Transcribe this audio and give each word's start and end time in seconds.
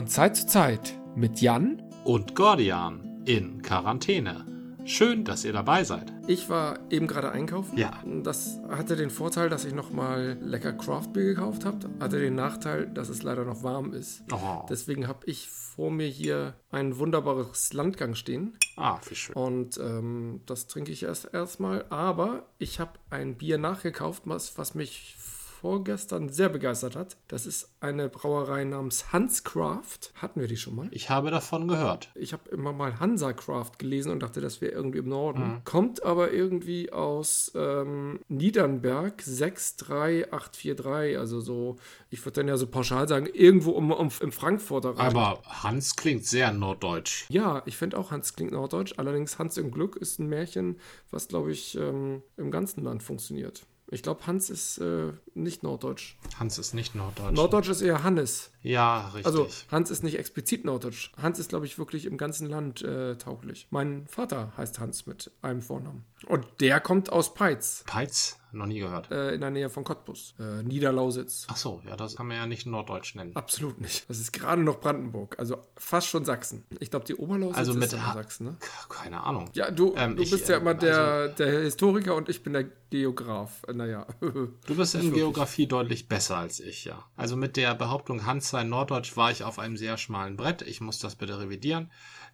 Von 0.00 0.08
Zeit 0.08 0.34
zu 0.34 0.46
Zeit 0.46 0.98
mit 1.14 1.42
Jan 1.42 1.82
und 2.04 2.34
Gordian 2.34 3.22
in 3.26 3.60
Quarantäne. 3.60 4.46
Schön, 4.86 5.24
dass 5.26 5.44
ihr 5.44 5.52
dabei 5.52 5.84
seid. 5.84 6.10
Ich 6.26 6.48
war 6.48 6.78
eben 6.88 7.06
gerade 7.06 7.32
einkaufen. 7.32 7.76
Ja. 7.76 8.02
Das 8.22 8.58
hatte 8.70 8.96
den 8.96 9.10
Vorteil, 9.10 9.50
dass 9.50 9.66
ich 9.66 9.74
nochmal 9.74 10.38
lecker 10.40 10.72
Craftbeer 10.72 11.24
gekauft 11.24 11.66
habe. 11.66 11.90
Hatte 12.00 12.18
den 12.18 12.34
Nachteil, 12.34 12.86
dass 12.86 13.10
es 13.10 13.22
leider 13.22 13.44
noch 13.44 13.62
warm 13.62 13.92
ist. 13.92 14.22
Oh. 14.32 14.64
Deswegen 14.70 15.06
habe 15.06 15.20
ich 15.26 15.50
vor 15.50 15.90
mir 15.90 16.08
hier 16.08 16.54
ein 16.70 16.96
wunderbares 16.96 17.74
Landgang 17.74 18.14
stehen. 18.14 18.56
Ah, 18.78 18.98
wie 19.06 19.14
schön. 19.14 19.34
Und 19.34 19.76
ähm, 19.76 20.40
das 20.46 20.66
trinke 20.66 20.92
ich 20.92 21.02
erst 21.02 21.34
erstmal. 21.34 21.84
Aber 21.90 22.44
ich 22.56 22.80
habe 22.80 22.92
ein 23.10 23.34
Bier 23.34 23.58
nachgekauft, 23.58 24.22
was, 24.24 24.56
was 24.56 24.74
mich 24.74 25.16
vorgestern 25.60 26.30
sehr 26.30 26.48
begeistert 26.48 26.96
hat. 26.96 27.18
Das 27.28 27.44
ist 27.44 27.68
eine 27.80 28.08
Brauerei 28.08 28.64
namens 28.64 29.12
Hanscraft. 29.12 30.10
Hatten 30.14 30.40
wir 30.40 30.48
die 30.48 30.56
schon 30.56 30.74
mal? 30.74 30.88
Ich 30.90 31.10
habe 31.10 31.30
davon 31.30 31.68
gehört. 31.68 32.10
Ich 32.14 32.32
habe 32.32 32.48
immer 32.50 32.72
mal 32.72 32.98
Hansa 32.98 33.34
Craft 33.34 33.72
gelesen 33.78 34.10
und 34.10 34.20
dachte, 34.22 34.40
das 34.40 34.62
wäre 34.62 34.72
irgendwie 34.72 35.00
im 35.00 35.08
Norden. 35.08 35.42
Mhm. 35.42 35.64
Kommt 35.64 36.02
aber 36.02 36.32
irgendwie 36.32 36.90
aus 36.92 37.52
ähm, 37.54 38.20
Niedernberg 38.28 39.22
63843. 39.22 41.18
Also 41.18 41.40
so, 41.40 41.76
ich 42.08 42.24
würde 42.24 42.40
dann 42.40 42.48
ja 42.48 42.56
so 42.56 42.66
pauschal 42.66 43.06
sagen, 43.06 43.26
irgendwo 43.26 43.72
um, 43.72 43.92
um, 43.92 44.08
im 44.20 44.32
Frankfurter 44.32 44.90
Raum. 44.90 45.00
Aber 45.00 45.42
Hans 45.44 45.94
klingt 45.94 46.24
sehr 46.24 46.52
norddeutsch. 46.52 47.26
Ja, 47.28 47.62
ich 47.66 47.76
finde 47.76 47.98
auch 47.98 48.10
Hans 48.10 48.34
klingt 48.34 48.52
norddeutsch. 48.52 48.94
Allerdings 48.96 49.38
Hans 49.38 49.58
im 49.58 49.70
Glück 49.70 49.96
ist 49.96 50.18
ein 50.18 50.28
Märchen, 50.28 50.80
was, 51.10 51.28
glaube 51.28 51.52
ich, 51.52 51.76
ähm, 51.76 52.22
im 52.38 52.50
ganzen 52.50 52.82
Land 52.82 53.02
funktioniert. 53.02 53.66
Ich 53.92 54.04
glaube, 54.04 54.24
Hans 54.26 54.50
ist 54.50 54.78
äh, 54.78 55.12
nicht 55.34 55.64
norddeutsch. 55.64 56.16
Hans 56.38 56.58
ist 56.58 56.74
nicht 56.74 56.94
norddeutsch. 56.94 57.34
Norddeutsch 57.34 57.68
ist 57.68 57.82
eher 57.82 58.04
Hannes. 58.04 58.52
ja, 58.62 59.08
richtig. 59.08 59.26
Also 59.26 59.48
Hans 59.70 59.90
ist 59.90 60.04
nicht 60.04 60.16
explizit 60.18 60.64
norddeutsch. 60.64 61.12
Hans 61.20 61.40
ist, 61.40 61.48
glaube 61.48 61.66
ich, 61.66 61.76
wirklich 61.76 62.06
im 62.06 62.16
ganzen 62.16 62.48
Land 62.48 62.82
äh, 62.82 63.16
tauglich. 63.16 63.66
Mein 63.70 64.06
Vater 64.06 64.52
heißt 64.56 64.78
Hans 64.78 65.06
mit 65.06 65.32
einem 65.42 65.60
Vornamen. 65.60 66.04
Und 66.26 66.46
der 66.60 66.78
kommt 66.80 67.10
aus 67.10 67.34
Peitz, 67.34 67.82
Peitz? 67.86 68.38
Noch 68.52 68.66
nie 68.66 68.80
gehört. 68.80 69.10
äh, 69.10 69.34
in 69.34 69.40
der 69.40 69.50
Nähe 69.50 69.70
von 69.70 69.84
Cottbus, 69.84 70.34
äh, 70.40 70.62
Niederlausitz. 70.62 71.46
Ach 71.48 71.56
so, 71.56 71.82
ja, 71.86 71.96
das 71.96 72.16
kann 72.16 72.26
man 72.26 72.36
ja 72.36 72.46
nicht 72.46 72.66
norddeutsch 72.66 73.14
nennen. 73.14 73.36
Absolut 73.36 73.80
nicht. 73.80 74.08
Das 74.08 74.18
ist 74.18 74.32
gerade 74.32 74.62
noch 74.62 74.80
Brandenburg, 74.80 75.38
also 75.38 75.58
fast 75.76 76.08
schon 76.08 76.24
Sachsen. 76.24 76.64
Ich 76.80 76.90
glaube, 76.90 77.04
die 77.04 77.14
Oberlausitz 77.14 77.58
Also 77.58 77.74
mit 77.74 77.84
ist 77.84 77.92
in 77.92 78.06
Ha- 78.06 78.14
Sachsen, 78.14 78.44
ne? 78.46 78.56
Keine 78.88 79.22
Ahnung. 79.22 79.48
Ja, 79.54 79.70
du, 79.70 79.94
Ähm, 79.96 80.16
du 80.16 80.22
ich, 80.22 80.30
bist 80.30 80.48
ja 80.48 80.56
ähm, 80.56 80.62
immer 80.62 80.74
der, 80.74 81.28
der 81.28 81.60
Historiker 81.62 82.14
und 82.16 82.28
ich 82.28 82.42
bin 82.42 82.52
der 82.52 82.64
Geograf. 82.90 83.62
Äh, 83.68 83.72
Naja. 83.74 84.06
Du 84.20 84.74
bist 84.76 84.94
in 84.94 85.12
Geografie 85.12 85.66
deutlich 85.66 86.08
besser 86.08 86.36
als 86.38 86.60
ich, 86.60 86.84
ja. 86.84 87.04
Also 87.16 87.36
mit 87.36 87.56
der 87.56 87.74
Behauptung, 87.74 88.26
Hans 88.26 88.50
sei 88.50 88.64
norddeutsch, 88.64 89.16
war 89.16 89.30
ich 89.30 89.44
auf 89.44 89.58
einem 89.58 89.76
sehr 89.76 89.96
schmalen 89.96 90.36
Brett. 90.36 90.62
Ich 90.62 90.80
muss 90.80 90.98
das 90.98 91.14
bitte 91.16 91.38
revidieren. 91.38 91.90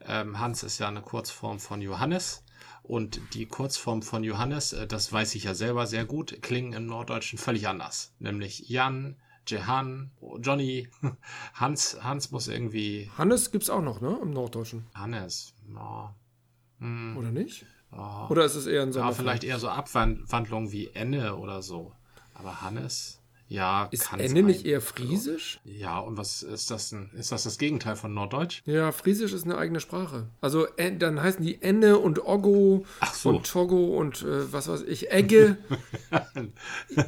Ähm, 0.06 0.38
Hans 0.38 0.62
ist 0.62 0.78
ja 0.78 0.88
eine 0.88 1.02
Kurzform 1.02 1.58
von 1.60 1.80
Johannes. 1.80 2.42
Und 2.86 3.20
die 3.34 3.46
Kurzform 3.46 4.00
von 4.02 4.22
Johannes, 4.22 4.72
äh, 4.72 4.86
das 4.86 5.12
weiß 5.12 5.34
ich 5.34 5.44
ja 5.44 5.54
selber 5.54 5.86
sehr 5.88 6.04
gut, 6.04 6.40
klingen 6.40 6.72
im 6.72 6.86
Norddeutschen 6.86 7.36
völlig 7.38 7.66
anders. 7.66 8.12
Nämlich 8.20 8.68
Jan, 8.68 9.16
Jehan, 9.48 10.12
Johnny, 10.40 10.88
Hans, 11.54 11.98
Hans 12.02 12.30
muss 12.30 12.46
irgendwie 12.46 13.10
Hannes 13.18 13.50
gibt's 13.50 13.70
auch 13.70 13.82
noch, 13.82 14.00
ne? 14.00 14.16
Im 14.22 14.30
Norddeutschen. 14.30 14.86
Hannes. 14.94 15.52
Ja, 15.74 16.14
Oder 16.80 17.32
nicht? 17.32 17.66
ja. 17.90 18.28
Oder 18.28 18.44
ist 18.44 18.54
es 18.54 18.66
eher 18.66 18.82
ein 18.82 18.88
Ja, 18.88 18.92
Sonderfall? 18.92 19.14
vielleicht 19.16 19.44
eher 19.44 19.58
so 19.58 19.68
Abwandlungen 19.68 20.70
wie 20.70 20.88
Enne 20.88 21.36
oder 21.36 21.62
so. 21.62 21.92
Aber 22.34 22.60
Hannes, 22.62 23.20
ja, 23.48 23.88
Ist 23.92 24.04
kann 24.10 24.18
Ende 24.20 24.34
sein. 24.40 24.46
nicht 24.46 24.66
eher 24.66 24.80
Friesisch? 24.80 25.60
Ja, 25.64 25.98
und 26.00 26.16
was 26.16 26.42
ist 26.42 26.70
das 26.70 26.90
denn? 26.90 27.10
Ist 27.16 27.30
das 27.30 27.44
das 27.44 27.58
Gegenteil 27.58 27.94
von 27.94 28.12
Norddeutsch? 28.12 28.62
Ja, 28.66 28.90
Friesisch 28.90 29.32
ist 29.32 29.44
eine 29.44 29.56
eigene 29.56 29.78
Sprache. 29.80 30.26
Also 30.40 30.66
äh, 30.76 30.96
dann 30.96 31.22
heißen 31.22 31.44
die 31.44 31.62
Enne 31.62 31.98
und 31.98 32.24
Oggo 32.26 32.84
Ach 33.00 33.14
so. 33.14 33.28
und 33.30 33.46
Togo 33.50 33.96
und 33.98 34.22
äh, 34.22 34.52
was 34.52 34.66
weiß 34.68 34.82
ich, 34.82 35.12
Egge. 35.12 35.58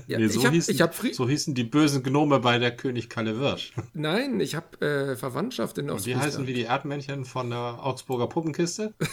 ja, 0.07 0.19
Nee, 0.19 0.29
so, 0.29 0.39
ich 0.39 0.47
habe 0.47 0.55
hießen, 0.55 0.75
ich 0.75 0.81
hab 0.81 0.95
so 0.95 1.29
hießen 1.29 1.55
die 1.55 1.65
bösen 1.65 2.03
Gnome 2.05 2.39
bei 2.41 2.59
der 2.59 2.77
König 2.77 3.09
Kalle 3.09 3.39
Wirsch. 3.41 3.73
Nein, 3.95 4.39
ich 4.41 4.55
habe 4.55 4.81
äh, 4.87 5.17
Verwandtschaft 5.17 5.79
in 5.79 5.87
Die 5.87 5.93
Ostfriesland. 5.93 6.25
heißen 6.27 6.47
wie 6.47 6.55
die 6.55 6.63
Erdmännchen 6.63 7.25
von 7.25 7.51
der 7.51 7.85
Augsburger 7.85 8.29
Puppenkiste. 8.29 8.95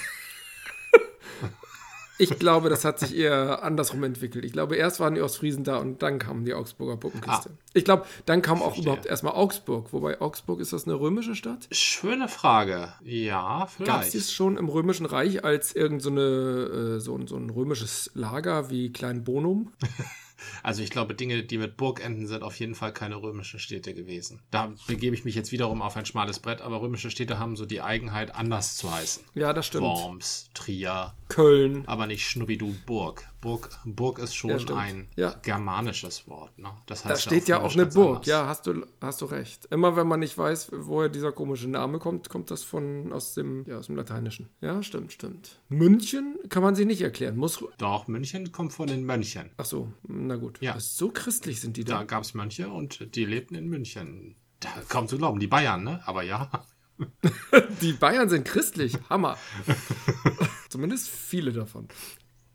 Ich 2.17 2.39
glaube, 2.39 2.69
das 2.69 2.85
hat 2.85 2.99
sich 2.99 3.15
eher 3.15 3.61
andersrum 3.63 4.03
entwickelt. 4.03 4.45
Ich 4.45 4.53
glaube, 4.53 4.75
erst 4.77 4.99
waren 4.99 5.15
die 5.15 5.21
Ostfriesen 5.21 5.63
da 5.63 5.77
und 5.77 6.01
dann 6.01 6.17
kamen 6.19 6.45
die 6.45 6.53
Augsburger 6.53 6.95
Puppenkiste. 6.97 7.49
Ah. 7.51 7.57
Ich 7.73 7.83
glaube, 7.83 8.05
dann 8.25 8.41
kam 8.41 8.59
auch 8.61 8.67
Verstehe. 8.67 8.83
überhaupt 8.83 9.05
erstmal 9.05 9.33
Augsburg. 9.33 9.91
Wobei 9.91 10.21
Augsburg 10.21 10.59
ist 10.61 10.71
das 10.73 10.85
eine 10.85 10.99
römische 10.99 11.35
Stadt? 11.35 11.67
Schöne 11.71 12.27
Frage. 12.29 12.93
Ja, 13.03 13.67
Gab 13.83 14.03
es 14.03 14.09
vielleicht. 14.11 14.31
schon 14.31 14.57
im 14.57 14.69
Römischen 14.69 15.05
Reich 15.05 15.43
als 15.43 15.75
irgend 15.75 16.01
so, 16.01 16.09
eine, 16.09 16.21
äh, 16.21 16.99
so, 16.99 17.17
ein- 17.17 17.27
so 17.27 17.35
ein 17.35 17.49
römisches 17.49 18.11
Lager 18.13 18.69
wie 18.69 18.91
Klein 18.93 19.23
Bonum? 19.23 19.71
Also 20.63 20.83
ich 20.83 20.89
glaube, 20.89 21.15
Dinge, 21.15 21.41
die 21.43 21.57
mit 21.57 21.77
Burg 21.77 22.03
enden, 22.03 22.27
sind 22.27 22.43
auf 22.43 22.59
jeden 22.59 22.75
Fall 22.75 22.91
keine 22.93 23.15
römischen 23.15 23.57
Städte 23.57 23.93
gewesen. 23.93 24.41
Da 24.51 24.73
begebe 24.85 25.15
ich 25.15 25.23
mich 25.25 25.33
jetzt 25.33 25.51
wiederum 25.53 25.81
auf 25.81 25.95
ein 25.95 26.05
schmales 26.05 26.39
Brett, 26.39 26.61
aber 26.61 26.81
römische 26.81 27.09
Städte 27.09 27.39
haben 27.39 27.55
so 27.55 27.65
die 27.65 27.81
Eigenheit, 27.81 28.35
anders 28.35 28.75
zu 28.75 28.93
heißen. 28.93 29.23
Ja, 29.33 29.53
das 29.53 29.65
stimmt. 29.67 29.83
Worms, 29.85 30.49
Trier, 30.53 31.13
Köln. 31.27 31.83
aber 31.87 32.07
nicht 32.07 32.27
Schnubbidu 32.27 32.75
Burg. 32.85 33.23
Burg. 33.41 33.69
Burg 33.85 34.19
ist 34.19 34.35
schon 34.35 34.51
Ja, 34.51 34.75
ein 34.75 35.07
Ja. 35.15 35.35
germanisches 35.41 36.27
Wort. 36.27 36.57
Ne? 36.57 36.69
Das 36.85 37.03
Da 37.03 37.09
heißt 37.09 37.23
steht 37.23 37.47
ja 37.47 37.61
auch 37.61 37.73
eine 37.73 37.85
Burg. 37.85 38.09
anders. 38.17 38.27
Ja, 38.27 38.47
hast 38.47 38.67
du, 38.67 38.85
hast 39.01 39.21
du 39.21 39.25
recht. 39.25 39.65
Immer 39.71 39.95
wenn 39.95 40.07
man 40.07 40.19
nicht 40.19 40.37
weiß, 40.37 40.69
woher 40.73 41.09
dieser 41.09 41.31
komische 41.31 41.67
Name 41.67 41.99
kommt, 41.99 42.29
kommt 42.29 42.49
das 42.51 42.63
von 42.63 43.11
aus 43.13 43.33
dem, 43.33 43.65
ja, 43.67 43.77
aus 43.77 43.87
dem 43.87 43.95
Lateinischen. 43.95 44.49
Ja, 44.61 44.81
stimmt, 44.83 45.13
stimmt. 45.13 45.59
München 45.69 46.37
kann 46.49 46.63
man 46.63 46.75
sich 46.75 46.85
nicht 46.85 47.01
erklären. 47.01 47.37
Muss. 47.37 47.63
Doch, 47.77 48.07
München 48.07 48.51
kommt 48.51 48.73
von 48.73 48.87
den 48.87 49.03
Mönchen. 49.05 49.49
Ach 49.57 49.65
so, 49.65 49.91
na 50.07 50.35
gut. 50.35 50.57
Ja. 50.61 50.79
So 50.79 51.09
christlich 51.09 51.59
sind 51.61 51.77
die 51.77 51.83
Da 51.83 51.99
da. 51.99 52.03
gab 52.03 52.23
es 52.23 52.33
Mönche 52.33 52.69
und 52.69 53.15
die 53.15 53.25
lebten 53.25 53.55
in 53.55 53.67
München. 53.67 54.35
Da, 54.59 54.69
kaum 54.89 55.07
zu 55.07 55.17
glauben, 55.17 55.39
die 55.39 55.47
Bayern, 55.47 55.83
ne? 55.83 56.01
Aber 56.05 56.23
ja. 56.23 56.49
Die 57.81 57.91
Bayern 57.91 58.29
sind 58.29 58.45
christlich. 58.45 58.97
Hammer. 59.09 59.37
Zumindest 60.75 61.07
viele 61.07 61.53
davon. 61.53 61.87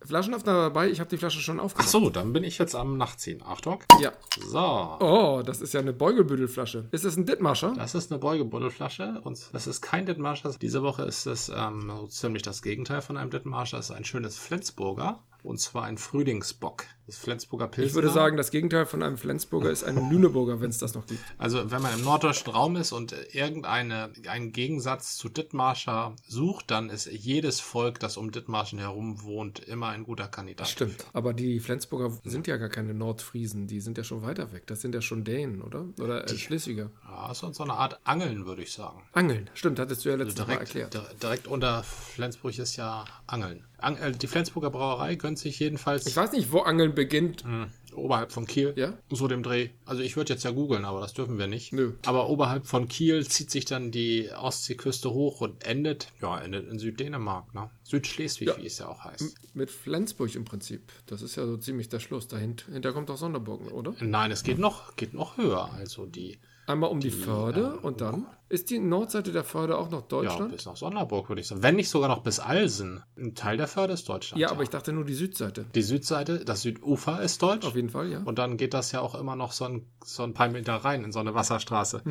Flaschenöffner 0.04 0.52
dabei. 0.52 0.90
Ich 0.90 1.00
habe 1.00 1.08
die 1.08 1.16
Flasche 1.16 1.40
schon 1.40 1.58
Ach 1.58 1.64
aufgemacht. 1.64 1.88
so, 1.88 2.10
dann 2.10 2.34
bin 2.34 2.44
ich 2.44 2.58
jetzt 2.58 2.74
am 2.74 2.98
Nachziehen. 2.98 3.42
Achtung. 3.42 3.82
Ja. 3.98 4.12
So. 4.46 4.58
Oh, 5.00 5.42
das 5.42 5.62
ist 5.62 5.72
ja 5.72 5.80
eine 5.80 5.94
Beugelbüdelflasche. 5.94 6.86
Ist 6.90 7.06
das 7.06 7.16
ein 7.16 7.24
Dittmarscher? 7.24 7.72
Das 7.74 7.94
ist 7.94 8.12
eine 8.12 8.18
Beugebuddelflasche 8.20 9.22
und 9.24 9.38
das 9.54 9.66
ist 9.66 9.80
kein 9.80 10.04
Dittmarscher. 10.04 10.54
Diese 10.60 10.82
Woche 10.82 11.04
ist 11.04 11.24
es 11.24 11.48
ähm, 11.48 11.90
so 11.96 12.06
ziemlich 12.08 12.42
das 12.42 12.60
Gegenteil 12.60 13.00
von 13.00 13.16
einem 13.16 13.30
Dittmarscher. 13.30 13.78
Es 13.78 13.88
ist 13.88 13.96
ein 13.96 14.04
schönes 14.04 14.36
Flensburger 14.36 15.22
und 15.42 15.58
zwar 15.58 15.84
ein 15.84 15.96
Frühlingsbock. 15.96 16.84
Das 17.10 17.18
Flensburger 17.18 17.66
Pilsner. 17.68 17.88
Ich 17.88 17.94
würde 17.94 18.10
sagen, 18.10 18.36
das 18.36 18.50
Gegenteil 18.50 18.86
von 18.86 19.02
einem 19.02 19.18
Flensburger 19.18 19.70
ist 19.70 19.82
ein 19.84 19.96
Lüneburger, 20.10 20.60
wenn 20.60 20.70
es 20.70 20.78
das 20.78 20.94
noch 20.94 21.06
gibt. 21.06 21.20
Also 21.38 21.70
wenn 21.70 21.82
man 21.82 21.92
im 21.94 22.04
norddeutschen 22.04 22.52
Raum 22.52 22.76
ist 22.76 22.92
und 22.92 23.14
irgendeine 23.32 24.10
einen 24.28 24.52
Gegensatz 24.52 25.16
zu 25.16 25.28
Dithmarscher 25.28 26.14
sucht, 26.28 26.70
dann 26.70 26.88
ist 26.90 27.06
jedes 27.06 27.60
Volk, 27.60 27.98
das 28.00 28.16
um 28.16 28.30
Dithmarschen 28.30 28.78
herum 28.78 29.22
wohnt, 29.22 29.58
immer 29.60 29.88
ein 29.88 30.04
guter 30.04 30.28
Kandidat. 30.28 30.68
Stimmt. 30.68 31.04
Aber 31.12 31.32
die 31.34 31.58
Flensburger 31.60 32.16
sind 32.24 32.46
ja 32.46 32.56
gar 32.56 32.68
keine 32.68 32.94
Nordfriesen, 32.94 33.66
die 33.66 33.80
sind 33.80 33.98
ja 33.98 34.04
schon 34.04 34.22
weiter 34.22 34.52
weg. 34.52 34.66
Das 34.66 34.80
sind 34.80 34.94
ja 34.94 35.00
schon 35.00 35.24
Dänen, 35.24 35.62
oder? 35.62 35.86
Oder 36.00 36.24
äh, 36.30 36.36
Schleswiger. 36.38 36.90
Ja, 37.08 37.32
ist 37.32 37.40
so 37.40 37.62
eine 37.64 37.72
Art 37.74 37.98
Angeln, 38.04 38.46
würde 38.46 38.62
ich 38.62 38.72
sagen. 38.72 39.02
Angeln, 39.12 39.50
stimmt, 39.54 39.78
hattest 39.80 40.04
du 40.04 40.10
ja 40.10 40.14
letztes 40.14 40.38
Mal 40.38 40.44
Direkt, 40.54 40.74
erklärt. 40.76 40.94
dir- 40.94 41.14
direkt 41.20 41.46
unter 41.48 41.82
Flensburg 41.82 42.56
ist 42.58 42.76
ja 42.76 43.04
Angeln. 43.26 43.64
Ang 43.78 43.96
äh, 43.96 44.12
die 44.12 44.26
Flensburger 44.26 44.68
Brauerei 44.70 45.14
gönnt 45.14 45.38
sich 45.38 45.58
jedenfalls 45.58 46.06
Ich 46.06 46.14
weiß 46.14 46.32
nicht, 46.32 46.52
wo 46.52 46.60
Angeln 46.60 46.94
beginnt. 47.04 47.44
mh, 47.44 47.68
oberhalb 47.94 48.30
von 48.32 48.46
Kiel. 48.46 48.72
Ja? 48.76 48.96
So 49.10 49.26
dem 49.28 49.42
Dreh. 49.42 49.70
Also 49.84 50.02
ich 50.02 50.16
würde 50.16 50.32
jetzt 50.32 50.44
ja 50.44 50.50
googeln, 50.50 50.84
aber 50.84 51.00
das 51.00 51.12
dürfen 51.14 51.38
wir 51.38 51.46
nicht. 51.46 51.72
Nö. 51.72 51.94
Aber 52.06 52.28
oberhalb 52.28 52.66
von 52.66 52.88
Kiel 52.88 53.26
zieht 53.26 53.50
sich 53.50 53.64
dann 53.64 53.90
die 53.90 54.30
Ostseeküste 54.30 55.10
hoch 55.10 55.40
und 55.40 55.64
endet, 55.64 56.08
ja, 56.22 56.38
endet 56.40 56.68
in 56.70 56.78
Süddänemark, 56.78 57.52
ne? 57.54 57.70
Südschleswig, 57.84 58.48
Ja. 58.48 58.56
wie 58.58 58.66
es 58.66 58.78
ja 58.78 58.88
auch 58.88 59.04
heißt. 59.04 59.34
Mit 59.54 59.70
Flensburg 59.70 60.34
im 60.36 60.44
Prinzip. 60.44 60.92
Das 61.06 61.22
ist 61.22 61.36
ja 61.36 61.46
so 61.46 61.56
ziemlich 61.56 61.88
der 61.88 61.98
Schluss. 62.00 62.28
Dahinter 62.28 62.72
hinter 62.72 62.92
kommt 62.92 63.10
auch 63.10 63.16
Sonderburgen, 63.18 63.68
oder? 63.68 63.94
Nein, 64.00 64.30
es 64.30 64.42
geht 64.44 64.58
noch, 64.58 64.94
geht 64.96 65.12
noch 65.14 65.36
höher. 65.36 65.72
Also 65.74 66.06
die, 66.06 66.38
Einmal 66.70 66.90
um 66.90 67.00
die, 67.00 67.10
Förde 67.10 67.78
äh, 67.82 67.86
und 67.86 68.00
dann 68.00 68.26
ist 68.50 68.70
die 68.70 68.80
Nordseite 68.80 69.30
der 69.30 69.44
Förde 69.44 69.78
auch 69.78 69.90
noch 69.90 70.02
ja, 70.02 70.08
Deutschland? 70.08 70.52
bis 70.52 70.66
nach 70.66 70.76
Sonderburg, 70.76 71.28
würde 71.28 71.40
ich 71.40 71.46
sagen. 71.46 71.62
Wenn 71.62 71.76
nicht 71.76 71.88
sogar 71.88 72.08
noch 72.08 72.22
bis 72.22 72.40
Alsen. 72.40 73.00
Ein 73.16 73.36
Teil 73.36 73.56
der 73.56 73.68
Förde 73.68 73.92
ist 73.92 74.08
Deutschland. 74.08 74.40
Ja, 74.40 74.50
aber 74.50 74.64
ich 74.64 74.70
dachte 74.70 74.92
nur 74.92 75.04
die 75.04 75.14
Südseite. 75.14 75.66
Die 75.74 75.82
Südseite, 75.82 76.44
das 76.44 76.62
Südufer 76.62 77.22
ist 77.22 77.40
deutsch. 77.42 77.64
Auf 77.64 77.76
jeden 77.76 77.90
Fall, 77.90 78.10
ja. 78.10 78.22
Und 78.24 78.38
dann 78.38 78.56
geht 78.56 78.74
das 78.74 78.90
ja 78.90 79.00
auch 79.00 79.14
immer 79.14 79.36
noch 79.36 79.52
so 79.52 79.66
ein, 79.66 79.86
so 80.04 80.24
ein 80.24 80.34
paar 80.34 80.48
Meter 80.48 80.74
rein 80.74 81.04
in 81.04 81.12
so 81.12 81.20
eine 81.20 81.32
Wasserstraße 81.34 82.02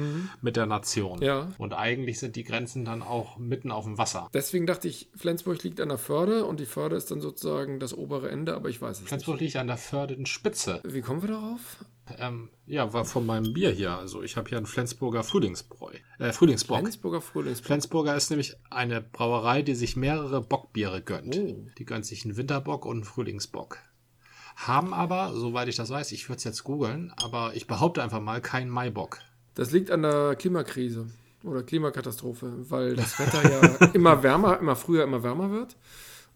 mit 0.41 0.55
der 0.55 0.65
Nation. 0.65 1.17
Mhm. 1.17 1.23
Ja. 1.23 1.47
Und 1.57 1.73
eigentlich 1.73 2.19
sind 2.19 2.37
die 2.37 2.45
Grenzen 2.45 2.85
dann 2.85 3.01
auch 3.01 3.37
mitten 3.37 3.69
auf 3.69 3.83
dem 3.83 3.97
Wasser. 3.97 4.29
Deswegen 4.33 4.65
dachte 4.65 4.87
ich, 4.87 5.09
Flensburg 5.15 5.61
liegt 5.63 5.81
an 5.81 5.89
der 5.89 5.97
Förde 5.97 6.45
und 6.45 6.61
die 6.61 6.65
Förde 6.65 6.95
ist 6.95 7.11
dann 7.11 7.19
sozusagen 7.19 7.81
das 7.81 7.93
obere 7.93 8.29
Ende, 8.29 8.55
aber 8.55 8.69
ich 8.69 8.81
weiß 8.81 8.97
es 8.97 9.01
nicht. 9.01 9.09
Flensburg 9.09 9.41
liegt 9.41 9.57
an 9.57 9.67
der 9.67 9.77
Fördenspitze. 9.77 10.79
Wie 10.85 11.01
kommen 11.01 11.21
wir 11.21 11.29
darauf? 11.29 11.83
Ähm, 12.17 12.49
ja, 12.65 12.93
war 12.93 13.05
von 13.05 13.25
meinem 13.25 13.53
Bier 13.53 13.71
hier. 13.71 13.91
Also 13.91 14.21
ich 14.23 14.37
habe 14.37 14.49
hier 14.49 14.57
einen 14.57 14.67
Flensburger 14.67 15.23
Frühlingsbräu. 15.23 15.93
Äh, 16.17 16.31
Frühlingsbock. 16.31 16.79
Flensburger 16.79 17.21
Frühlingsbock. 17.21 17.65
Flensburger 17.65 18.15
ist 18.15 18.29
nämlich 18.29 18.55
eine 18.69 19.01
Brauerei, 19.01 19.61
die 19.61 19.75
sich 19.75 19.95
mehrere 19.95 20.41
Bockbiere 20.41 21.01
gönnt. 21.01 21.37
Oh. 21.37 21.67
Die 21.77 21.85
gönnt 21.85 22.05
sich 22.05 22.25
einen 22.25 22.37
Winterbock 22.37 22.85
und 22.85 22.97
einen 22.97 23.03
Frühlingsbock. 23.03 23.77
Haben 24.55 24.93
aber, 24.93 25.33
soweit 25.33 25.67
ich 25.69 25.77
das 25.77 25.89
weiß, 25.89 26.11
ich 26.11 26.27
würde 26.27 26.37
es 26.37 26.43
jetzt 26.43 26.63
googeln, 26.63 27.13
aber 27.15 27.55
ich 27.55 27.65
behaupte 27.65 28.03
einfach 28.03 28.19
mal 28.19 28.41
keinen 28.41 28.69
Maibock. 28.69 29.19
Das 29.55 29.71
liegt 29.71 29.89
an 29.89 30.01
der 30.01 30.35
Klimakrise 30.35 31.09
oder 31.43 31.63
Klimakatastrophe, 31.63 32.69
weil 32.69 32.95
das 32.95 33.19
Wetter 33.19 33.49
ja 33.49 33.87
immer 33.93 34.21
wärmer, 34.21 34.59
immer 34.59 34.75
früher, 34.75 35.03
immer 35.03 35.23
wärmer 35.23 35.51
wird. 35.51 35.77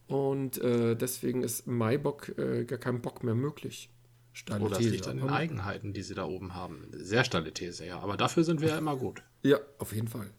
Und 0.07 0.57
äh, 0.61 0.95
deswegen 0.95 1.43
ist 1.43 1.67
Maibock 1.67 2.37
äh, 2.37 2.65
gar 2.65 2.79
kein 2.79 3.01
Bock 3.01 3.23
mehr 3.23 3.35
möglich. 3.35 3.89
Steile 4.33 4.65
Oder 4.65 4.77
das 4.77 4.85
liegt 4.85 5.07
an 5.07 5.17
den 5.17 5.29
Eigenheiten, 5.29 5.93
die 5.93 6.01
sie 6.01 6.15
da 6.15 6.25
oben 6.25 6.55
haben. 6.55 6.87
Sehr 6.91 7.23
steile 7.23 7.53
These, 7.53 7.85
ja. 7.85 7.99
Aber 7.99 8.17
dafür 8.17 8.43
sind 8.43 8.61
wir 8.61 8.69
ja 8.69 8.77
immer 8.77 8.95
gut. 8.95 9.23
Ja, 9.43 9.59
auf 9.77 9.93
jeden 9.93 10.07
Fall. 10.07 10.29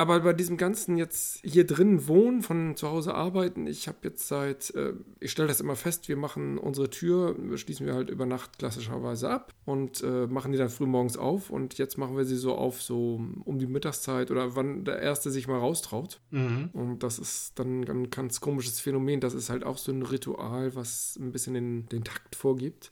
Aber 0.00 0.20
bei 0.20 0.32
diesem 0.32 0.56
ganzen 0.56 0.96
jetzt 0.96 1.40
hier 1.44 1.66
drin 1.66 2.08
wohnen, 2.08 2.40
von 2.40 2.74
zu 2.74 2.88
Hause 2.88 3.14
arbeiten, 3.14 3.66
ich 3.66 3.86
habe 3.86 3.98
jetzt 4.04 4.28
seit, 4.28 4.74
äh, 4.74 4.94
ich 5.20 5.30
stelle 5.30 5.48
das 5.48 5.60
immer 5.60 5.76
fest, 5.76 6.08
wir 6.08 6.16
machen 6.16 6.56
unsere 6.56 6.88
Tür, 6.88 7.36
schließen 7.56 7.84
wir 7.84 7.92
halt 7.92 8.08
über 8.08 8.24
Nacht 8.24 8.58
klassischerweise 8.58 9.28
ab 9.28 9.52
und 9.66 10.02
äh, 10.02 10.26
machen 10.26 10.52
die 10.52 10.58
dann 10.58 10.70
früh 10.70 10.86
morgens 10.86 11.18
auf 11.18 11.50
und 11.50 11.76
jetzt 11.76 11.98
machen 11.98 12.16
wir 12.16 12.24
sie 12.24 12.38
so 12.38 12.54
auf, 12.54 12.80
so 12.80 13.20
um 13.44 13.58
die 13.58 13.66
Mittagszeit 13.66 14.30
oder 14.30 14.56
wann 14.56 14.86
der 14.86 15.00
Erste 15.00 15.30
sich 15.30 15.46
mal 15.46 15.58
raustraut. 15.58 16.18
Mhm. 16.30 16.70
Und 16.72 17.02
das 17.02 17.18
ist 17.18 17.58
dann 17.58 17.82
ein 17.82 18.08
ganz 18.08 18.40
komisches 18.40 18.80
Phänomen, 18.80 19.20
das 19.20 19.34
ist 19.34 19.50
halt 19.50 19.64
auch 19.64 19.76
so 19.76 19.92
ein 19.92 20.00
Ritual, 20.00 20.74
was 20.74 21.18
ein 21.20 21.30
bisschen 21.30 21.52
den, 21.52 21.90
den 21.90 22.04
Takt 22.04 22.36
vorgibt. 22.36 22.90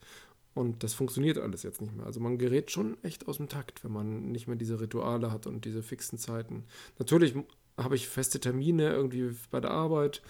Und 0.59 0.83
das 0.83 0.93
funktioniert 0.93 1.39
alles 1.39 1.63
jetzt 1.63 1.81
nicht 1.81 1.95
mehr. 1.95 2.05
Also 2.05 2.19
man 2.19 2.37
gerät 2.37 2.73
schon 2.73 2.97
echt 3.05 3.29
aus 3.29 3.37
dem 3.37 3.49
Takt, 3.49 3.85
wenn 3.85 3.93
man 3.93 4.33
nicht 4.33 4.49
mehr 4.49 4.57
diese 4.57 4.81
Rituale 4.81 5.31
hat 5.31 5.47
und 5.47 5.65
diese 5.65 5.85
fixen 5.85 6.19
Zeiten. 6.19 6.65
Natürlich 6.99 7.37
habe 7.77 7.95
ich 7.95 8.09
feste 8.09 8.41
Termine 8.41 8.91
irgendwie 8.91 9.37
bei 9.53 9.61
der 9.61 9.71
Arbeit 9.71 10.21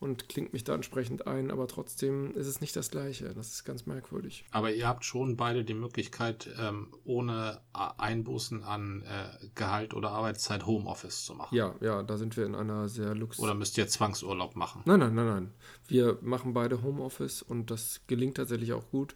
und 0.00 0.28
klingt 0.28 0.52
mich 0.52 0.62
da 0.62 0.74
entsprechend 0.74 1.26
ein, 1.26 1.50
aber 1.50 1.66
trotzdem 1.66 2.34
ist 2.36 2.46
es 2.46 2.60
nicht 2.60 2.76
das 2.76 2.90
Gleiche. 2.90 3.32
Das 3.34 3.48
ist 3.48 3.64
ganz 3.64 3.86
merkwürdig. 3.86 4.44
Aber 4.52 4.72
ihr 4.72 4.86
habt 4.86 5.04
schon 5.04 5.36
beide 5.36 5.64
die 5.64 5.74
Möglichkeit, 5.74 6.48
ähm, 6.60 6.88
ohne 7.04 7.60
Einbußen 7.72 8.62
an 8.62 9.02
äh, 9.02 9.48
Gehalt 9.54 9.94
oder 9.94 10.10
Arbeitszeit 10.10 10.66
Homeoffice 10.66 11.24
zu 11.24 11.34
machen. 11.34 11.56
Ja, 11.56 11.74
ja, 11.80 12.02
da 12.02 12.16
sind 12.16 12.36
wir 12.36 12.46
in 12.46 12.54
einer 12.54 12.88
sehr 12.88 13.14
luxus. 13.14 13.42
Oder 13.42 13.54
müsst 13.54 13.76
ihr 13.78 13.88
Zwangsurlaub 13.88 14.54
machen? 14.54 14.82
Nein, 14.84 15.00
nein, 15.00 15.14
nein, 15.14 15.26
nein. 15.26 15.54
Wir 15.88 16.18
machen 16.20 16.52
beide 16.52 16.82
Homeoffice 16.82 17.42
und 17.42 17.70
das 17.70 18.02
gelingt 18.06 18.36
tatsächlich 18.36 18.72
auch 18.74 18.88
gut. 18.90 19.14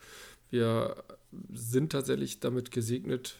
Wir 0.53 1.03
sind 1.51 1.93
tatsächlich 1.93 2.39
damit 2.41 2.71
gesegnet, 2.71 3.39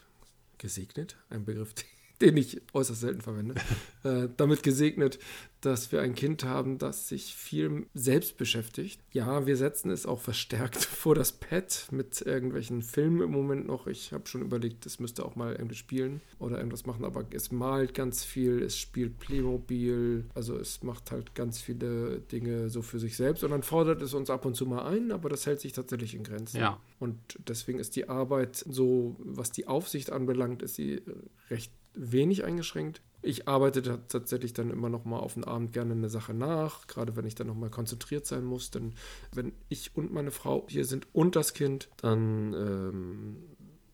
gesegnet, 0.57 1.19
ein 1.29 1.45
Begriff, 1.45 1.75
den 2.21 2.37
ich 2.37 2.61
äußerst 2.73 3.01
selten 3.01 3.21
verwende, 3.21 3.55
äh, 4.05 4.29
damit 4.37 4.63
gesegnet, 4.63 5.19
dass 5.63 5.93
wir 5.93 6.03
ein 6.03 6.17
Kind 6.17 6.45
haben, 6.45 6.79
das 6.79 7.09
sich 7.09 7.37
viel 7.37 7.87
selbst 7.95 8.37
beschäftigt. 8.37 9.01
Ja, 9.13 9.47
wir 9.47 9.57
setzen 9.57 9.91
es 9.91 10.07
auch 10.07 10.21
verstärkt 10.21 10.77
vor 10.85 11.15
das 11.15 11.33
Pad 11.33 11.87
mit 11.93 12.21
irgendwelchen 12.21 12.83
Filmen 12.83 13.23
im 13.23 13.31
Moment 13.31 13.67
noch. 13.67 13.87
Ich 13.87 14.13
habe 14.13 14.27
schon 14.27 14.43
überlegt, 14.43 14.87
es 14.87 14.99
müsste 14.99 15.25
auch 15.25 15.37
mal 15.37 15.53
irgendwie 15.53 15.77
spielen 15.77 16.21
oder 16.41 16.59
irgendwas 16.59 16.85
machen, 16.85 17.05
aber 17.05 17.25
es 17.31 17.53
malt 17.53 17.95
ganz 17.95 18.25
viel, 18.25 18.61
es 18.61 18.77
spielt 18.77 19.19
Playmobil, 19.21 20.25
also 20.35 20.59
es 20.59 20.83
macht 20.83 21.13
halt 21.13 21.37
ganz 21.37 21.61
viele 21.61 22.21
Dinge 22.21 22.69
so 22.69 22.83
für 22.83 22.99
sich 22.99 23.17
selbst 23.17 23.45
und 23.45 23.53
dann 23.53 23.63
fordert 23.63 24.03
es 24.03 24.15
uns 24.15 24.31
ab 24.31 24.45
und 24.45 24.57
zu 24.57 24.67
mal 24.67 24.85
ein, 24.87 25.13
aber 25.13 25.29
das 25.29 25.47
hält 25.47 25.61
sich 25.61 25.73
tatsächlich 25.73 26.15
in 26.15 26.25
Grenzen. 26.25 26.59
Ja. 26.59 26.81
Und 26.99 27.19
deswegen 27.47 27.79
ist 27.79 27.95
die 27.95 28.09
Arbeit 28.09 28.57
so, 28.57 29.17
was 29.19 29.53
die 29.53 29.69
Aufsicht 29.69 30.11
anbelangt, 30.11 30.63
ist 30.63 30.75
sie 30.75 31.03
recht 31.51 31.73
wenig 31.95 32.45
eingeschränkt. 32.45 33.03
Ich 33.25 33.47
arbeite 33.47 34.01
tatsächlich 34.09 34.53
dann 34.53 34.71
immer 34.71 34.89
noch 34.89 35.05
mal 35.05 35.21
auf 35.21 35.35
den 35.35 35.45
Abend 35.45 35.73
gerne 35.73 35.93
eine 35.93 36.09
Sache 36.09 36.35
nach, 36.35 36.89
gerade 36.89 37.15
wenn 37.15 37.25
ich 37.25 37.37
dann 37.37 37.47
noch 37.47 37.55
mal 37.55 37.71
konzentriert 37.71 38.27
sein 38.27 38.45
muss. 38.45 38.73
Denn 38.73 38.95
wenn 39.33 39.53
ich 39.69 39.95
und 39.95 40.13
meine 40.13 40.33
Frau 40.33 40.67
hier 40.69 40.85
sind 40.85 41.07
und 41.13 41.37
das 41.37 41.55
Kind, 41.55 41.89
dann 41.99 42.53
ähm, 42.53 43.37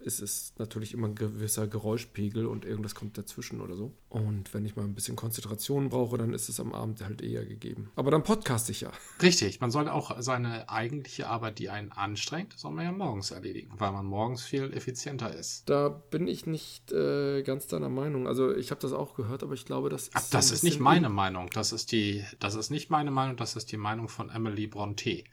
ist 0.00 0.20
es 0.20 0.54
natürlich 0.58 0.94
immer 0.94 1.08
ein 1.08 1.14
gewisser 1.14 1.66
Geräuschpegel 1.66 2.46
und 2.46 2.64
irgendwas 2.64 2.94
kommt 2.94 3.18
dazwischen 3.18 3.60
oder 3.60 3.76
so. 3.76 3.92
Und 4.08 4.54
wenn 4.54 4.64
ich 4.64 4.76
mal 4.76 4.84
ein 4.84 4.94
bisschen 4.94 5.16
Konzentration 5.16 5.88
brauche, 5.88 6.16
dann 6.16 6.32
ist 6.32 6.48
es 6.48 6.60
am 6.60 6.72
Abend 6.72 7.02
halt 7.02 7.20
eher 7.20 7.44
gegeben. 7.44 7.90
Aber 7.96 8.10
dann 8.10 8.22
podcast 8.22 8.70
ich 8.70 8.80
ja. 8.80 8.90
Richtig, 9.20 9.60
man 9.60 9.70
soll 9.70 9.88
auch 9.88 10.16
seine 10.20 10.68
eigentliche 10.68 11.28
Arbeit, 11.28 11.58
die 11.58 11.68
einen 11.68 11.92
anstrengt, 11.92 12.58
soll 12.58 12.72
man 12.72 12.84
ja 12.84 12.92
morgens 12.92 13.30
erledigen, 13.30 13.72
weil 13.76 13.92
man 13.92 14.06
morgens 14.06 14.42
viel 14.42 14.72
effizienter 14.72 15.34
ist. 15.34 15.68
Da 15.68 15.88
bin 15.88 16.26
ich 16.26 16.46
nicht 16.46 16.92
äh, 16.92 17.42
ganz 17.42 17.66
deiner 17.66 17.88
Meinung. 17.88 18.26
Also 18.26 18.54
ich 18.54 18.70
habe 18.70 18.80
das 18.80 18.92
auch 18.92 19.14
gehört, 19.14 19.42
aber 19.42 19.54
ich 19.54 19.64
glaube, 19.64 19.90
das 19.90 20.04
ist. 20.04 20.12
Ach, 20.14 20.30
das 20.30 20.50
ist 20.50 20.62
nicht 20.62 20.80
meine 20.80 21.08
Meinung. 21.08 21.50
Das 21.52 21.72
ist 21.72 21.92
die, 21.92 22.24
das 22.38 22.54
ist 22.54 22.70
nicht 22.70 22.90
meine 22.90 23.10
Meinung, 23.10 23.36
das 23.36 23.56
ist 23.56 23.72
die 23.72 23.76
Meinung 23.76 24.08
von 24.08 24.30
Emily 24.30 24.66
Bronte. 24.66 25.24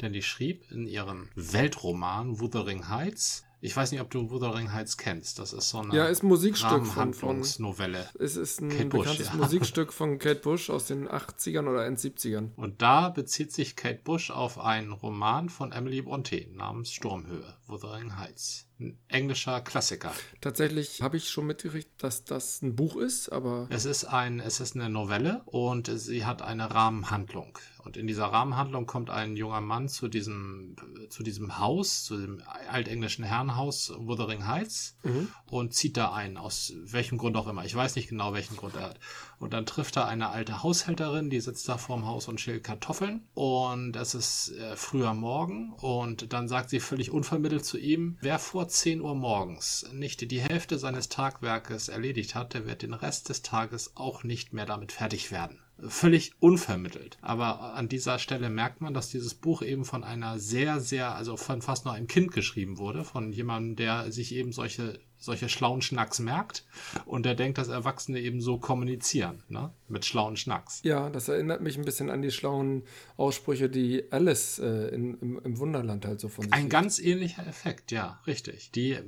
Denn 0.00 0.12
die 0.12 0.22
schrieb 0.22 0.70
in 0.70 0.86
ihrem 0.86 1.28
Weltroman 1.34 2.40
Wuthering 2.40 2.88
Heights 2.88 3.44
ich 3.64 3.74
weiß 3.74 3.92
nicht, 3.92 4.02
ob 4.02 4.10
du 4.10 4.30
Wuthering 4.30 4.74
Heights 4.74 4.98
kennst. 4.98 5.38
Das 5.38 5.54
ist 5.54 5.70
so 5.70 5.78
eine 5.78 5.96
ja, 5.96 6.04
ist 6.04 6.22
ein 6.22 6.28
Musikstück 6.28 6.86
von, 6.86 7.14
von 7.14 7.42
Novelle. 7.58 8.10
Es 8.18 8.36
ist 8.36 8.60
ein 8.60 8.68
Kate 8.68 8.84
bekanntes 8.84 9.28
Bush, 9.28 9.34
ja. 9.34 9.34
Musikstück 9.36 9.92
von 9.94 10.18
Kate 10.18 10.40
Bush 10.40 10.68
aus 10.68 10.84
den 10.84 11.08
80ern 11.08 11.66
oder 11.66 11.86
End 11.86 11.98
70ern. 11.98 12.50
Und 12.56 12.82
da 12.82 13.08
bezieht 13.08 13.52
sich 13.52 13.74
Kate 13.74 14.02
Bush 14.04 14.30
auf 14.30 14.58
einen 14.58 14.92
Roman 14.92 15.48
von 15.48 15.72
Emily 15.72 16.02
Bronte 16.02 16.46
namens 16.52 16.92
Sturmhöhe, 16.92 17.56
Wuthering 17.66 18.18
Heights 18.18 18.66
ein 18.80 18.98
englischer 19.08 19.60
Klassiker. 19.60 20.12
Tatsächlich 20.40 21.00
habe 21.02 21.16
ich 21.16 21.30
schon 21.30 21.46
mitgekriegt, 21.46 22.02
dass 22.02 22.24
das 22.24 22.60
ein 22.62 22.74
Buch 22.74 22.96
ist, 22.96 23.30
aber. 23.30 23.68
Es 23.70 23.84
ist 23.84 24.04
ein, 24.04 24.40
es 24.40 24.60
ist 24.60 24.74
eine 24.74 24.90
Novelle 24.90 25.42
und 25.46 25.86
sie 25.86 26.24
hat 26.24 26.42
eine 26.42 26.74
Rahmenhandlung. 26.74 27.58
Und 27.84 27.96
in 27.96 28.06
dieser 28.06 28.26
Rahmenhandlung 28.26 28.86
kommt 28.86 29.10
ein 29.10 29.36
junger 29.36 29.60
Mann 29.60 29.88
zu 29.88 30.08
diesem, 30.08 30.74
zu 31.10 31.22
diesem 31.22 31.58
Haus, 31.58 32.04
zu 32.04 32.16
dem 32.16 32.42
altenglischen 32.70 33.24
Herrenhaus 33.24 33.92
Wuthering 33.96 34.46
Heights 34.46 34.96
mhm. 35.02 35.28
und 35.50 35.74
zieht 35.74 35.96
da 35.96 36.12
ein, 36.12 36.36
aus 36.36 36.72
welchem 36.76 37.18
Grund 37.18 37.36
auch 37.36 37.46
immer. 37.46 37.64
Ich 37.64 37.74
weiß 37.74 37.96
nicht 37.96 38.08
genau, 38.08 38.32
welchen 38.32 38.56
Grund 38.56 38.74
er 38.76 38.82
hat. 38.82 39.00
Und 39.38 39.52
dann 39.52 39.66
trifft 39.66 39.96
er 39.96 40.06
eine 40.06 40.30
alte 40.30 40.62
Haushälterin, 40.62 41.28
die 41.28 41.40
sitzt 41.40 41.68
da 41.68 41.76
vorm 41.76 42.06
Haus 42.06 42.28
und 42.28 42.40
schält 42.40 42.64
Kartoffeln. 42.64 43.26
Und 43.34 43.96
es 43.96 44.14
ist 44.14 44.52
äh, 44.52 44.76
früher 44.76 45.12
Morgen. 45.12 45.74
Und 45.74 46.32
dann 46.32 46.48
sagt 46.48 46.70
sie 46.70 46.80
völlig 46.80 47.10
unvermittelt 47.10 47.64
zu 47.64 47.78
ihm, 47.78 48.16
wer 48.20 48.38
vor 48.38 48.68
10 48.68 49.02
Uhr 49.02 49.14
morgens 49.14 49.86
nicht 49.92 50.30
die 50.30 50.40
Hälfte 50.40 50.78
seines 50.78 51.10
Tagwerkes 51.10 51.88
erledigt 51.88 52.34
hat, 52.34 52.54
der 52.54 52.66
wird 52.66 52.82
den 52.82 52.94
Rest 52.94 53.28
des 53.28 53.42
Tages 53.42 53.92
auch 53.96 54.24
nicht 54.24 54.52
mehr 54.52 54.66
damit 54.66 54.92
fertig 54.92 55.30
werden 55.30 55.63
völlig 55.78 56.32
unvermittelt. 56.40 57.18
Aber 57.20 57.74
an 57.74 57.88
dieser 57.88 58.18
Stelle 58.18 58.48
merkt 58.48 58.80
man, 58.80 58.94
dass 58.94 59.10
dieses 59.10 59.34
Buch 59.34 59.62
eben 59.62 59.84
von 59.84 60.04
einer 60.04 60.38
sehr, 60.38 60.80
sehr, 60.80 61.14
also 61.14 61.36
von 61.36 61.62
fast 61.62 61.84
nur 61.84 61.94
einem 61.94 62.06
Kind 62.06 62.32
geschrieben 62.32 62.78
wurde, 62.78 63.04
von 63.04 63.32
jemandem, 63.32 63.76
der 63.76 64.12
sich 64.12 64.34
eben 64.34 64.52
solche 64.52 65.00
solche 65.24 65.48
schlauen 65.48 65.82
Schnacks 65.82 66.18
merkt 66.18 66.64
und 67.06 67.26
der 67.26 67.34
denkt, 67.34 67.58
dass 67.58 67.68
Erwachsene 67.68 68.20
eben 68.20 68.40
so 68.40 68.58
kommunizieren, 68.58 69.42
ne? 69.48 69.70
mit 69.88 70.04
schlauen 70.04 70.36
Schnacks. 70.36 70.80
Ja, 70.82 71.10
das 71.10 71.28
erinnert 71.28 71.60
mich 71.60 71.76
ein 71.78 71.84
bisschen 71.84 72.10
an 72.10 72.22
die 72.22 72.30
schlauen 72.30 72.82
Aussprüche, 73.16 73.68
die 73.68 74.04
Alice 74.10 74.58
äh, 74.58 74.88
in, 74.88 75.14
im, 75.20 75.40
im, 75.44 75.58
Wunderland 75.58 76.04
halt 76.04 76.20
so 76.20 76.28
von 76.28 76.44
sich 76.44 76.52
Ein 76.52 76.68
ganz 76.68 76.98
ähnlicher 76.98 77.46
Effekt, 77.46 77.92
ja, 77.92 78.20
richtig. 78.26 78.70
Die, 78.72 78.98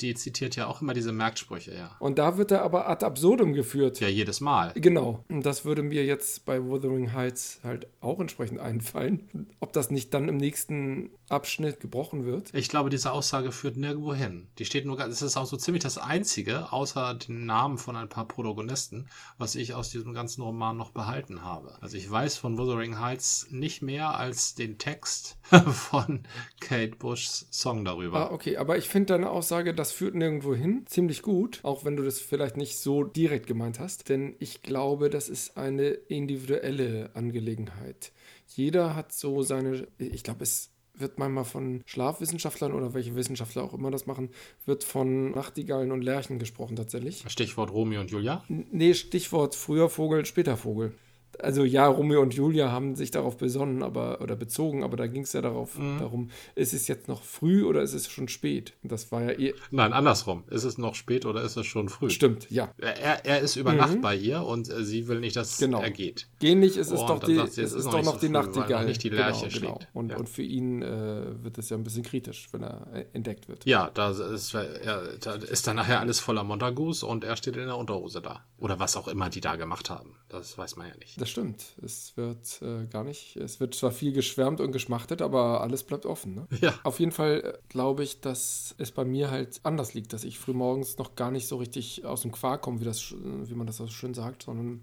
die 0.00 0.14
zitiert 0.14 0.56
ja 0.56 0.66
auch 0.66 0.82
immer 0.82 0.94
diese 0.94 1.12
Merksprüche, 1.12 1.74
ja. 1.74 1.96
Und 2.00 2.18
da 2.18 2.36
wird 2.38 2.50
er 2.50 2.62
aber 2.62 2.88
ad 2.88 3.04
absurdum 3.04 3.52
geführt. 3.52 4.00
Ja, 4.00 4.08
jedes 4.08 4.40
Mal. 4.40 4.72
Genau. 4.74 5.24
Und 5.28 5.46
das 5.46 5.64
würde 5.64 5.82
mir 5.82 6.04
jetzt 6.04 6.44
bei 6.44 6.62
Wuthering 6.62 7.12
Heights 7.12 7.60
halt 7.62 7.86
auch 8.00 8.20
entsprechend 8.20 8.60
einfallen. 8.60 9.46
Ob 9.60 9.72
das 9.72 9.90
nicht 9.90 10.12
dann 10.12 10.28
im 10.28 10.36
nächsten 10.36 11.10
Abschnitt 11.28 11.80
gebrochen 11.80 12.24
wird? 12.24 12.52
Ich 12.54 12.68
glaube, 12.68 12.90
diese 12.90 13.12
Aussage 13.12 13.52
führt 13.52 13.76
nirgendwo 13.76 14.14
hin. 14.14 14.46
Die 14.58 14.64
steht 14.64 14.86
nur, 14.86 14.98
es 15.00 15.22
ist 15.22 15.36
auch 15.36 15.46
so 15.46 15.55
ziemlich 15.56 15.82
das 15.82 15.98
einzige, 15.98 16.72
außer 16.72 17.14
den 17.14 17.46
Namen 17.46 17.78
von 17.78 17.96
ein 17.96 18.08
paar 18.08 18.26
Protagonisten, 18.26 19.08
was 19.38 19.54
ich 19.54 19.74
aus 19.74 19.90
diesem 19.90 20.14
ganzen 20.14 20.42
Roman 20.42 20.76
noch 20.76 20.90
behalten 20.90 21.42
habe. 21.42 21.76
Also 21.80 21.96
ich 21.96 22.10
weiß 22.10 22.36
von 22.36 22.58
Wuthering 22.58 22.98
Heights 22.98 23.48
nicht 23.50 23.82
mehr 23.82 24.18
als 24.18 24.54
den 24.54 24.78
Text 24.78 25.38
von 25.50 26.22
Kate 26.60 26.96
Bushs 26.96 27.46
Song 27.50 27.84
darüber. 27.84 28.30
Ah, 28.30 28.32
okay, 28.32 28.56
aber 28.56 28.78
ich 28.78 28.88
finde 28.88 29.14
deine 29.14 29.30
Aussage, 29.30 29.74
das 29.74 29.92
führt 29.92 30.14
nirgendwo 30.14 30.54
hin, 30.54 30.84
ziemlich 30.86 31.22
gut, 31.22 31.60
auch 31.62 31.84
wenn 31.84 31.96
du 31.96 32.02
das 32.02 32.20
vielleicht 32.20 32.56
nicht 32.56 32.78
so 32.78 33.04
direkt 33.04 33.46
gemeint 33.46 33.80
hast, 33.80 34.08
denn 34.08 34.36
ich 34.38 34.62
glaube, 34.62 35.10
das 35.10 35.28
ist 35.28 35.56
eine 35.56 35.88
individuelle 35.88 37.10
Angelegenheit. 37.14 38.12
Jeder 38.48 38.94
hat 38.94 39.12
so 39.12 39.42
seine, 39.42 39.88
ich 39.98 40.22
glaube, 40.22 40.44
es 40.44 40.70
wird 40.98 41.18
manchmal 41.18 41.44
von 41.44 41.82
Schlafwissenschaftlern 41.86 42.72
oder 42.72 42.94
welche 42.94 43.14
Wissenschaftler 43.14 43.62
auch 43.62 43.74
immer 43.74 43.90
das 43.90 44.06
machen, 44.06 44.30
wird 44.64 44.84
von 44.84 45.32
Nachtigallen 45.32 45.92
und 45.92 46.02
Lerchen 46.02 46.38
gesprochen 46.38 46.76
tatsächlich. 46.76 47.24
Stichwort 47.28 47.72
Romeo 47.72 48.00
und 48.00 48.10
Julia? 48.10 48.44
Nee, 48.48 48.94
Stichwort 48.94 49.54
früher 49.54 49.88
Vogel, 49.88 50.24
später 50.26 50.56
Vogel. 50.56 50.92
Also 51.40 51.64
ja, 51.64 51.86
Romeo 51.86 52.20
und 52.20 52.34
Julia 52.34 52.70
haben 52.70 52.94
sich 52.94 53.10
darauf 53.10 53.36
besonnen, 53.36 53.82
aber 53.82 54.20
oder 54.20 54.36
bezogen, 54.36 54.84
aber 54.84 54.96
da 54.96 55.06
ging 55.06 55.22
es 55.22 55.32
ja 55.32 55.40
darauf 55.40 55.78
mhm. 55.78 55.98
darum, 55.98 56.30
ist 56.54 56.74
es 56.74 56.88
jetzt 56.88 57.08
noch 57.08 57.22
früh 57.22 57.64
oder 57.64 57.82
ist 57.82 57.94
es 57.94 58.08
schon 58.08 58.28
spät? 58.28 58.72
Das 58.82 59.12
war 59.12 59.22
ja 59.22 59.30
eh. 59.38 59.54
Nein, 59.70 59.92
andersrum. 59.92 60.44
Ist 60.50 60.64
es 60.64 60.78
noch 60.78 60.94
spät 60.94 61.26
oder 61.26 61.42
ist 61.42 61.56
es 61.56 61.66
schon 61.66 61.88
früh? 61.88 62.10
Stimmt, 62.10 62.50
ja. 62.50 62.72
Er, 62.78 63.24
er 63.24 63.40
ist 63.40 63.56
über 63.56 63.72
mhm. 63.72 63.78
Nacht 63.78 64.00
bei 64.00 64.16
ihr 64.16 64.42
und 64.42 64.70
äh, 64.70 64.84
sie 64.84 65.08
will 65.08 65.20
nicht, 65.20 65.36
dass 65.36 65.58
genau. 65.58 65.82
er 65.82 65.90
geht. 65.90 66.28
Gehen 66.38 66.60
nicht, 66.60 66.76
es 66.76 66.90
ist 66.90 67.00
oh, 67.00 67.06
doch 67.06 67.20
die, 67.20 67.36
es 67.36 67.58
ist, 67.58 67.72
ist 67.72 67.86
doch 67.86 68.02
noch, 68.02 68.14
so 68.14 68.20
die 68.20 68.28
Nachtigall. 68.28 68.86
Nicht 68.86 69.02
die 69.02 69.08
Lerche 69.08 69.48
genau, 69.48 69.74
genau. 69.74 69.80
Und, 69.92 70.10
ja. 70.10 70.16
und 70.16 70.28
für 70.28 70.42
ihn 70.42 70.82
äh, 70.82 71.42
wird 71.42 71.58
es 71.58 71.70
ja 71.70 71.76
ein 71.76 71.84
bisschen 71.84 72.02
kritisch, 72.02 72.48
wenn 72.52 72.62
er 72.62 72.86
äh, 72.92 73.04
entdeckt 73.12 73.48
wird. 73.48 73.64
Ja, 73.64 73.90
da 73.92 74.10
ist, 74.10 74.52
ja, 74.52 75.02
da 75.20 75.34
ist 75.34 75.66
dann 75.66 75.76
nachher 75.76 76.00
alles 76.00 76.20
voller 76.20 76.44
Montagus 76.44 77.02
und 77.02 77.24
er 77.24 77.36
steht 77.36 77.56
in 77.56 77.66
der 77.66 77.76
Unterhose 77.76 78.20
da. 78.20 78.44
Oder 78.58 78.78
was 78.78 78.96
auch 78.96 79.08
immer 79.08 79.28
die 79.28 79.40
da 79.40 79.56
gemacht 79.56 79.90
haben. 79.90 80.16
Das 80.28 80.56
weiß 80.56 80.76
man 80.76 80.88
ja 80.88 80.94
nicht. 80.96 81.20
Das 81.20 81.25
stimmt. 81.26 81.76
Es 81.82 82.16
wird 82.16 82.60
äh, 82.62 82.86
gar 82.86 83.04
nicht, 83.04 83.36
es 83.36 83.60
wird 83.60 83.74
zwar 83.74 83.90
viel 83.90 84.12
geschwärmt 84.12 84.60
und 84.60 84.72
geschmachtet, 84.72 85.22
aber 85.22 85.60
alles 85.60 85.84
bleibt 85.84 86.06
offen. 86.06 86.34
Ne? 86.34 86.46
Ja. 86.60 86.74
Auf 86.84 87.00
jeden 87.00 87.12
Fall 87.12 87.40
äh, 87.44 87.58
glaube 87.68 88.02
ich, 88.02 88.20
dass 88.20 88.74
es 88.78 88.92
bei 88.92 89.04
mir 89.04 89.30
halt 89.30 89.60
anders 89.62 89.94
liegt, 89.94 90.12
dass 90.12 90.24
ich 90.24 90.38
frühmorgens 90.38 90.98
noch 90.98 91.14
gar 91.14 91.30
nicht 91.30 91.46
so 91.46 91.56
richtig 91.56 92.04
aus 92.04 92.22
dem 92.22 92.32
Quark 92.32 92.62
komme, 92.62 92.80
wie, 92.80 92.84
das, 92.84 93.12
wie 93.12 93.54
man 93.54 93.66
das 93.66 93.76
so 93.76 93.86
schön 93.86 94.14
sagt, 94.14 94.44
sondern 94.44 94.82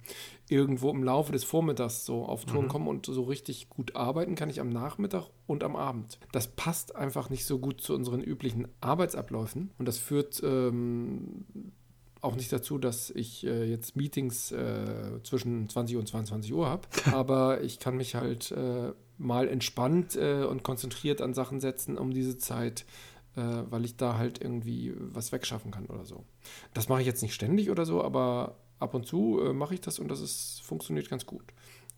irgendwo 0.49 0.89
im 0.91 1.03
Laufe 1.03 1.31
des 1.31 1.43
Vormittags 1.43 2.05
so 2.05 2.25
auf 2.25 2.45
Touren 2.45 2.65
mhm. 2.65 2.69
komme 2.69 2.89
und 2.89 3.05
so 3.05 3.23
richtig 3.23 3.69
gut 3.69 3.95
arbeiten 3.95 4.35
kann 4.35 4.49
ich 4.49 4.59
am 4.59 4.69
Nachmittag 4.69 5.27
und 5.47 5.63
am 5.63 5.75
Abend. 5.75 6.19
Das 6.31 6.47
passt 6.47 6.95
einfach 6.95 7.29
nicht 7.29 7.45
so 7.45 7.59
gut 7.59 7.81
zu 7.81 7.93
unseren 7.93 8.21
üblichen 8.21 8.67
Arbeitsabläufen 8.81 9.71
und 9.77 9.87
das 9.87 9.97
führt 9.97 10.41
ähm, 10.43 11.45
auch 12.23 12.35
nicht 12.35 12.51
dazu, 12.51 12.77
dass 12.77 13.09
ich 13.09 13.45
äh, 13.45 13.65
jetzt 13.65 13.95
Meetings 13.95 14.51
äh, 14.51 15.21
zwischen 15.23 15.67
20 15.67 15.97
und 15.97 16.07
22 16.07 16.53
Uhr 16.53 16.67
habe, 16.67 16.87
aber 17.11 17.61
ich 17.61 17.79
kann 17.79 17.97
mich 17.97 18.15
halt 18.15 18.51
äh, 18.51 18.91
mal 19.17 19.47
entspannt 19.47 20.15
äh, 20.15 20.43
und 20.43 20.63
konzentriert 20.63 21.21
an 21.21 21.33
Sachen 21.33 21.59
setzen 21.59 21.97
um 21.97 22.13
diese 22.13 22.37
Zeit, 22.37 22.85
äh, 23.35 23.41
weil 23.41 23.85
ich 23.85 23.97
da 23.97 24.17
halt 24.17 24.41
irgendwie 24.41 24.93
was 24.97 25.31
wegschaffen 25.31 25.71
kann 25.71 25.85
oder 25.87 26.05
so. 26.05 26.23
Das 26.73 26.89
mache 26.89 27.01
ich 27.01 27.07
jetzt 27.07 27.21
nicht 27.21 27.33
ständig 27.33 27.69
oder 27.69 27.85
so, 27.85 28.03
aber 28.03 28.55
ab 28.79 28.93
und 28.93 29.05
zu 29.05 29.39
äh, 29.41 29.53
mache 29.53 29.73
ich 29.73 29.81
das 29.81 29.99
und 29.99 30.09
das 30.09 30.21
ist, 30.21 30.61
funktioniert 30.61 31.09
ganz 31.09 31.25
gut. 31.25 31.53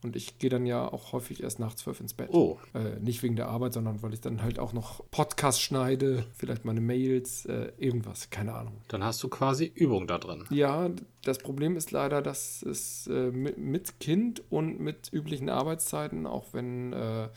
Und 0.06 0.16
ich 0.16 0.38
gehe 0.38 0.52
dann 0.52 0.68
ja 0.68 0.88
auch 0.88 1.14
häufig 1.14 1.42
erst 1.42 1.58
nach 1.58 1.74
zwölf 1.74 2.00
ins 2.00 2.14
Bett. 2.14 2.30
Oh. 2.32 2.60
Äh, 2.76 3.00
nicht 3.00 3.24
wegen 3.24 3.36
der 3.36 3.48
Arbeit, 3.48 3.74
sondern 3.74 4.04
weil 4.04 4.14
ich 4.14 4.22
dann 4.22 4.44
halt 4.44 4.60
auch 4.60 4.72
noch 4.72 5.04
Podcasts 5.10 5.60
schneide, 5.60 6.28
vielleicht 6.36 6.64
meine 6.64 6.80
Mails, 6.80 7.48
äh, 7.48 7.72
irgendwas, 7.80 8.30
keine 8.30 8.54
Ahnung. 8.54 8.74
Dann 8.88 9.04
hast 9.04 9.24
du 9.24 9.30
quasi 9.30 9.72
Übung 9.74 10.06
da 10.06 10.20
drin. 10.20 10.44
Ja, 10.52 10.92
das 11.24 11.40
Problem 11.40 11.76
ist 11.76 11.90
leider, 11.90 12.22
dass 12.22 12.62
es 12.62 13.08
äh, 13.08 13.32
mit, 13.32 13.58
mit, 13.58 14.00
Kind 14.00 14.44
und 14.52 14.80
mit 14.80 15.12
üblichen 15.12 15.50
Arbeitszeiten, 15.50 16.28
auch 16.28 16.54
wenn 16.54 16.94
äh, 16.94 17.30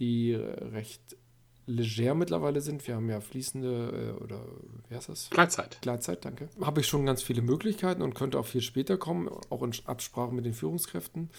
die 0.00 0.34
recht 0.34 1.16
leger 1.68 2.14
mittlerweile 2.14 2.60
sind. 2.60 2.86
Wir 2.88 2.96
haben 2.96 3.08
ja 3.08 3.20
fließende 3.20 4.14
äh, 4.18 4.22
oder 4.22 4.40
wie 4.88 4.96
heißt 4.96 5.10
das? 5.10 5.30
Gleitzeit. 5.30 5.78
Gleitzeit, 5.82 6.24
danke. 6.24 6.48
Habe 6.60 6.80
ich 6.80 6.86
schon 6.86 7.06
ganz 7.06 7.22
viele 7.22 7.42
Möglichkeiten 7.42 8.02
und 8.02 8.14
könnte 8.14 8.38
auch 8.40 8.46
viel 8.46 8.62
später 8.62 8.96
kommen, 8.96 9.28
auch 9.28 9.62
in 9.62 9.72
Absprache 9.84 10.32
mit 10.32 10.46
den 10.46 10.54
Führungskräften. 10.54 11.30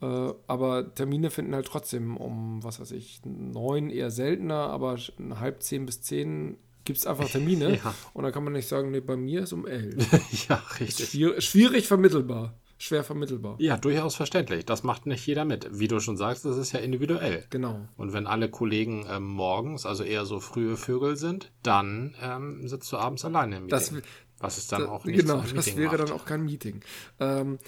Äh, 0.00 0.32
aber 0.46 0.94
Termine 0.94 1.30
finden 1.30 1.54
halt 1.54 1.66
trotzdem 1.66 2.16
um, 2.16 2.62
was 2.62 2.80
weiß 2.80 2.92
ich, 2.92 3.20
neun 3.24 3.90
eher 3.90 4.10
seltener, 4.10 4.68
aber 4.68 4.96
halb 5.40 5.62
zehn 5.62 5.86
bis 5.86 6.02
zehn 6.02 6.56
gibt 6.84 6.98
es 6.98 7.06
einfach 7.06 7.28
Termine. 7.28 7.76
ja. 7.84 7.94
Und 8.14 8.24
dann 8.24 8.32
kann 8.32 8.44
man 8.44 8.52
nicht 8.52 8.68
sagen, 8.68 8.90
nee, 8.90 9.00
bei 9.00 9.16
mir 9.16 9.42
ist 9.42 9.52
um 9.52 9.66
elf. 9.66 9.94
ja, 10.48 10.62
richtig. 10.80 11.08
Schwierig, 11.08 11.44
schwierig 11.44 11.86
vermittelbar 11.86 12.54
schwer 12.78 13.04
vermittelbar. 13.04 13.56
Ja, 13.58 13.76
durchaus 13.76 14.14
verständlich. 14.14 14.64
Das 14.64 14.84
macht 14.84 15.06
nicht 15.06 15.26
jeder 15.26 15.44
mit. 15.44 15.68
Wie 15.78 15.88
du 15.88 16.00
schon 16.00 16.16
sagst, 16.16 16.44
das 16.44 16.56
ist 16.56 16.72
ja 16.72 16.78
individuell. 16.78 17.44
Genau. 17.50 17.86
Und 17.96 18.12
wenn 18.12 18.26
alle 18.26 18.48
Kollegen 18.48 19.06
ähm, 19.10 19.24
morgens, 19.24 19.84
also 19.84 20.04
eher 20.04 20.24
so 20.24 20.40
frühe 20.40 20.76
Vögel 20.76 21.16
sind, 21.16 21.50
dann 21.62 22.14
ähm, 22.22 22.66
sitzt 22.66 22.90
du 22.92 22.96
abends 22.96 23.24
alleine 23.24 23.56
im 23.56 23.64
Meeting. 23.64 23.78
Das, 23.78 23.92
was 24.38 24.58
ist 24.58 24.72
dann 24.72 24.82
das, 24.82 24.90
auch 24.90 25.04
nicht 25.04 25.18
Genau, 25.18 25.42
das 25.54 25.76
wäre 25.76 25.96
macht. 25.96 26.00
dann 26.00 26.12
auch 26.12 26.24
kein 26.24 26.44
Meeting. 26.44 26.80
Ähm, 27.18 27.58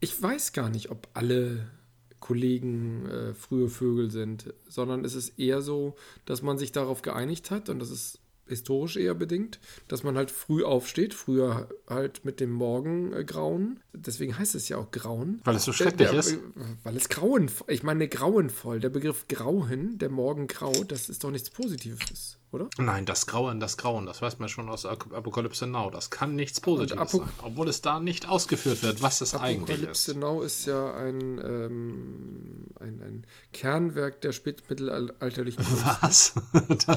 ich 0.00 0.22
weiß 0.22 0.52
gar 0.52 0.68
nicht, 0.68 0.90
ob 0.90 1.08
alle 1.14 1.70
Kollegen 2.20 3.06
äh, 3.06 3.34
frühe 3.34 3.68
Vögel 3.68 4.10
sind, 4.10 4.52
sondern 4.68 5.04
es 5.04 5.14
ist 5.14 5.38
eher 5.38 5.62
so, 5.62 5.96
dass 6.24 6.42
man 6.42 6.58
sich 6.58 6.72
darauf 6.72 7.02
geeinigt 7.02 7.50
hat 7.50 7.68
und 7.68 7.78
das 7.78 7.90
ist 7.90 8.20
historisch 8.48 8.96
eher 8.96 9.14
bedingt, 9.14 9.60
dass 9.88 10.02
man 10.02 10.16
halt 10.16 10.30
früh 10.30 10.64
aufsteht, 10.64 11.14
früher 11.14 11.68
halt 11.86 12.24
mit 12.24 12.40
dem 12.40 12.50
Morgengrauen. 12.50 13.80
Deswegen 13.92 14.38
heißt 14.38 14.54
es 14.54 14.68
ja 14.68 14.78
auch 14.78 14.90
Grauen. 14.90 15.40
Weil 15.44 15.56
es 15.56 15.64
so 15.64 15.72
schrecklich 15.72 16.08
der, 16.08 16.18
ist. 16.18 16.38
Weil 16.82 16.96
es 16.96 17.08
grauen, 17.08 17.50
ich 17.66 17.82
meine 17.82 18.08
grauenvoll. 18.08 18.80
Der 18.80 18.88
Begriff 18.88 19.26
Grauen, 19.28 19.98
der 19.98 20.08
Morgengrau, 20.08 20.72
das 20.84 21.08
ist 21.08 21.24
doch 21.24 21.30
nichts 21.30 21.50
Positives 21.50 22.38
oder? 22.50 22.68
Nein, 22.78 23.04
das 23.04 23.26
Grauen, 23.26 23.60
das 23.60 23.76
Grauen, 23.76 24.06
das 24.06 24.22
weiß 24.22 24.38
man 24.38 24.48
schon 24.48 24.68
aus 24.68 24.86
Apokalypse 24.86 25.66
Now. 25.66 25.90
Das 25.90 26.10
kann 26.10 26.34
nichts 26.34 26.60
Positives 26.60 27.12
sein, 27.12 27.28
obwohl 27.42 27.68
es 27.68 27.82
da 27.82 28.00
nicht 28.00 28.28
ausgeführt 28.28 28.82
wird, 28.82 29.02
was 29.02 29.20
es 29.20 29.34
Apokalypse 29.34 29.62
eigentlich 29.62 29.90
ist. 29.90 30.08
Apokalypse 30.08 30.18
Now 30.18 30.42
ist 30.42 30.66
ja 30.66 30.94
ein, 30.94 31.38
ähm, 31.44 32.66
ein, 32.80 33.02
ein, 33.02 33.26
Kernwerk 33.52 34.20
der 34.22 34.32
spätmittelalterlichen 34.32 35.64
Kunst. 36.00 36.02
Was? 36.02 36.34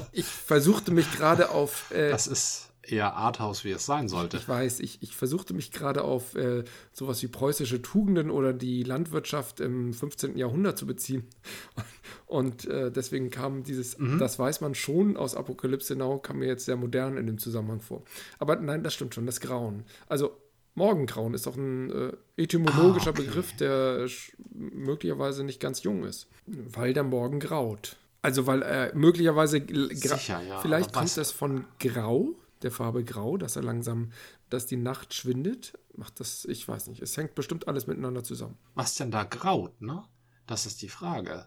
ich 0.12 0.26
versuchte 0.26 0.92
mich 0.92 1.12
gerade 1.12 1.50
auf... 1.50 1.92
Äh, 1.92 2.12
das 2.12 2.28
ist 2.28 2.71
eher 2.84 3.16
Arthouse, 3.16 3.64
wie 3.64 3.72
es 3.72 3.86
sein 3.86 4.08
sollte. 4.08 4.38
Ich 4.38 4.48
weiß, 4.48 4.80
ich, 4.80 5.02
ich 5.02 5.16
versuchte 5.16 5.54
mich 5.54 5.72
gerade 5.72 6.04
auf 6.04 6.36
äh, 6.36 6.64
sowas 6.92 7.22
wie 7.22 7.28
preußische 7.28 7.82
Tugenden 7.82 8.32
oder 8.32 8.54
die 8.54 8.84
Landwirtschaft 8.84 9.60
im 9.60 9.94
15. 9.94 10.38
Jahrhundert 10.38 10.78
zu 10.78 10.86
beziehen. 10.86 11.28
Und 12.26 12.66
äh, 12.66 12.92
deswegen 12.92 13.30
kam 13.30 13.64
dieses, 13.64 13.98
mhm. 13.98 14.18
das 14.18 14.40
weiß 14.40 14.62
man 14.62 14.74
schon 14.76 15.18
aus 15.18 15.36
Apokalypse 15.36 15.96
Now, 15.96 16.20
kam 16.20 16.40
mir 16.40 16.48
jetzt 16.48 16.66
sehr 16.66 16.78
modern 16.78 17.18
in 17.18 17.28
dem 17.28 17.38
Zusammenhang 17.38 17.82
vor. 17.82 18.04
Aber 18.40 18.56
nein, 18.56 18.84
das 18.84 18.94
stimmt 18.94 19.14
schon, 19.14 19.26
das 19.26 19.42
Grauen. 19.42 19.84
Also 20.08 20.38
Morgengrauen 20.74 21.34
ist 21.34 21.46
doch 21.46 21.58
ein 21.58 21.92
äh, 21.92 22.14
etymologischer 22.38 23.10
ah, 23.10 23.14
okay. 23.14 23.24
Begriff, 23.24 23.56
der 23.58 24.08
möglicherweise 24.54 25.44
nicht 25.44 25.60
ganz 25.60 25.84
jung 25.84 26.06
ist, 26.06 26.28
weil 26.46 26.94
der 26.94 27.04
Morgen 27.04 27.40
graut. 27.40 27.98
Also 28.22 28.46
weil 28.48 28.62
er 28.62 28.96
möglicherweise 28.96 29.62
Sicher, 29.92 30.42
ja, 30.48 30.60
vielleicht 30.60 30.94
kommt 30.94 31.18
das 31.18 31.32
von 31.32 31.66
Grau, 31.80 32.36
der 32.64 32.72
Farbe 32.72 33.04
Grau, 33.04 33.38
dass 33.38 33.56
er 33.56 33.64
langsam, 33.64 34.12
dass 34.50 34.66
die 34.66 34.78
Nacht 34.78 35.14
schwindet. 35.14 35.78
Macht 35.96 36.20
das, 36.20 36.46
ich 36.46 36.68
weiß 36.68 36.88
nicht. 36.88 37.02
Es 37.02 37.18
hängt 37.18 37.36
bestimmt 37.36 37.68
alles 37.68 37.88
miteinander 37.88 38.24
zusammen. 38.24 38.58
Was 38.76 38.96
denn 38.96 39.12
da 39.12 39.24
graut, 39.24 39.82
ne? 39.82 40.04
Das 40.48 40.66
ist 40.66 40.82
die 40.82 40.90
Frage. 40.90 41.46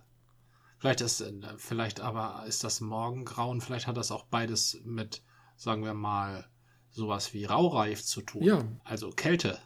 Vielleicht 0.78 1.00
ist, 1.00 1.24
vielleicht 1.56 2.00
aber 2.00 2.44
ist 2.46 2.64
das 2.64 2.80
Morgengrauen, 2.80 3.60
vielleicht 3.60 3.86
hat 3.86 3.96
das 3.96 4.10
auch 4.10 4.24
beides 4.24 4.80
mit, 4.84 5.22
sagen 5.56 5.84
wir 5.84 5.94
mal, 5.94 6.46
sowas 6.90 7.32
wie 7.32 7.44
Raureif 7.44 8.04
zu 8.04 8.22
tun. 8.22 8.42
Ja. 8.42 8.64
Also 8.84 9.10
Kälte. 9.10 9.58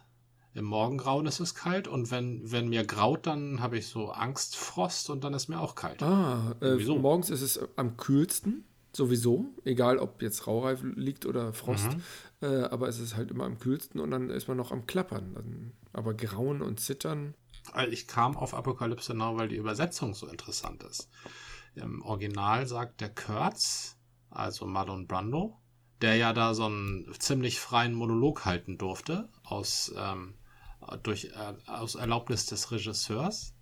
Im 0.53 0.65
Morgengrauen 0.65 1.27
ist 1.27 1.39
es 1.39 1.53
kalt 1.53 1.87
und 1.87 2.09
wenn, 2.09 2.51
wenn 2.51 2.69
mir 2.69 2.85
graut, 2.85 3.27
dann 3.27 3.61
habe 3.61 3.77
ich 3.77 3.87
so 3.87 4.09
Angstfrost 4.09 5.09
und 5.09 5.23
dann 5.23 5.33
ist 5.33 5.47
mir 5.47 5.59
auch 5.59 5.75
kalt. 5.75 6.01
Ah, 6.01 6.55
äh, 6.61 6.75
morgens 6.75 7.29
ist 7.29 7.41
es 7.41 7.59
am 7.75 7.97
kühlsten 7.97 8.65
sowieso, 8.99 9.45
egal 9.65 9.97
ob 9.97 10.21
jetzt 10.21 10.45
Raureif 10.45 10.81
liegt 10.83 11.25
oder 11.25 11.53
Frost, 11.53 11.91
mhm. 11.91 12.01
äh, 12.41 12.63
aber 12.65 12.87
es 12.87 12.99
ist 12.99 13.15
halt 13.15 13.31
immer 13.31 13.45
am 13.45 13.57
kühlsten 13.57 13.99
und 13.99 14.11
dann 14.11 14.29
ist 14.29 14.47
man 14.47 14.57
noch 14.57 14.71
am 14.71 14.85
Klappern. 14.85 15.33
Dann, 15.33 15.71
aber 15.93 16.13
Grauen 16.13 16.61
und 16.61 16.79
Zittern. 16.79 17.33
Ich 17.89 18.07
kam 18.07 18.37
auf 18.37 18.53
Apokalypse 18.53 19.13
Now, 19.13 19.37
weil 19.37 19.47
die 19.47 19.55
Übersetzung 19.55 20.13
so 20.13 20.27
interessant 20.27 20.83
ist. 20.83 21.09
Im 21.75 22.01
Original 22.03 22.67
sagt 22.67 23.01
der 23.01 23.09
Kurtz, 23.09 23.97
also 24.29 24.65
Marlon 24.65 25.07
Brando, 25.07 25.57
der 26.01 26.15
ja 26.15 26.33
da 26.33 26.53
so 26.53 26.65
einen 26.65 27.11
ziemlich 27.19 27.59
freien 27.59 27.93
Monolog 27.93 28.45
halten 28.45 28.77
durfte, 28.77 29.29
aus, 29.43 29.93
ähm, 29.97 30.35
durch, 31.03 31.25
äh, 31.25 31.53
aus 31.67 31.95
Erlaubnis 31.95 32.45
des 32.45 32.71
Regisseurs, 32.71 33.53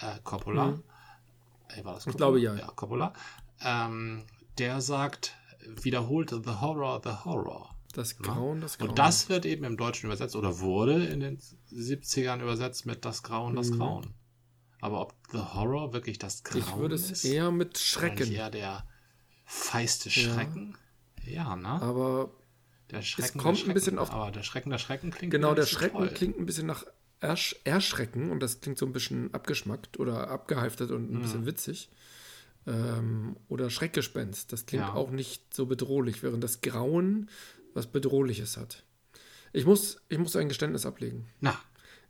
äh, 0.00 0.18
Coppola. 0.22 0.66
Mhm. 0.66 0.82
Äh, 1.68 1.84
war 1.84 1.94
das 1.94 2.04
Coppola? 2.04 2.10
Ich 2.10 2.16
glaube 2.16 2.40
ja. 2.40 2.54
Ja, 2.54 2.66
Coppola. 2.68 3.12
Ähm, 3.60 4.24
der 4.58 4.80
sagt, 4.80 5.34
wiederholt 5.66 6.30
The 6.30 6.50
Horror, 6.60 7.00
The 7.04 7.24
Horror. 7.24 7.74
Das 7.92 8.16
Grauen, 8.18 8.60
das 8.60 8.78
Grauen. 8.78 8.90
Und 8.90 8.98
das 8.98 9.28
wird 9.28 9.46
eben 9.46 9.64
im 9.64 9.76
Deutschen 9.76 10.06
übersetzt 10.06 10.34
oder 10.34 10.58
wurde 10.58 11.04
in 11.04 11.20
den 11.20 11.38
70ern 11.72 12.42
übersetzt 12.42 12.86
mit 12.86 13.04
Das 13.04 13.22
Grauen, 13.22 13.54
das 13.54 13.70
mhm. 13.70 13.78
Grauen. 13.78 14.14
Aber 14.80 15.00
ob 15.00 15.14
The 15.30 15.38
Horror 15.38 15.92
wirklich 15.92 16.18
das 16.18 16.42
Grauen 16.42 16.60
ist? 16.60 16.68
Ich 16.68 16.76
würde 16.76 16.94
es 16.96 17.10
ist, 17.10 17.24
eher 17.24 17.50
mit 17.52 17.78
Schrecken. 17.78 18.32
Eher 18.32 18.50
der 18.50 18.84
feiste 19.44 20.10
Schrecken. 20.10 20.76
Ja, 21.24 21.32
ja 21.32 21.56
ne? 21.56 21.68
Aber 21.68 22.30
der 22.90 23.02
Schrecken, 23.02 23.38
es 23.38 23.42
kommt 23.42 23.68
ein 23.68 23.74
bisschen 23.74 23.98
auf. 23.98 24.10
Aber 24.10 24.30
der 24.32 24.42
Schrecken, 24.42 24.70
der 24.70 24.78
Schrecken 24.78 25.10
klingt 25.10 25.30
Genau, 25.30 25.54
der 25.54 25.66
Schrecken 25.66 25.98
toll. 25.98 26.08
klingt 26.08 26.38
ein 26.38 26.46
bisschen 26.46 26.66
nach 26.66 26.84
Ersch 27.20 27.56
Erschrecken 27.64 28.30
und 28.30 28.40
das 28.40 28.60
klingt 28.60 28.76
so 28.76 28.86
ein 28.86 28.92
bisschen 28.92 29.32
abgeschmackt 29.32 29.98
oder 29.98 30.28
abgehalftet 30.28 30.90
und 30.90 31.10
ein 31.10 31.18
mhm. 31.18 31.22
bisschen 31.22 31.46
witzig. 31.46 31.88
Ähm, 32.66 33.36
oder 33.48 33.70
Schreckgespenst. 33.70 34.52
Das 34.52 34.66
klingt 34.66 34.84
ja. 34.84 34.94
auch 34.94 35.10
nicht 35.10 35.54
so 35.54 35.66
bedrohlich, 35.66 36.22
während 36.22 36.42
das 36.42 36.60
Grauen 36.60 37.28
was 37.74 37.86
Bedrohliches 37.86 38.56
hat. 38.56 38.84
Ich 39.52 39.66
muss, 39.66 39.98
ich 40.08 40.18
muss 40.18 40.36
ein 40.36 40.48
Geständnis 40.48 40.86
ablegen. 40.86 41.26
Na. 41.40 41.58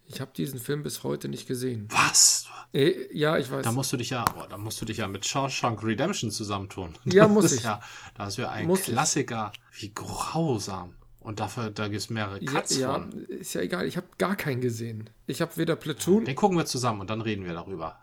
Ich 0.06 0.20
habe 0.20 0.32
diesen 0.36 0.60
Film 0.60 0.82
bis 0.82 1.02
heute 1.02 1.28
nicht 1.28 1.46
gesehen. 1.48 1.88
Was? 1.90 2.46
Äh, 2.74 3.06
ja, 3.16 3.38
ich 3.38 3.50
weiß. 3.50 3.64
Da 3.64 3.72
musst 3.72 3.92
du 3.92 3.96
dich 3.96 4.10
ja, 4.10 4.24
oh, 4.36 4.44
da 4.48 4.58
musst 4.58 4.80
du 4.80 4.84
dich 4.84 4.98
ja 4.98 5.08
mit 5.08 5.24
Shawshank 5.24 5.82
Redemption 5.82 6.30
zusammentun. 6.30 6.94
Ja, 7.04 7.26
muss 7.26 7.46
ich. 7.46 7.58
Ist 7.58 7.64
ja, 7.64 7.80
das 8.14 8.36
wäre 8.36 8.50
ein 8.50 8.66
Muss 8.66 8.80
ich. 8.80 8.86
Klassiker. 8.86 9.52
Wie 9.72 9.92
grausam. 9.94 10.94
Und 11.20 11.40
dafür, 11.40 11.70
da 11.70 11.88
gibt 11.88 12.02
es 12.02 12.10
mehrere 12.10 12.42
ja, 12.42 12.52
Cuts 12.52 12.76
ja, 12.76 12.92
von. 12.92 13.12
ist 13.12 13.54
ja 13.54 13.62
egal. 13.62 13.86
Ich 13.86 13.96
habe 13.96 14.06
gar 14.18 14.36
keinen 14.36 14.60
gesehen. 14.60 15.08
Ich 15.26 15.40
habe 15.40 15.56
weder 15.56 15.74
Platoon. 15.74 16.26
Den 16.26 16.36
gucken 16.36 16.58
wir 16.58 16.66
zusammen 16.66 17.00
und 17.00 17.08
dann 17.08 17.22
reden 17.22 17.46
wir 17.46 17.54
darüber. 17.54 17.98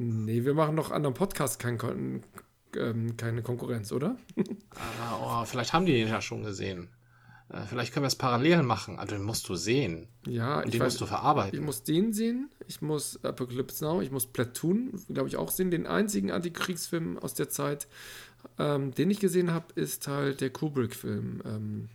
Nee, 0.00 0.44
wir 0.44 0.54
machen 0.54 0.76
noch 0.76 0.92
anderen 0.92 1.14
Podcasts 1.14 1.58
kein, 1.58 1.76
Kon- 1.76 2.22
ähm, 2.76 3.16
keine 3.16 3.42
Konkurrenz, 3.42 3.90
oder? 3.90 4.16
Ah, 5.00 5.42
oh, 5.42 5.44
vielleicht 5.44 5.72
haben 5.72 5.86
die 5.86 5.92
den 5.92 6.06
ja 6.06 6.20
schon 6.22 6.44
gesehen. 6.44 6.88
Äh, 7.50 7.62
Vielleicht 7.66 7.92
können 7.92 8.04
wir 8.04 8.08
es 8.08 8.14
parallel 8.14 8.62
machen. 8.62 8.98
Also 8.98 9.16
den 9.16 9.24
musst 9.24 9.48
du 9.48 9.56
sehen. 9.56 10.06
Ja, 10.26 10.58
Und 10.58 10.66
ich 10.66 10.72
den 10.72 10.80
weiß. 10.82 10.86
musst 10.92 11.00
du 11.00 11.04
Ich 11.06 11.10
verarbeiten. 11.10 11.64
muss 11.64 11.82
den 11.82 12.12
sehen, 12.12 12.48
ich 12.68 12.80
muss 12.80 13.24
Apocalypse 13.24 13.82
Now, 13.84 14.00
ich 14.02 14.10
muss 14.12 14.26
Platoon, 14.26 14.92
glaube 15.08 15.28
ich, 15.30 15.36
auch 15.36 15.50
sehen. 15.50 15.70
Den 15.72 15.86
einzigen 15.86 16.30
Antikriegsfilm 16.30 17.18
aus 17.18 17.34
der 17.34 17.48
Zeit, 17.48 17.88
ähm, 18.58 18.94
den 18.94 19.10
ich 19.10 19.18
gesehen 19.18 19.50
habe, 19.50 19.66
ist 19.74 20.06
halt 20.06 20.40
der 20.42 20.50
Kubrick-Film. 20.50 21.42
Ähm, 21.44 21.88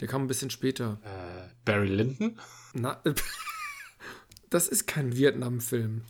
der 0.00 0.08
kam 0.08 0.22
ein 0.22 0.26
bisschen 0.26 0.50
später. 0.50 0.98
Äh, 1.04 1.50
Barry 1.64 1.86
Lyndon? 1.88 2.36
Na, 2.72 3.00
das 4.50 4.66
ist 4.68 4.86
kein 4.86 5.14
Vietnam-Film. 5.14 6.02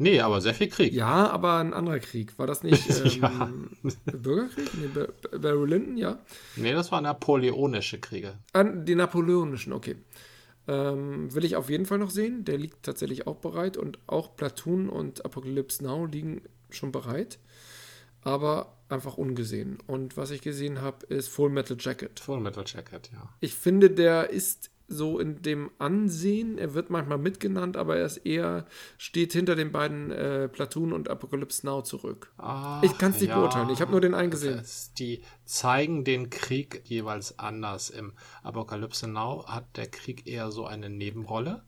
Nee, 0.00 0.20
aber 0.20 0.40
sehr 0.40 0.54
viel 0.54 0.68
Krieg. 0.68 0.94
Ja, 0.94 1.28
aber 1.30 1.56
ein 1.58 1.74
anderer 1.74 1.98
Krieg. 1.98 2.38
War 2.38 2.46
das 2.46 2.62
nicht 2.62 2.88
ähm, 3.04 3.20
Ja. 3.20 4.12
Bürgerkrieg? 4.16 4.70
Nee, 4.74 4.86
Bar- 4.94 5.38
Barry 5.38 5.68
Lyndon, 5.68 5.96
ja. 5.98 6.18
Nee, 6.56 6.72
das 6.72 6.90
waren 6.90 7.04
napoleonische 7.04 8.00
Kriege. 8.00 8.34
An 8.54 8.86
die 8.86 8.94
napoleonischen, 8.94 9.72
okay. 9.74 9.96
Ähm, 10.66 11.34
will 11.34 11.44
ich 11.44 11.56
auf 11.56 11.68
jeden 11.68 11.84
Fall 11.84 11.98
noch 11.98 12.10
sehen. 12.10 12.44
Der 12.46 12.56
liegt 12.56 12.82
tatsächlich 12.82 13.26
auch 13.26 13.36
bereit 13.36 13.76
und 13.76 13.98
auch 14.06 14.36
Platoon 14.36 14.88
und 14.88 15.24
Apocalypse 15.24 15.84
Now 15.84 16.06
liegen 16.06 16.42
schon 16.70 16.92
bereit, 16.92 17.38
aber 18.22 18.76
einfach 18.88 19.16
ungesehen. 19.18 19.78
Und 19.86 20.16
was 20.16 20.30
ich 20.30 20.40
gesehen 20.42 20.80
habe, 20.80 21.04
ist 21.06 21.28
Full 21.28 21.50
Metal 21.50 21.76
Jacket. 21.78 22.20
Full 22.20 22.40
Metal 22.40 22.64
Jacket, 22.66 23.10
ja. 23.12 23.28
Ich 23.40 23.54
finde, 23.54 23.90
der 23.90 24.30
ist 24.30 24.70
so 24.92 25.18
in 25.20 25.40
dem 25.40 25.70
Ansehen, 25.78 26.58
er 26.58 26.74
wird 26.74 26.90
manchmal 26.90 27.16
mitgenannt, 27.18 27.76
aber 27.76 27.96
er 27.96 28.04
ist 28.06 28.18
eher, 28.18 28.66
steht 28.98 29.32
hinter 29.32 29.54
den 29.54 29.70
beiden 29.70 30.10
äh, 30.10 30.48
Platoon 30.48 30.92
und 30.92 31.08
Apocalypse 31.08 31.64
Now 31.64 31.82
zurück. 31.82 32.32
Ach, 32.38 32.82
Ich 32.82 32.98
kann's 32.98 33.20
nicht 33.20 33.32
beurteilen, 33.32 33.70
ich 33.70 33.80
hab 33.80 33.90
nur 33.90 34.00
den 34.00 34.14
einen 34.14 34.30
gesehen. 34.30 34.60
Die 34.98 35.22
zeigen 35.44 36.04
den 36.04 36.28
Krieg 36.28 36.82
jeweils 36.84 37.38
anders. 37.38 37.88
Im 37.88 38.12
Apokalypse 38.42 39.06
Now 39.08 39.46
hat 39.46 39.76
der 39.76 39.86
Krieg 39.86 40.26
eher 40.26 40.50
so 40.50 40.66
eine 40.66 40.90
Nebenrolle. 40.90 41.62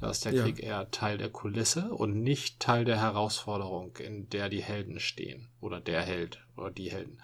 Da 0.00 0.10
ist 0.10 0.24
der 0.24 0.32
Ja. 0.34 0.44
Krieg 0.44 0.62
eher 0.62 0.90
Teil 0.90 1.18
der 1.18 1.28
Kulisse 1.30 1.90
und 1.92 2.22
nicht 2.22 2.60
Teil 2.60 2.84
der 2.84 3.00
Herausforderung, 3.00 3.96
in 3.98 4.28
der 4.30 4.48
die 4.48 4.62
Helden 4.62 5.00
stehen. 5.00 5.48
Oder 5.60 5.80
der 5.80 6.02
Held 6.02 6.44
oder 6.56 6.70
die 6.70 6.90
Helden. 6.90 7.20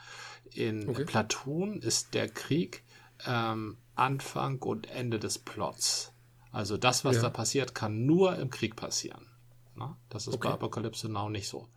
In 0.53 0.89
Okay. 0.89 1.05
Platoon 1.05 1.81
ist 1.81 2.15
der 2.15 2.29
Krieg 2.29 2.83
ähm, 3.27 3.79
Anfang 3.97 4.59
und 4.63 4.89
Ende 4.91 5.19
des 5.19 5.39
Plots. 5.39 6.13
Also 6.53 6.77
das, 6.77 7.05
was 7.05 7.17
Ja. 7.17 7.23
da 7.23 7.31
passiert, 7.31 7.75
kann 7.75 8.07
nur 8.07 8.37
im 8.39 8.51
Krieg 8.51 8.77
passieren. 8.77 9.27
Na? 9.75 9.99
Das 10.09 10.27
ist 10.27 10.35
Okay. 10.35 10.49
bei 10.49 10.55
Apokalypse 10.55 11.09
Now 11.09 11.29
nicht 11.29 11.49
so. 11.49 11.69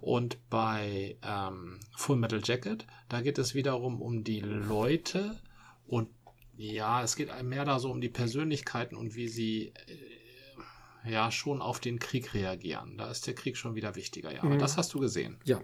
Und 0.00 0.38
bei 0.50 1.16
ähm, 1.22 1.78
Full 1.96 2.16
Metal 2.16 2.40
Jacket, 2.42 2.86
da 3.08 3.20
geht 3.20 3.38
es 3.38 3.54
wiederum 3.54 4.00
um 4.02 4.24
die 4.24 4.40
Leute 4.40 5.38
und 5.86 6.08
ja, 6.56 7.02
es 7.02 7.14
geht 7.16 7.30
mehr 7.44 7.64
da 7.64 7.78
so 7.78 7.90
um 7.90 8.00
die 8.00 8.08
Persönlichkeiten 8.08 8.96
und 8.96 9.14
wie 9.14 9.28
sie 9.28 9.72
äh, 11.04 11.10
ja 11.10 11.30
schon 11.30 11.60
auf 11.60 11.80
den 11.80 11.98
Krieg 11.98 12.34
reagieren. 12.34 12.96
Da 12.96 13.10
ist 13.10 13.26
der 13.26 13.34
Krieg 13.34 13.56
schon 13.56 13.74
wieder 13.74 13.94
wichtiger, 13.94 14.32
ja. 14.32 14.42
Aber 14.42 14.56
das 14.56 14.76
hast 14.76 14.94
du 14.94 15.00
gesehen. 15.00 15.38
Ja, 15.44 15.60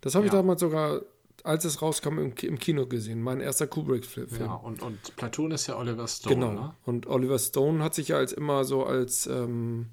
das 0.00 0.14
habe 0.14 0.26
ich 0.26 0.32
Ja. 0.32 0.38
damals 0.38 0.60
sogar, 0.60 1.00
als 1.44 1.64
es 1.64 1.82
rauskam, 1.82 2.18
im, 2.18 2.32
im 2.42 2.58
Kino 2.58 2.86
gesehen. 2.86 3.20
Mein 3.22 3.40
erster 3.40 3.66
Kubrick-Film. 3.66 4.28
Ja, 4.38 4.54
und, 4.54 4.82
und 4.82 5.16
Platoon 5.16 5.50
ist 5.52 5.66
ja 5.66 5.76
Oliver 5.76 6.06
Stone, 6.08 6.34
Genau. 6.34 6.52
ne? 6.52 6.74
Und 6.84 7.06
Oliver 7.06 7.38
Stone 7.38 7.82
hat 7.82 7.94
sich 7.94 8.08
ja 8.08 8.16
als 8.16 8.32
immer 8.32 8.64
so 8.64 8.84
als 8.84 9.26
ähm, 9.26 9.86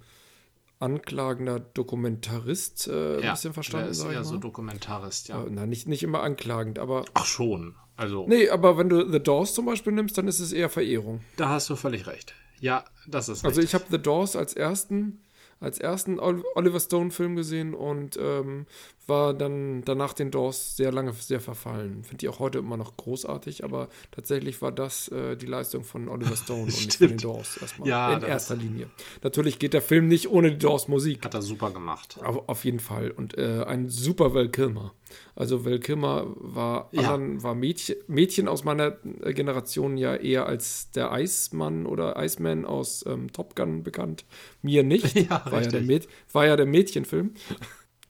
anklagender 0.80 1.60
Dokumentarist 1.60 2.88
äh, 2.88 3.18
ein 3.18 3.24
Ja, 3.24 3.32
bisschen 3.32 3.50
der 3.50 3.54
verstanden, 3.54 3.90
ist 3.90 3.98
sag 3.98 4.08
ich 4.10 4.14
eher 4.14 4.20
mal. 4.20 4.26
so 4.26 4.38
Dokumentarist, 4.38 5.28
ja. 5.28 5.44
Äh, 5.44 5.50
Nein, 5.50 5.70
nicht, 5.70 5.88
nicht 5.88 6.04
immer 6.04 6.22
anklagend, 6.24 6.80
aber. 6.80 7.06
Ach 7.14 7.26
schon. 7.26 7.76
Also, 7.98 8.26
Nee, 8.28 8.50
aber 8.50 8.78
wenn 8.78 8.88
du 8.88 9.12
The 9.12 9.20
Doors 9.20 9.54
zum 9.54 9.66
Beispiel 9.66 9.92
nimmst, 9.92 10.18
dann 10.18 10.28
ist 10.30 10.40
es 10.40 10.54
eher 10.54 10.70
Verehrung. 10.70 11.20
da 11.36 11.50
hast 11.50 11.70
du 11.70 11.76
völlig 11.76 12.08
recht. 12.08 12.34
Ja, 12.62 12.86
das 13.08 13.28
ist 13.28 13.44
Also 13.44 13.60
richtig. 13.60 13.66
ich 13.66 13.74
habe 13.74 13.86
The 13.92 14.02
Doors 14.02 14.36
als 14.38 14.54
ersten, 14.54 15.22
als 15.60 15.80
ersten 15.80 16.18
Ol- 16.20 16.44
Oliver 16.56 16.80
Stone-Film 16.80 17.36
gesehen 17.36 17.74
und 17.74 18.18
ähm, 18.22 18.68
war 19.10 19.34
dann 19.34 19.82
danach 19.84 20.14
den 20.14 20.32
Doors 20.32 20.78
sehr 20.78 20.92
lange 20.92 21.12
sehr 21.14 21.42
verfallen. 21.42 22.04
Finde 22.04 22.26
ich 22.26 22.30
auch 22.30 22.40
heute 22.40 22.60
immer 22.60 22.78
noch 22.78 22.96
großartig, 22.96 23.64
aber 23.64 23.90
tatsächlich 24.12 24.62
war 24.62 24.72
das 24.72 25.08
äh, 25.10 25.36
die 25.36 25.46
Leistung 25.48 25.84
von 25.84 26.08
Oliver 26.08 26.36
Stone 26.38 26.62
und 26.62 26.68
nicht 26.68 26.96
von 26.96 27.08
den. 27.10 27.18
Doors 27.18 27.58
erstmal. 27.58 27.88
Ja, 27.90 28.14
in 28.16 28.24
erster 28.24 28.56
Linie. 28.56 28.90
Natürlich 29.24 29.60
geht 29.60 29.74
der 29.74 29.82
Film 29.82 30.08
nicht 30.08 30.30
ohne 30.30 30.52
die 30.52 30.58
Doors 30.60 30.88
Musik. 30.88 31.26
Hat 31.26 31.34
er 31.34 31.42
super 31.42 31.72
gemacht. 31.72 32.18
Auf, 32.24 32.48
auf 32.48 32.64
jeden 32.66 32.80
Fall. 32.80 33.12
Und 33.12 33.38
äh, 33.38 33.64
ein 33.68 33.90
super 33.90 34.34
Val 34.34 34.50
Kilmer. 34.50 34.94
Also 35.36 35.66
Val 35.66 35.80
Kilmer 35.80 36.28
war, 36.36 36.90
Ja. 36.92 37.14
anderen, 37.14 37.42
war 37.42 37.56
Mädchen, 37.56 37.96
Mädchen 38.08 38.48
aus 38.48 38.64
meiner 38.64 38.98
äh, 39.24 39.34
Generation 39.34 39.98
ja 39.98 40.16
eher 40.16 40.46
als 40.46 40.92
der 40.92 41.12
Eismann 41.12 41.86
oder 41.88 42.16
Iceman 42.24 42.64
aus 42.66 43.04
ähm, 43.08 43.34
Top 43.34 43.56
Gun 43.56 43.84
bekannt. 43.84 44.26
Mir 44.62 44.84
nicht. 44.84 45.16
Ja, 45.30 45.44
war, 45.52 45.62
ja 45.64 45.68
der. 45.68 45.82
Mäd 45.82 46.08
war 46.32 46.46
ja 46.46 46.56
der 46.56 46.66
Mädchenfilm. 46.68 47.34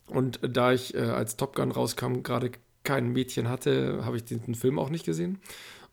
Und 0.10 0.39
da 0.41 0.74
ich, 0.74 0.93
äh, 0.95 1.00
als 1.00 1.38
Top 1.38 1.56
Gun 1.56 1.72
rauskam, 1.72 2.24
gerade 2.24 2.52
kein 2.84 3.10
Mädchen 3.10 3.50
hatte, 3.50 4.06
habe 4.06 4.17
ich 4.17 4.24
diesen 4.24 4.56
Film 4.56 4.80
auch 4.80 4.89
nicht 4.89 5.06
gesehen. 5.06 5.39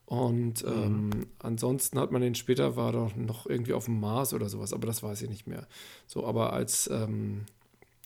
Und 0.07 0.65
ähm, 0.65 1.27
ansonsten 1.41 1.99
hat 1.99 2.13
man 2.13 2.23
den 2.23 2.37
später, 2.37 2.77
war 2.77 2.93
doch 2.93 3.17
noch 3.17 3.47
irgendwie 3.47 3.73
auf 3.73 3.87
dem 3.87 3.99
Mars 3.99 4.33
oder 4.35 4.49
sowas, 4.49 4.73
aber 4.73 4.87
das 4.87 5.03
weiß 5.03 5.23
ich 5.23 5.29
nicht 5.29 5.49
mehr. 5.49 5.67
So, 6.07 6.25
aber 6.25 6.53
als 6.53 6.89
ähm, 6.93 7.41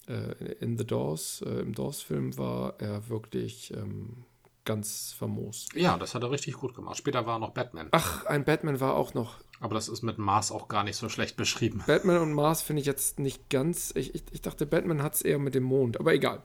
äh, 0.08 0.54
in 0.60 0.78
The 0.78 0.86
Doors, 0.86 1.42
äh, 1.46 1.60
im 1.60 1.74
Doors-Film 1.74 2.38
war 2.38 2.74
er 2.78 3.10
wirklich 3.10 3.72
ähm, 3.76 4.24
ganz 4.64 5.14
famos. 5.18 5.68
Ja, 5.74 5.96
das 5.96 6.14
hat 6.14 6.22
er 6.22 6.30
richtig 6.30 6.54
gut 6.54 6.74
gemacht. 6.74 6.96
Später 6.96 7.26
war 7.26 7.36
er 7.36 7.38
noch 7.38 7.50
Batman. 7.50 7.88
Ach, 7.92 8.26
ein 8.26 8.44
Batman 8.44 8.80
war 8.80 8.94
auch 8.94 9.14
noch. 9.14 9.38
Aber 9.60 9.74
das 9.74 9.88
ist 9.88 10.02
mit 10.02 10.16
Mars 10.16 10.52
auch 10.52 10.68
gar 10.68 10.84
nicht 10.84 10.96
so 10.96 11.08
schlecht 11.08 11.36
beschrieben. 11.36 11.82
Batman 11.86 12.22
und 12.22 12.32
Mars 12.32 12.62
finde 12.62 12.80
ich 12.80 12.86
jetzt 12.86 13.18
nicht 13.18 13.50
ganz. 13.50 13.92
Ich, 13.94 14.14
ich, 14.14 14.24
ich 14.32 14.40
dachte, 14.40 14.64
Batman 14.64 15.02
hat 15.02 15.14
es 15.14 15.22
eher 15.22 15.38
mit 15.38 15.54
dem 15.54 15.64
Mond, 15.64 16.00
aber 16.00 16.14
egal. 16.14 16.42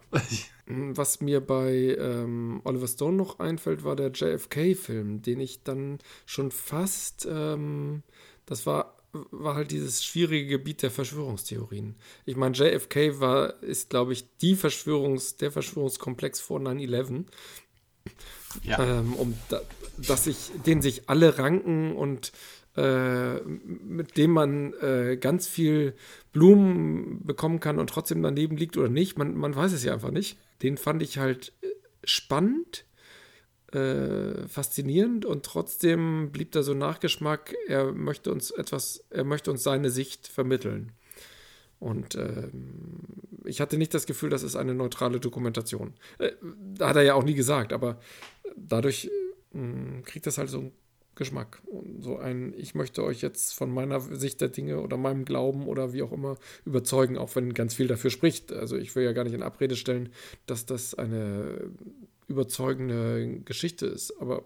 Mm, 0.66 0.92
Was 0.96 1.22
mir 1.22 1.40
bei 1.40 1.96
ähm, 1.98 2.62
Oliver 2.66 2.88
Stone 2.88 3.16
noch 3.16 3.40
einfällt, 3.40 3.86
war 3.86 3.96
der 3.96 4.12
JFK-Film, 4.12 5.22
den 5.22 5.40
ich 5.40 5.64
dann 5.64 6.00
schon 6.26 6.52
fast. 6.52 7.26
Ähm, 7.30 8.04
das 8.46 8.66
war, 8.66 8.98
war 9.32 9.56
halt 9.56 9.72
dieses 9.72 10.04
schwierige 10.04 10.48
Gebiet 10.48 10.84
der 10.84 10.92
Verschwörungstheorien. 10.92 11.96
Ich 12.26 12.36
meine, 12.36 12.56
JFK 12.56 13.20
war, 13.22 13.64
ist, 13.64 13.90
glaube 13.90 14.12
ich, 14.12 14.38
die 14.38 14.56
Verschwörungs, 14.56 15.38
der 15.38 15.52
Verschwörungskomplex 15.52 16.42
vor 16.42 16.60
9-11 16.60 17.26
Ja, 18.64 19.00
ähm, 19.00 19.14
um 19.14 19.38
da, 19.50 19.62
dass 19.98 20.26
sich, 20.26 20.52
den 20.66 20.82
sich 20.82 21.10
alle 21.10 21.38
ranken 21.38 21.96
und 21.96 22.32
äh, 22.76 23.40
mit 23.42 24.18
dem 24.18 24.32
man 24.32 24.74
äh, 24.82 25.18
ganz 25.18 25.48
viel 25.48 25.94
Blumen 26.34 27.26
bekommen 27.26 27.60
kann 27.60 27.80
und 27.80 27.90
trotzdem 27.90 28.22
daneben 28.22 28.58
liegt 28.58 28.78
oder 28.78 28.90
nicht. 28.90 29.18
Man, 29.18 29.36
man 29.36 29.56
weiß 29.56 29.72
es 29.72 29.84
ja 29.84 29.94
einfach 29.94 30.12
nicht. 30.12 30.38
Den 30.62 30.78
fand 30.78 31.02
ich 31.02 31.18
halt 31.18 31.54
äh, 31.62 31.68
spannend, 32.04 32.86
äh, 33.72 34.48
faszinierend 34.48 35.26
und 35.26 35.46
trotzdem 35.46 36.32
blieb 36.32 36.52
da 36.52 36.64
so 36.64 36.74
Nachgeschmack. 36.74 37.56
Er 37.68 37.94
möchte 37.94 38.32
uns 38.32 38.52
etwas, 38.52 39.06
er 39.10 39.24
möchte 39.24 39.52
uns 39.52 39.64
seine 39.64 39.90
Sicht 39.90 40.28
vermitteln. 40.28 40.92
Und 41.86 42.16
ähm, 42.16 42.52
ich 43.46 43.62
hatte 43.62 43.78
nicht 43.78 43.94
das 43.94 44.08
Gefühl, 44.08 44.32
das 44.32 44.42
ist 44.42 44.56
eine 44.56 44.74
neutrale 44.74 45.20
Dokumentation. 45.20 45.94
Äh, 46.18 46.32
hat 46.80 46.96
er 46.96 47.04
ja 47.04 47.14
auch 47.14 47.24
nie 47.24 47.36
gesagt, 47.36 47.74
aber 47.74 48.00
dadurch 48.56 49.12
äh, 49.54 50.02
kriegt 50.02 50.26
das 50.26 50.40
halt 50.40 50.50
so 50.50 50.58
einen 50.58 50.72
Geschmack. 51.14 51.62
Und 51.68 52.04
so 52.04 52.18
ein, 52.18 52.56
ich 52.58 52.74
möchte 52.74 53.04
euch 53.04 53.22
jetzt 53.22 53.54
von 53.54 53.72
meiner 53.72 54.00
Sicht 54.00 54.42
der 54.42 54.48
Dinge 54.48 54.82
oder 54.82 54.98
meinem 54.98 55.26
Glauben 55.26 55.68
oder 55.68 55.94
wie 55.94 56.02
auch 56.02 56.12
immer 56.12 56.38
überzeugen, 56.66 57.20
auch 57.20 57.36
wenn 57.36 57.54
ganz 57.54 57.76
viel 57.76 57.86
dafür 57.86 58.10
spricht. 58.10 58.52
Also 58.52 58.78
ich 58.78 58.96
will 58.96 59.04
ja 59.04 59.14
gar 59.14 59.24
nicht 59.24 59.36
in 59.36 59.44
Abrede 59.44 59.76
stellen, 59.76 60.10
dass 60.48 60.66
das 60.66 60.96
eine 60.96 61.70
überzeugende 62.28 63.42
Geschichte 63.46 63.86
ist, 63.86 64.20
aber 64.20 64.44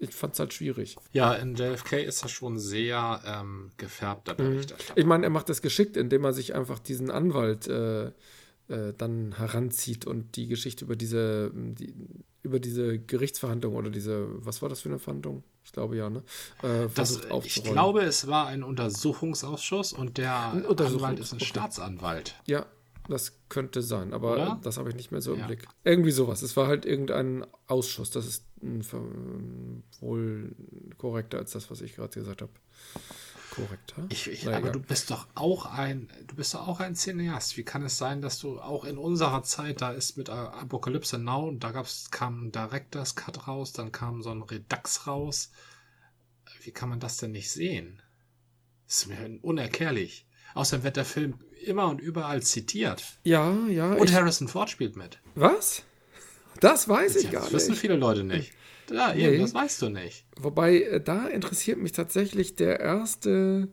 ich 0.00 0.14
fand 0.14 0.32
es 0.32 0.40
halt 0.40 0.54
schwierig. 0.54 0.96
ja, 1.12 1.34
in 1.34 1.54
JFK 1.54 2.02
ist 2.04 2.24
das 2.24 2.30
schon 2.30 2.58
sehr 2.58 3.20
ähm, 3.26 3.70
gefärbter 3.76 4.34
Berichterstattung. 4.34 4.96
Ich 4.96 5.04
meine, 5.04 5.24
er 5.24 5.30
macht 5.30 5.48
das 5.50 5.60
geschickt, 5.60 5.96
indem 5.96 6.24
er 6.24 6.32
sich 6.32 6.54
einfach 6.54 6.78
diesen 6.78 7.10
Anwalt 7.10 7.68
äh, 7.68 8.06
äh, 8.06 8.94
dann 8.96 9.36
heranzieht 9.36 10.06
und 10.06 10.36
die 10.36 10.46
Geschichte 10.46 10.86
über 10.86 10.96
diese, 10.96 11.50
die, 11.54 11.94
über 12.42 12.60
diese 12.60 12.98
Gerichtsverhandlung 12.98 13.76
oder 13.76 13.90
diese, 13.90 14.26
was 14.44 14.62
war 14.62 14.70
das 14.70 14.80
für 14.80 14.88
eine 14.88 14.98
Verhandlung? 14.98 15.44
Ich 15.64 15.72
glaube 15.72 15.96
ja, 15.96 16.08
ne? 16.08 16.22
Äh, 16.62 16.88
das, 16.94 17.20
ich 17.44 17.62
glaube, 17.62 18.00
es 18.00 18.26
war 18.26 18.46
ein 18.46 18.62
Untersuchungsausschuss 18.62 19.92
und 19.92 20.16
der 20.16 20.34
Anwalt 20.34 21.18
ist 21.18 21.32
ein 21.32 21.36
okay. 21.36 21.44
Staatsanwalt. 21.44 22.36
Ja, 22.46 22.64
das 23.08 23.32
könnte 23.48 23.82
sein, 23.82 24.14
aber 24.14 24.32
Oder? 24.32 24.60
das 24.62 24.78
habe 24.78 24.88
ich 24.88 24.94
nicht 24.94 25.10
mehr 25.10 25.20
so 25.20 25.34
im 25.34 25.40
ja. 25.40 25.46
Blick. 25.46 25.66
Irgendwie 25.84 26.12
sowas. 26.12 26.42
Es 26.42 26.56
war 26.56 26.68
halt 26.68 26.86
irgendein 26.86 27.44
Ausschuss. 27.66 28.10
Das 28.10 28.26
ist 28.26 28.44
wohl 30.00 30.54
korrekter 30.98 31.38
als 31.38 31.52
das, 31.52 31.70
was 31.70 31.80
ich 31.80 31.96
gerade 31.96 32.12
gesagt 32.14 32.42
habe. 32.42 32.52
Korrekter. 33.50 34.06
Ich, 34.10 34.28
ich, 34.28 34.46
aber 34.46 34.58
egal. 34.58 34.72
du 34.72 34.80
bist 34.80 35.10
doch 35.10 35.26
auch 35.34 35.66
ein, 35.66 36.08
du 36.26 36.36
bist 36.36 36.54
doch 36.54 36.68
auch 36.68 36.80
ein 36.80 36.94
Cineast. 36.94 37.56
Wie 37.56 37.64
kann 37.64 37.82
es 37.84 37.98
sein, 37.98 38.22
dass 38.22 38.38
du 38.38 38.60
auch 38.60 38.84
in 38.84 38.96
unserer 38.96 39.42
Zeit, 39.42 39.80
da 39.80 39.90
ist 39.90 40.16
mit 40.16 40.30
Apokalypse 40.30 41.18
Now 41.18 41.48
und 41.48 41.64
da 41.64 41.72
gab's, 41.72 42.10
kam 42.10 42.46
ein 42.46 42.52
Director's 42.52 43.16
Cut 43.16 43.48
raus, 43.48 43.72
dann 43.72 43.90
kam 43.92 44.22
so 44.22 44.30
ein 44.30 44.42
Redux 44.42 45.06
raus. 45.06 45.50
Wie 46.62 46.70
kann 46.70 46.88
man 46.88 47.00
das 47.00 47.16
denn 47.16 47.32
nicht 47.32 47.50
sehen? 47.50 48.00
Das 48.86 49.02
ist 49.02 49.08
mir 49.08 49.38
unerklärlich. 49.42 50.26
Außerdem 50.54 50.84
wird 50.84 50.96
der 50.96 51.04
Film 51.04 51.38
immer 51.64 51.88
und 51.88 52.00
überall 52.00 52.42
zitiert. 52.42 53.04
Ja, 53.24 53.56
ja. 53.68 53.92
Und 53.92 54.12
Harrison 54.12 54.48
Ford 54.48 54.70
spielt 54.70 54.96
mit. 54.96 55.20
Was? 55.34 55.84
Das 56.60 56.88
weiß 56.88 57.16
ich 57.16 57.24
ja, 57.24 57.30
gar 57.30 57.40
nicht. 57.40 57.54
Das 57.54 57.62
wissen 57.62 57.74
viele 57.74 57.96
Leute 57.96 58.24
nicht. 58.24 58.52
Ja, 58.90 59.14
eben, 59.14 59.32
nee. 59.32 59.38
das 59.38 59.54
weißt 59.54 59.82
du 59.82 59.88
nicht. 59.88 60.24
Wobei, 60.36 60.82
äh, 60.82 61.00
da 61.00 61.26
interessiert 61.26 61.78
mich 61.78 61.92
tatsächlich 61.92 62.56
der 62.56 62.80
erste, 62.80 63.68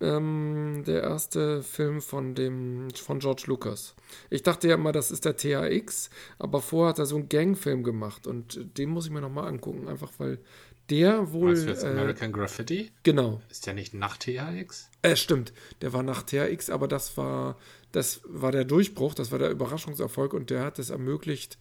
ähm, 0.00 0.84
der 0.86 1.02
erste 1.02 1.62
Film 1.62 2.00
von 2.00 2.34
dem, 2.34 2.88
von 2.90 3.18
George 3.18 3.44
Lucas. 3.46 3.94
Ich 4.30 4.42
dachte 4.42 4.68
ja 4.68 4.74
immer, 4.74 4.92
das 4.92 5.10
ist 5.10 5.24
der 5.24 5.36
THX, 5.36 6.10
aber 6.38 6.62
vorher 6.62 6.90
hat 6.90 6.98
er 6.98 7.06
so 7.06 7.16
einen 7.16 7.28
Gangfilm 7.28 7.82
gemacht 7.82 8.26
und 8.26 8.78
den 8.78 8.90
muss 8.90 9.06
ich 9.06 9.12
mir 9.12 9.20
nochmal 9.20 9.48
angucken, 9.48 9.88
einfach 9.88 10.12
weil 10.18 10.38
der 10.90 11.32
wohl. 11.32 11.48
Meinst 11.48 11.64
du 11.64 11.68
jetzt 11.70 11.82
äh, 11.82 11.88
American 11.88 12.32
Graffiti? 12.32 12.92
Genau. 13.02 13.40
Ist 13.50 13.66
der 13.66 13.74
nicht 13.74 13.94
nach 13.94 14.16
THX? 14.16 14.88
Äh, 15.02 15.16
stimmt. 15.16 15.52
Der 15.80 15.92
war 15.92 16.04
nach 16.04 16.22
THX, 16.22 16.70
aber 16.70 16.86
das 16.86 17.16
war, 17.16 17.56
das 17.90 18.20
war 18.24 18.52
der 18.52 18.64
Durchbruch, 18.64 19.14
das 19.14 19.32
war 19.32 19.40
der 19.40 19.50
Überraschungserfolg 19.50 20.32
und 20.32 20.50
der 20.50 20.62
hat 20.62 20.78
es 20.78 20.90
ermöglicht, 20.90 21.58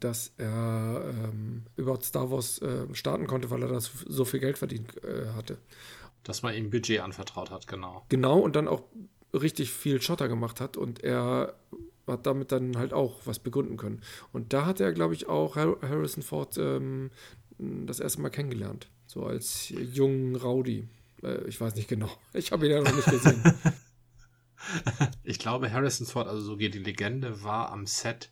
dass 0.00 0.32
er 0.38 1.04
ähm, 1.08 1.64
überhaupt 1.76 2.04
Star 2.04 2.30
Wars 2.30 2.60
äh, 2.62 2.86
starten 2.94 3.26
konnte, 3.26 3.50
weil 3.50 3.62
er 3.62 3.68
das 3.68 3.90
so 4.06 4.24
viel 4.24 4.40
Geld 4.40 4.58
verdient 4.58 5.02
äh, 5.04 5.28
hatte. 5.34 5.58
Dass 6.22 6.42
man 6.42 6.54
ihm 6.54 6.70
Budget 6.70 7.00
anvertraut 7.00 7.50
hat, 7.50 7.66
genau. 7.66 8.04
Genau, 8.08 8.38
und 8.38 8.56
dann 8.56 8.68
auch 8.68 8.82
richtig 9.34 9.70
viel 9.70 10.00
Schotter 10.00 10.28
gemacht 10.28 10.60
hat 10.60 10.76
und 10.76 11.02
er 11.02 11.54
hat 12.06 12.26
damit 12.26 12.52
dann 12.52 12.76
halt 12.76 12.92
auch 12.92 13.20
was 13.24 13.38
begründen 13.38 13.76
können. 13.76 14.02
Und 14.32 14.52
da 14.52 14.66
hat 14.66 14.80
er, 14.80 14.92
glaube 14.92 15.14
ich, 15.14 15.28
auch 15.28 15.56
Harrison 15.56 16.22
Ford 16.22 16.56
ähm, 16.58 17.10
das 17.58 18.00
erste 18.00 18.20
Mal 18.20 18.30
kennengelernt. 18.30 18.88
So 19.06 19.24
als 19.24 19.68
jungen 19.70 20.36
Rowdy. 20.36 20.88
Äh, 21.22 21.44
ich 21.46 21.60
weiß 21.60 21.74
nicht 21.74 21.88
genau. 21.88 22.10
Ich 22.32 22.52
habe 22.52 22.66
ihn 22.66 22.72
ja 22.72 22.80
noch 22.80 22.94
nicht 22.94 23.10
gesehen. 23.10 23.42
ich 25.22 25.38
glaube, 25.38 25.72
Harrison 25.72 26.06
Ford, 26.06 26.28
also 26.28 26.40
so 26.40 26.56
geht 26.56 26.74
die 26.74 26.78
Legende, 26.78 27.42
war 27.42 27.70
am 27.70 27.86
Set 27.86 28.30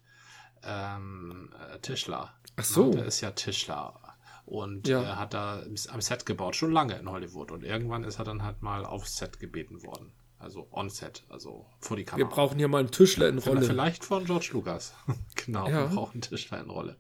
ähm, 0.65 1.51
äh, 1.73 1.79
Tischler. 1.79 2.35
Ach 2.57 2.65
so. 2.65 2.91
Der 2.91 3.07
ist 3.07 3.21
ja 3.21 3.31
Tischler. 3.31 3.99
Und 4.45 4.89
ja. 4.89 5.03
er 5.03 5.19
hat 5.19 5.35
da 5.35 5.63
am 5.89 6.01
Set 6.01 6.27
gebaut, 6.27 6.57
schon 6.57 6.73
lange 6.73 6.99
in 6.99 7.09
Hollywood. 7.09 7.51
Und 7.53 7.65
irgendwann 7.65 8.05
ist 8.05 8.19
er 8.19 8.25
dann 8.25 8.43
halt 8.43 8.63
mal 8.63 8.85
aufs 8.85 9.17
Set 9.17 9.41
gebeten 9.41 9.83
worden. 9.83 10.13
Also 10.39 10.67
on-set, 10.73 11.23
also 11.29 11.67
vor 11.79 11.97
die 11.97 12.05
Kamera. 12.05 12.29
Wir 12.29 12.35
brauchen 12.35 12.59
hier 12.59 12.67
mal 12.67 12.81
einen 12.81 12.91
Tischler 12.91 13.29
in 13.29 13.39
Rolle. 13.39 13.63
Vielleicht 13.63 14.05
von 14.05 14.25
George 14.25 14.51
Lucas. 14.53 14.93
genau, 15.37 15.69
ja. 15.69 15.89
wir 15.89 15.97
brauchen 15.97 16.15
einen 16.15 16.23
Tischler 16.23 16.61
in 16.61 16.69
Rolle. 16.69 16.97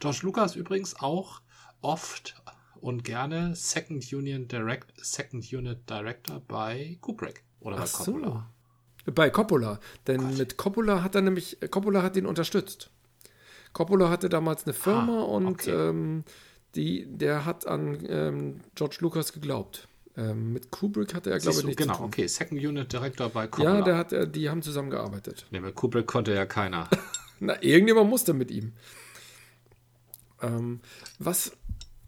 George 0.00 0.20
Lucas 0.22 0.54
übrigens 0.54 1.00
auch 1.00 1.40
oft 1.80 2.34
und 2.74 3.02
gerne 3.02 3.56
Second 3.56 4.12
Union 4.12 4.48
Direct, 4.48 4.92
Second 5.02 5.50
Unit 5.50 5.88
Director 5.88 6.40
bei 6.46 6.98
Kubrick 7.00 7.42
oder 7.60 7.76
bei 7.78 7.84
Ach 7.84 7.92
Coppola. 7.92 8.50
So. 9.06 9.12
Bei 9.12 9.30
Coppola, 9.30 9.80
denn 10.06 10.20
Gott. 10.20 10.38
mit 10.38 10.56
Coppola 10.58 11.02
hat 11.02 11.14
er 11.14 11.22
nämlich, 11.22 11.58
Coppola 11.70 12.02
hat 12.02 12.16
ihn 12.16 12.26
unterstützt. 12.26 12.90
Coppola 13.74 14.08
hatte 14.08 14.30
damals 14.30 14.64
eine 14.64 14.72
Firma 14.72 15.20
ah, 15.20 15.24
und 15.24 15.46
okay. 15.46 15.70
ähm, 15.70 16.24
die, 16.74 17.06
der 17.06 17.44
hat 17.44 17.66
an 17.66 17.98
ähm, 18.08 18.60
George 18.74 18.96
Lucas 19.00 19.34
geglaubt. 19.34 19.86
Ähm, 20.16 20.52
mit 20.52 20.70
Kubrick 20.70 21.12
hatte 21.12 21.30
er, 21.30 21.40
glaube 21.40 21.58
ich, 21.58 21.64
nichts 21.64 21.82
Genau, 21.82 22.00
okay. 22.00 22.26
Second 22.28 22.64
Unit 22.64 22.92
Director 22.92 23.28
bei 23.28 23.48
Coppola. 23.48 23.78
Ja, 23.78 23.82
der 23.82 23.96
hat, 23.96 24.12
äh, 24.12 24.28
die 24.28 24.48
haben 24.48 24.62
zusammengearbeitet. 24.62 25.46
Nee, 25.50 25.60
mit 25.60 25.74
Kubrick 25.74 26.06
konnte 26.06 26.32
ja 26.32 26.46
keiner. 26.46 26.88
Na, 27.40 27.60
irgendjemand 27.62 28.08
musste 28.08 28.32
mit 28.32 28.52
ihm. 28.52 28.72
Ähm, 30.40 30.80
was 31.18 31.52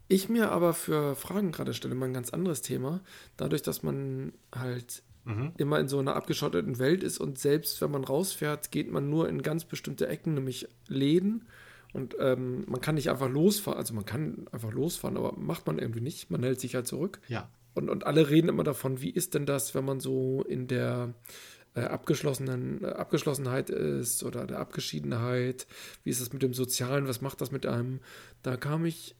ich 0.06 0.28
mir 0.28 0.52
aber 0.52 0.72
für 0.72 1.16
Fragen 1.16 1.50
gerade 1.50 1.74
stelle, 1.74 1.96
mal 1.96 2.06
ein 2.06 2.14
ganz 2.14 2.30
anderes 2.30 2.62
Thema. 2.62 3.00
Dadurch, 3.36 3.62
dass 3.62 3.82
man 3.82 4.32
halt 4.54 5.02
mhm. 5.26 5.52
immer 5.58 5.78
in 5.78 5.88
so 5.88 5.98
einer 5.98 6.16
abgeschotteten 6.16 6.78
Welt 6.78 7.02
ist 7.02 7.18
und 7.18 7.38
selbst 7.38 7.80
wenn 7.82 7.90
man 7.90 8.04
rausfährt, 8.04 8.70
geht 8.70 8.90
man 8.90 9.10
nur 9.10 9.28
in 9.28 9.42
ganz 9.42 9.64
bestimmte 9.64 10.08
Ecken, 10.08 10.34
nämlich 10.34 10.68
Läden. 10.88 11.46
Und 11.92 12.16
ähm, 12.20 12.64
man 12.66 12.80
kann 12.80 12.96
nicht 12.96 13.10
einfach 13.10 13.28
losfahren, 13.28 13.78
also 13.78 13.94
man 13.94 14.04
kann 14.04 14.46
einfach 14.52 14.72
losfahren, 14.72 15.16
aber 15.16 15.32
macht 15.36 15.66
man 15.66 15.78
irgendwie 15.78 16.00
nicht. 16.00 16.30
Man 16.30 16.42
hält 16.42 16.60
sich 16.60 16.74
halt 16.74 16.86
zurück. 16.86 17.20
Ja. 17.28 17.48
Und, 17.74 17.88
und 17.90 18.06
alle 18.06 18.28
reden 18.28 18.48
immer 18.48 18.64
davon, 18.64 19.00
wie 19.00 19.10
ist 19.10 19.34
denn 19.34 19.46
das, 19.46 19.74
wenn 19.74 19.84
man 19.84 20.00
so 20.00 20.42
in 20.42 20.66
der 20.66 21.14
äh, 21.74 21.80
abgeschlossenen 21.80 22.82
äh, 22.84 22.88
Abgeschlossenheit 22.88 23.70
ist 23.70 24.24
oder 24.24 24.46
der 24.46 24.58
Abgeschiedenheit. 24.58 25.66
Wie 26.04 26.10
ist 26.10 26.20
das 26.20 26.32
mit 26.32 26.42
dem 26.42 26.54
Sozialen? 26.54 27.08
Was 27.08 27.20
macht 27.20 27.40
das 27.40 27.50
mit 27.50 27.66
einem? 27.66 28.00
Da 28.42 28.56
kam 28.56 28.84
ich 28.84 29.14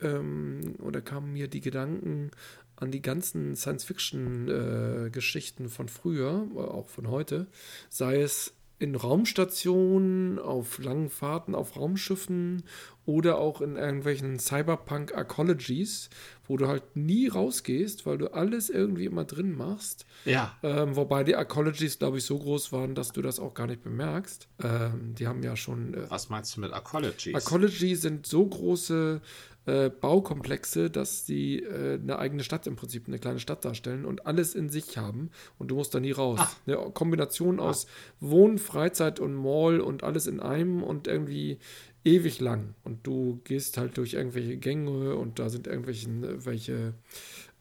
ähm, 0.00 0.76
oder 0.80 1.00
kamen 1.00 1.32
mir 1.32 1.48
die 1.48 1.60
Gedanken 1.60 2.30
an 2.80 2.90
die 2.90 3.02
ganzen 3.02 3.54
Science-Fiction-Geschichten 3.56 5.66
äh, 5.66 5.68
von 5.68 5.88
früher, 5.88 6.46
auch 6.56 6.88
von 6.88 7.08
heute, 7.08 7.48
sei 7.90 8.20
es 8.20 8.54
in 8.80 8.94
Raumstationen, 8.94 10.38
auf 10.38 10.78
langen 10.78 11.10
Fahrten 11.10 11.56
auf 11.56 11.76
Raumschiffen 11.76 12.62
oder 13.06 13.38
auch 13.38 13.60
in 13.60 13.74
irgendwelchen 13.76 14.38
Cyberpunk-Arcologies, 14.38 16.10
wo 16.46 16.56
du 16.56 16.68
halt 16.68 16.94
nie 16.94 17.26
rausgehst, 17.26 18.06
weil 18.06 18.18
du 18.18 18.32
alles 18.32 18.70
irgendwie 18.70 19.06
immer 19.06 19.24
drin 19.24 19.56
machst. 19.56 20.06
Ja. 20.24 20.56
Ähm, 20.62 20.94
wobei 20.94 21.24
die 21.24 21.34
Arcologies, 21.34 21.98
glaube 21.98 22.18
ich, 22.18 22.24
so 22.24 22.38
groß 22.38 22.70
waren, 22.70 22.94
dass 22.94 23.10
du 23.12 23.20
das 23.20 23.40
auch 23.40 23.54
gar 23.54 23.66
nicht 23.66 23.82
bemerkst. 23.82 24.46
Ähm, 24.62 25.16
die 25.18 25.26
haben 25.26 25.42
ja 25.42 25.56
schon. 25.56 25.94
Äh, 25.94 26.08
Was 26.10 26.28
meinst 26.28 26.56
du 26.56 26.60
mit 26.60 26.72
Arcologies? 26.72 27.34
Arcology 27.34 27.96
sind 27.96 28.26
so 28.26 28.46
große 28.46 29.20
äh, 29.68 29.90
Baukomplexe, 29.90 30.88
dass 30.88 31.26
sie 31.26 31.58
äh, 31.58 32.00
eine 32.00 32.18
eigene 32.18 32.42
Stadt 32.42 32.66
im 32.66 32.76
Prinzip, 32.76 33.06
eine 33.06 33.18
kleine 33.18 33.38
Stadt 33.38 33.66
darstellen 33.66 34.06
und 34.06 34.26
alles 34.26 34.54
in 34.54 34.70
sich 34.70 34.96
haben 34.96 35.30
und 35.58 35.68
du 35.68 35.74
musst 35.74 35.94
da 35.94 36.00
nie 36.00 36.12
raus. 36.12 36.38
Ach. 36.40 36.56
Eine 36.66 36.76
Kombination 36.92 37.60
aus 37.60 37.86
Wohn, 38.18 38.56
Freizeit 38.56 39.20
und 39.20 39.34
Mall 39.34 39.80
und 39.80 40.04
alles 40.04 40.26
in 40.26 40.40
einem 40.40 40.82
und 40.82 41.06
irgendwie 41.06 41.58
ewig 42.02 42.40
lang. 42.40 42.76
Und 42.82 43.06
du 43.06 43.42
gehst 43.44 43.76
halt 43.76 43.98
durch 43.98 44.14
irgendwelche 44.14 44.56
Gänge 44.56 45.16
und 45.16 45.38
da 45.38 45.50
sind 45.50 45.66
irgendwelche 45.66 46.08
welche, 46.46 46.94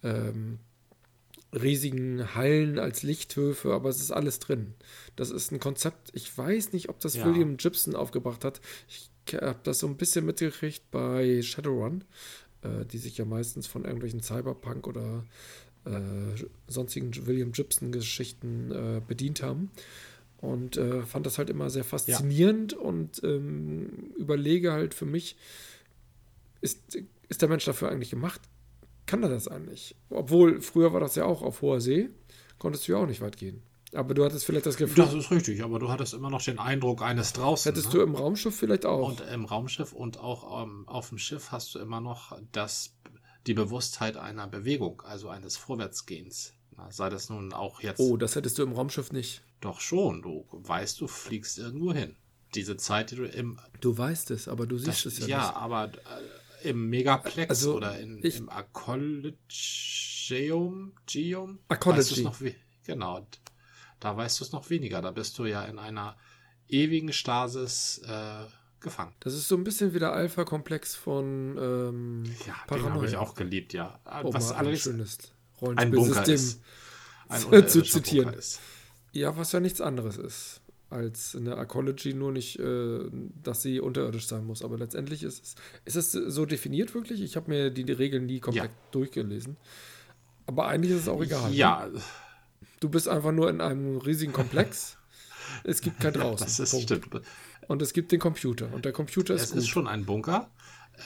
ähm, 0.02 0.60
riesigen 1.54 2.36
Hallen 2.36 2.80
als 2.80 3.04
Lichthöfe, 3.04 3.74
aber 3.74 3.90
es 3.90 4.00
ist 4.00 4.12
alles 4.12 4.40
drin. 4.40 4.76
Das 5.18 5.30
ist 5.30 5.52
ein 5.52 5.60
Konzept, 5.60 6.12
ich 6.14 6.38
weiß 6.38 6.72
nicht, 6.72 6.88
ob 6.88 7.02
das 7.02 7.16
ja. 7.16 7.26
William 7.26 7.58
Gibson 7.58 7.96
aufgebracht 7.96 8.46
hat. 8.46 8.62
Ich 8.88 9.10
habe 9.34 9.60
das 9.64 9.80
so 9.80 9.88
ein 9.88 9.98
bisschen 9.98 10.26
mitgekriegt 10.26 10.90
bei 10.92 11.42
Shadowrun, 11.42 12.04
äh, 12.62 12.86
die 12.86 12.98
sich 12.98 13.18
ja 13.18 13.26
meistens 13.26 13.68
von 13.68 13.84
irgendwelchen 13.86 14.22
Cyberpunk 14.22 14.88
oder 14.88 15.24
äh, 15.86 16.46
sonstigen 16.68 17.14
William 17.26 17.52
Gibson-Geschichten 17.52 18.72
äh, 18.72 19.02
bedient 19.06 19.42
haben. 19.42 19.72
Und 20.40 20.78
äh, 20.78 21.02
fand 21.04 21.26
das 21.26 21.40
halt 21.40 21.50
immer 21.50 21.70
sehr 21.70 21.84
faszinierend 21.84 22.74
ja. 22.74 22.78
und 22.78 23.24
ähm, 23.24 24.12
überlege 24.18 24.72
halt 24.72 24.94
für 24.94 25.06
mich, 25.06 25.36
ist, 26.62 26.98
ist 27.28 27.42
der 27.42 27.50
Mensch 27.50 27.66
dafür 27.66 27.90
eigentlich 27.90 28.12
gemacht? 28.12 28.42
Kann 29.08 29.24
er 29.24 29.30
das 29.30 29.48
eigentlich? 29.48 29.96
Obwohl, 30.10 30.62
früher 30.62 30.94
war 30.94 31.00
das 31.00 31.16
ja 31.16 31.26
auch 31.26 31.42
auf 31.42 31.62
hoher 31.62 31.82
See, 31.82 32.10
konntest 32.60 32.88
du 32.88 32.92
ja 32.92 32.98
auch 33.00 33.08
nicht 33.08 33.22
weit 33.22 33.38
gehen. 33.38 33.64
Aber 33.98 34.14
du 34.14 34.24
hattest 34.24 34.46
vielleicht 34.46 34.68
das 34.68 34.78
Gefühl. 34.78 35.04
Das 35.04 35.14
ist 35.16 35.32
richtig, 35.32 35.64
aber 35.64 35.80
du 35.80 35.90
hattest 35.90 36.14
immer 36.14 36.30
noch 36.30 36.44
den 36.44 36.60
Eindruck 36.60 37.02
eines 37.02 37.34
draußen. 37.34 37.72
Hättest 37.72 37.88
ne? 37.88 37.94
du 37.94 38.02
im 38.04 38.14
Raumschiff 38.14 38.56
vielleicht 38.56 38.86
auch. 38.86 39.10
Und 39.10 39.22
im 39.22 39.46
Raumschiff 39.46 39.92
und 39.92 40.20
auch 40.20 40.64
ähm, 40.64 40.88
auf 40.88 41.10
dem 41.10 41.18
Schiff 41.18 41.52
hast 41.52 41.74
du 41.74 41.80
immer 41.80 42.00
noch 42.00 42.40
das, 42.52 42.96
die 43.48 43.56
Bewusstheit 43.56 44.16
einer 44.16 44.46
Bewegung, 44.46 45.02
also 45.02 45.30
eines 45.30 45.58
Vorwärtsgehens. 45.58 46.54
Na, 46.76 46.92
sei 46.92 47.10
das 47.10 47.30
nun 47.30 47.54
auch 47.54 47.82
jetzt. 47.82 48.00
Oh, 48.00 48.18
das 48.18 48.36
hättest 48.36 48.60
du 48.60 48.64
im 48.64 48.74
Raumschiff 48.74 49.12
nicht. 49.12 49.42
Doch 49.62 49.82
schon. 49.82 50.22
Du 50.22 50.46
weißt, 50.52 51.02
du 51.02 51.08
fliegst 51.08 51.58
irgendwo 51.58 51.92
hin. 51.92 52.16
Diese 52.54 52.78
Zeit, 52.78 53.10
die 53.10 53.16
du 53.16 53.26
im. 53.26 53.60
Du 53.82 53.98
weißt 53.98 54.30
es, 54.30 54.48
aber 54.48 54.68
du 54.68 54.78
siehst 54.78 55.08
das, 55.08 55.14
es 55.14 55.20
ja, 55.22 55.28
ja 55.28 55.38
nicht. 55.38 55.54
Ja, 55.54 55.56
aber 55.56 55.86
äh, 56.62 56.70
im 56.70 56.88
Megaplex 56.88 57.50
also, 57.50 57.78
oder 57.78 57.98
in, 58.00 58.24
ich, 58.24 58.38
im 58.38 58.48
Arcologium, 58.50 59.34
Geum, 61.08 61.58
Arcology. 61.68 62.12
Weißt 62.12 62.24
noch 62.24 62.42
wie, 62.42 62.54
genau. 62.84 63.26
Da 64.00 64.16
weißt 64.16 64.40
du 64.40 64.44
es 64.44 64.52
noch 64.52 64.70
weniger. 64.70 65.02
Da 65.02 65.12
bist 65.12 65.38
du 65.40 65.46
ja 65.46 65.64
in 65.66 65.80
einer 65.80 66.16
ewigen 66.70 67.12
Stasis 67.14 68.02
äh, 68.08 68.46
gefangen. 68.80 69.14
Das 69.22 69.34
ist 69.34 69.48
so 69.48 69.56
ein 69.56 69.64
bisschen 69.64 69.94
wie 69.94 70.00
der 70.00 70.14
Alpha-Komplex 70.14 70.96
von 70.96 71.58
ähm, 71.60 72.24
Ja, 72.46 72.56
den 72.76 72.84
habe 72.94 73.08
ich 73.08 73.16
auch 73.18 73.34
geliebt, 73.36 73.74
ja. 73.74 74.00
um 74.24 74.34
was 74.34 74.46
mal 74.46 74.52
ein 74.52 74.58
allerdings 74.60 74.82
schönes 74.84 75.18
ein 75.76 75.92
Bunker 75.92 76.28
ist. 76.28 76.62
ein 77.30 77.42
zu 77.68 77.82
zitieren. 77.82 78.26
Bunker 78.26 78.40
ist. 78.40 78.60
Ja, 79.14 79.36
was 79.36 79.52
ja 79.52 79.60
nichts 79.60 79.82
anderes 79.82 80.18
ist 80.18 80.62
als 80.90 81.36
eine 81.36 81.58
Arcology, 81.58 82.14
nur 82.14 82.32
nicht, 82.32 82.60
äh, 82.60 83.00
dass 83.44 83.62
sie 83.62 83.80
unterirdisch 83.82 84.28
sein 84.28 84.46
muss. 84.46 84.64
Aber 84.64 84.78
letztendlich 84.78 85.24
ist 85.24 85.44
es, 85.44 85.96
ist 86.00 86.16
es 86.16 86.34
so 86.34 86.46
definiert 86.46 86.94
wirklich? 86.94 87.22
Ich 87.22 87.36
habe 87.36 87.50
mir 87.50 87.72
die, 87.72 87.84
die 87.84 87.92
Regeln 87.94 88.26
nie 88.26 88.40
komplett 88.40 88.72
Ja. 88.72 88.78
durchgelesen. 88.92 89.58
Aber 90.46 90.68
eigentlich 90.68 90.94
ist 90.94 91.02
es 91.02 91.08
auch 91.10 91.22
egal. 91.22 91.50
ne? 91.50 91.56
Du 92.80 92.90
bist 92.90 93.08
einfach 93.08 93.32
nur 93.32 93.50
in 93.50 93.62
einem 93.62 93.98
riesigen 93.98 94.34
Komplex. 94.34 94.98
es 95.64 95.82
gibt 95.82 96.00
kein 96.00 96.14
draußen. 96.14 96.46
das 96.46 96.60
ist, 96.60 96.72
Punkt. 96.72 96.84
stimmt. 96.86 97.22
Und 97.68 97.82
es 97.82 97.94
gibt 97.94 98.12
den 98.12 98.20
Computer. 98.20 98.72
Und 98.74 98.86
der 98.86 98.92
Computer 98.94 99.34
ist 99.34 99.44
Es 99.44 99.50
gut. 99.52 99.60
ist 99.60 99.68
schon 99.68 99.88
ein 99.88 100.06
Bunker, 100.06 100.50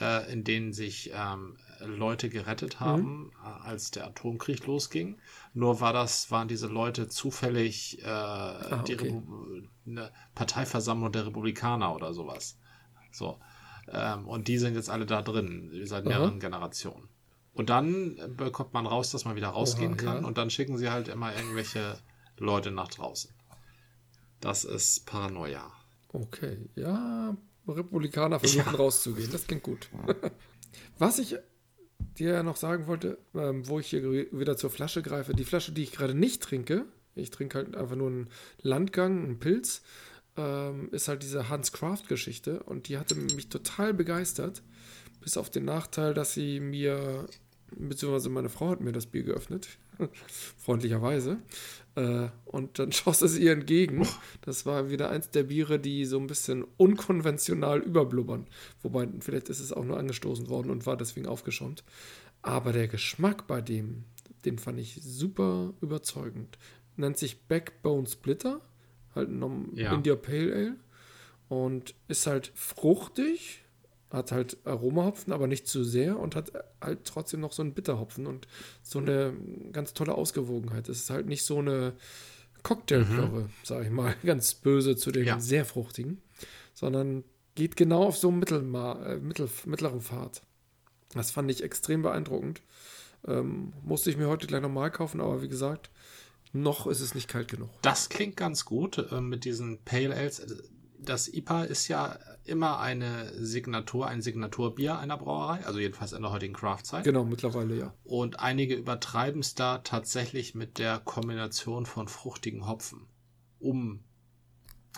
äh, 0.00 0.32
in 0.32 0.44
den 0.44 0.72
sich 0.72 1.10
ähm, 1.14 1.56
Leute 1.84 2.28
gerettet 2.28 2.76
Mhm. 2.80 2.84
haben, 2.84 3.32
äh, 3.42 3.66
als 3.66 3.90
der 3.90 4.06
Atomkrieg 4.06 4.66
losging. 4.66 5.18
Nur 5.54 5.80
war 5.80 5.92
das, 5.92 6.30
waren 6.30 6.46
diese 6.48 6.68
Leute 6.68 7.08
zufällig 7.08 8.00
äh, 8.02 8.06
Ah, 8.08 8.80
okay. 8.82 9.20
Eine 9.86 10.12
Parteiversammlung 10.34 11.10
der 11.10 11.26
Republikaner 11.26 11.94
oder 11.94 12.14
sowas. 12.14 12.58
So. 13.10 13.40
Ähm, 13.88 14.28
und 14.28 14.46
die 14.46 14.58
sind 14.58 14.74
jetzt 14.76 14.88
alle 14.90 15.06
da 15.06 15.22
drin, 15.22 15.70
seit 15.84 16.02
Aha. 16.02 16.08
mehreren 16.08 16.38
Generationen. 16.38 17.08
Und 17.54 17.68
dann 17.70 18.16
bekommt 18.36 18.72
man 18.72 18.86
raus, 18.86 19.10
dass 19.10 19.24
man 19.24 19.36
wieder 19.36 19.48
rausgehen 19.48 19.92
Oha, 19.92 20.02
kann 20.02 20.22
ja. 20.22 20.26
und 20.28 20.38
dann 20.38 20.48
schicken 20.50 20.78
sie 20.78 20.90
halt 20.90 21.08
immer 21.08 21.34
irgendwelche 21.36 21.98
Leute 22.38 22.70
nach 22.70 22.88
draußen. 22.88 23.30
Das 24.40 24.64
ist 24.64 25.06
Paranoia. 25.06 25.70
Okay, 26.12 26.58
ja, 26.74 27.36
Republikaner 27.68 28.40
versuchen 28.40 28.72
Ja. 28.72 28.78
rauszugehen. 28.78 29.30
Das 29.30 29.46
klingt 29.46 29.62
gut. 29.62 29.88
Was 30.98 31.18
ich 31.18 31.36
dir 32.18 32.32
ja 32.32 32.42
noch 32.42 32.56
sagen 32.56 32.86
wollte, 32.86 33.18
ähm, 33.34 33.66
wo 33.68 33.78
ich 33.78 33.88
hier 33.88 34.02
wieder 34.32 34.56
zur 34.56 34.70
Flasche 34.70 35.02
greife, 35.02 35.34
die 35.34 35.44
Flasche, 35.44 35.72
die 35.72 35.82
ich 35.84 35.92
gerade 35.92 36.14
nicht 36.14 36.42
trinke, 36.42 36.86
ich 37.14 37.30
trinke 37.30 37.58
halt 37.58 37.76
einfach 37.76 37.96
nur 37.96 38.08
einen 38.08 38.28
Landgang, 38.60 39.24
einen 39.24 39.38
Pilz, 39.38 39.82
ähm, 40.36 40.88
ist 40.90 41.08
halt 41.08 41.22
diese 41.22 41.48
Hans 41.48 41.72
Craft 41.72 42.04
Geschichte 42.08 42.62
und 42.64 42.88
die 42.88 42.98
hatte 42.98 43.14
mich 43.14 43.48
total 43.48 43.94
begeistert, 43.94 44.62
bis 45.20 45.36
auf 45.36 45.50
den 45.50 45.64
Nachteil, 45.64 46.14
dass 46.14 46.34
sie 46.34 46.58
mir, 46.58 47.26
beziehungsweise 47.76 48.28
meine 48.28 48.48
Frau 48.48 48.70
hat 48.70 48.80
mir 48.80 48.92
das 48.92 49.06
Bier 49.06 49.22
geöffnet, 49.22 49.68
freundlicherweise, 50.58 51.38
äh, 51.94 52.28
und 52.44 52.78
dann 52.78 52.92
schoss 52.92 53.22
es 53.22 53.38
ihr 53.38 53.52
entgegen. 53.52 54.06
Das 54.42 54.66
war 54.66 54.90
wieder 54.90 55.10
eins 55.10 55.30
der 55.30 55.44
Biere, 55.44 55.78
die 55.78 56.04
so 56.04 56.18
ein 56.18 56.26
bisschen 56.26 56.64
unkonventional 56.76 57.80
überblubbern. 57.80 58.46
Wobei, 58.82 59.08
vielleicht 59.20 59.48
ist 59.48 59.60
es 59.60 59.72
auch 59.72 59.84
nur 59.84 59.98
angestoßen 59.98 60.48
worden 60.48 60.70
und 60.70 60.86
war 60.86 60.96
deswegen 60.96 61.26
aufgeschäumt. 61.26 61.84
Aber 62.42 62.72
der 62.72 62.88
Geschmack 62.88 63.46
bei 63.46 63.60
dem, 63.60 64.04
den 64.44 64.58
fand 64.58 64.78
ich 64.80 64.98
super 65.02 65.74
überzeugend. 65.80 66.58
Nennt 66.96 67.16
sich 67.16 67.42
Backbone 67.42 68.06
Splitter, 68.06 68.60
halt 69.14 69.28
ein 69.30 69.76
Ja. 69.76 69.94
India 69.94 70.16
Pale 70.16 70.54
Ale. 70.54 70.76
Und 71.48 71.94
ist 72.08 72.26
halt 72.26 72.50
fruchtig, 72.54 73.61
hat 74.12 74.30
halt 74.32 74.58
Aromahopfen, 74.64 75.32
aber 75.32 75.46
nicht 75.46 75.66
zu 75.66 75.84
sehr 75.84 76.18
und 76.18 76.36
hat 76.36 76.52
halt 76.80 77.04
trotzdem 77.04 77.40
noch 77.40 77.52
so 77.52 77.62
einen 77.62 77.74
Bitterhopfen 77.74 78.26
und 78.26 78.46
so 78.82 78.98
eine 78.98 79.32
ganz 79.72 79.94
tolle 79.94 80.14
Ausgewogenheit. 80.14 80.88
Es 80.88 80.98
ist 81.00 81.10
halt 81.10 81.26
nicht 81.26 81.44
so 81.44 81.58
eine 81.58 81.94
Cocktailplörre, 82.62 83.48
sag 83.64 83.84
ich 83.84 83.90
mal, 83.90 84.14
ganz 84.24 84.54
böse 84.54 84.96
zu 84.96 85.10
den 85.10 85.24
Ja. 85.26 85.40
sehr 85.40 85.64
fruchtigen, 85.64 86.20
sondern 86.74 87.24
geht 87.54 87.76
genau 87.76 88.04
auf 88.04 88.16
so 88.16 88.28
einen 88.28 88.38
Mittelma 88.38 89.02
äh, 89.04 89.16
Mittel 89.16 89.48
mittleren 89.66 90.00
Pfad. 90.00 90.42
Das 91.14 91.30
fand 91.30 91.50
ich 91.50 91.62
extrem 91.62 92.02
beeindruckend. 92.02 92.62
Ähm, 93.26 93.72
musste 93.82 94.10
ich 94.10 94.16
mir 94.16 94.28
heute 94.28 94.46
gleich 94.46 94.62
nochmal 94.62 94.90
kaufen, 94.90 95.20
aber 95.20 95.42
wie 95.42 95.48
gesagt, 95.48 95.90
noch 96.52 96.86
ist 96.86 97.00
es 97.00 97.14
nicht 97.14 97.28
kalt 97.28 97.48
genug. 97.48 97.70
Das 97.82 98.08
klingt 98.08 98.36
ganz 98.36 98.64
gut 98.64 98.98
äh, 99.10 99.20
mit 99.20 99.44
diesen 99.44 99.78
Pale 99.84 100.14
Ales. 100.14 100.44
Das 100.98 101.28
IPA 101.32 101.64
ist 101.64 101.88
ja 101.88 102.18
immer 102.44 102.80
eine 102.80 103.32
Signatur, 103.34 104.06
ein 104.06 104.22
Signaturbier 104.22 104.98
einer 104.98 105.16
Brauerei, 105.16 105.64
also 105.64 105.78
jedenfalls 105.78 106.12
in 106.12 106.22
der 106.22 106.32
heutigen 106.32 106.54
Craftzeit. 106.54 107.04
Genau, 107.04 107.24
mittlerweile 107.24 107.76
ja. 107.78 107.94
Und 108.04 108.40
einige 108.40 108.74
übertreiben 108.74 109.40
es 109.40 109.54
da 109.54 109.78
tatsächlich 109.78 110.54
mit 110.54 110.78
der 110.78 110.98
Kombination 110.98 111.86
von 111.86 112.08
fruchtigen 112.08 112.66
Hopfen. 112.66 113.06
Um, 113.58 114.02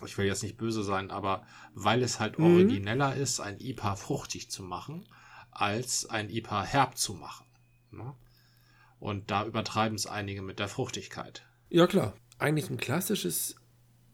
ich 0.04 0.16
will 0.16 0.26
jetzt 0.26 0.42
nicht 0.42 0.57
böse 0.57 0.83
sein, 0.83 1.11
aber 1.11 1.46
weil 1.74 2.02
es 2.02 2.18
halt 2.18 2.38
Mhm. 2.38 2.46
origineller 2.46 3.14
ist, 3.14 3.40
ein 3.40 3.61
IPA 3.61 3.96
fruchtig 3.96 4.50
zu 4.50 4.62
machen, 4.62 5.07
als 5.50 6.07
ein 6.07 6.30
IPA 6.30 6.64
herb 6.64 6.96
zu 6.98 7.14
machen. 7.14 7.46
Ne? 7.90 8.14
Und 8.98 9.30
da 9.30 9.44
übertreiben 9.44 9.94
es 9.96 10.07
einige 10.07 10.42
mit 10.42 10.59
der 10.59 10.68
Fruchtigkeit. 10.68 11.46
Ja, 11.68 11.87
klar. 11.87 12.14
Eigentlich 12.38 12.70
ein 12.70 12.78
klassisches 12.78 13.57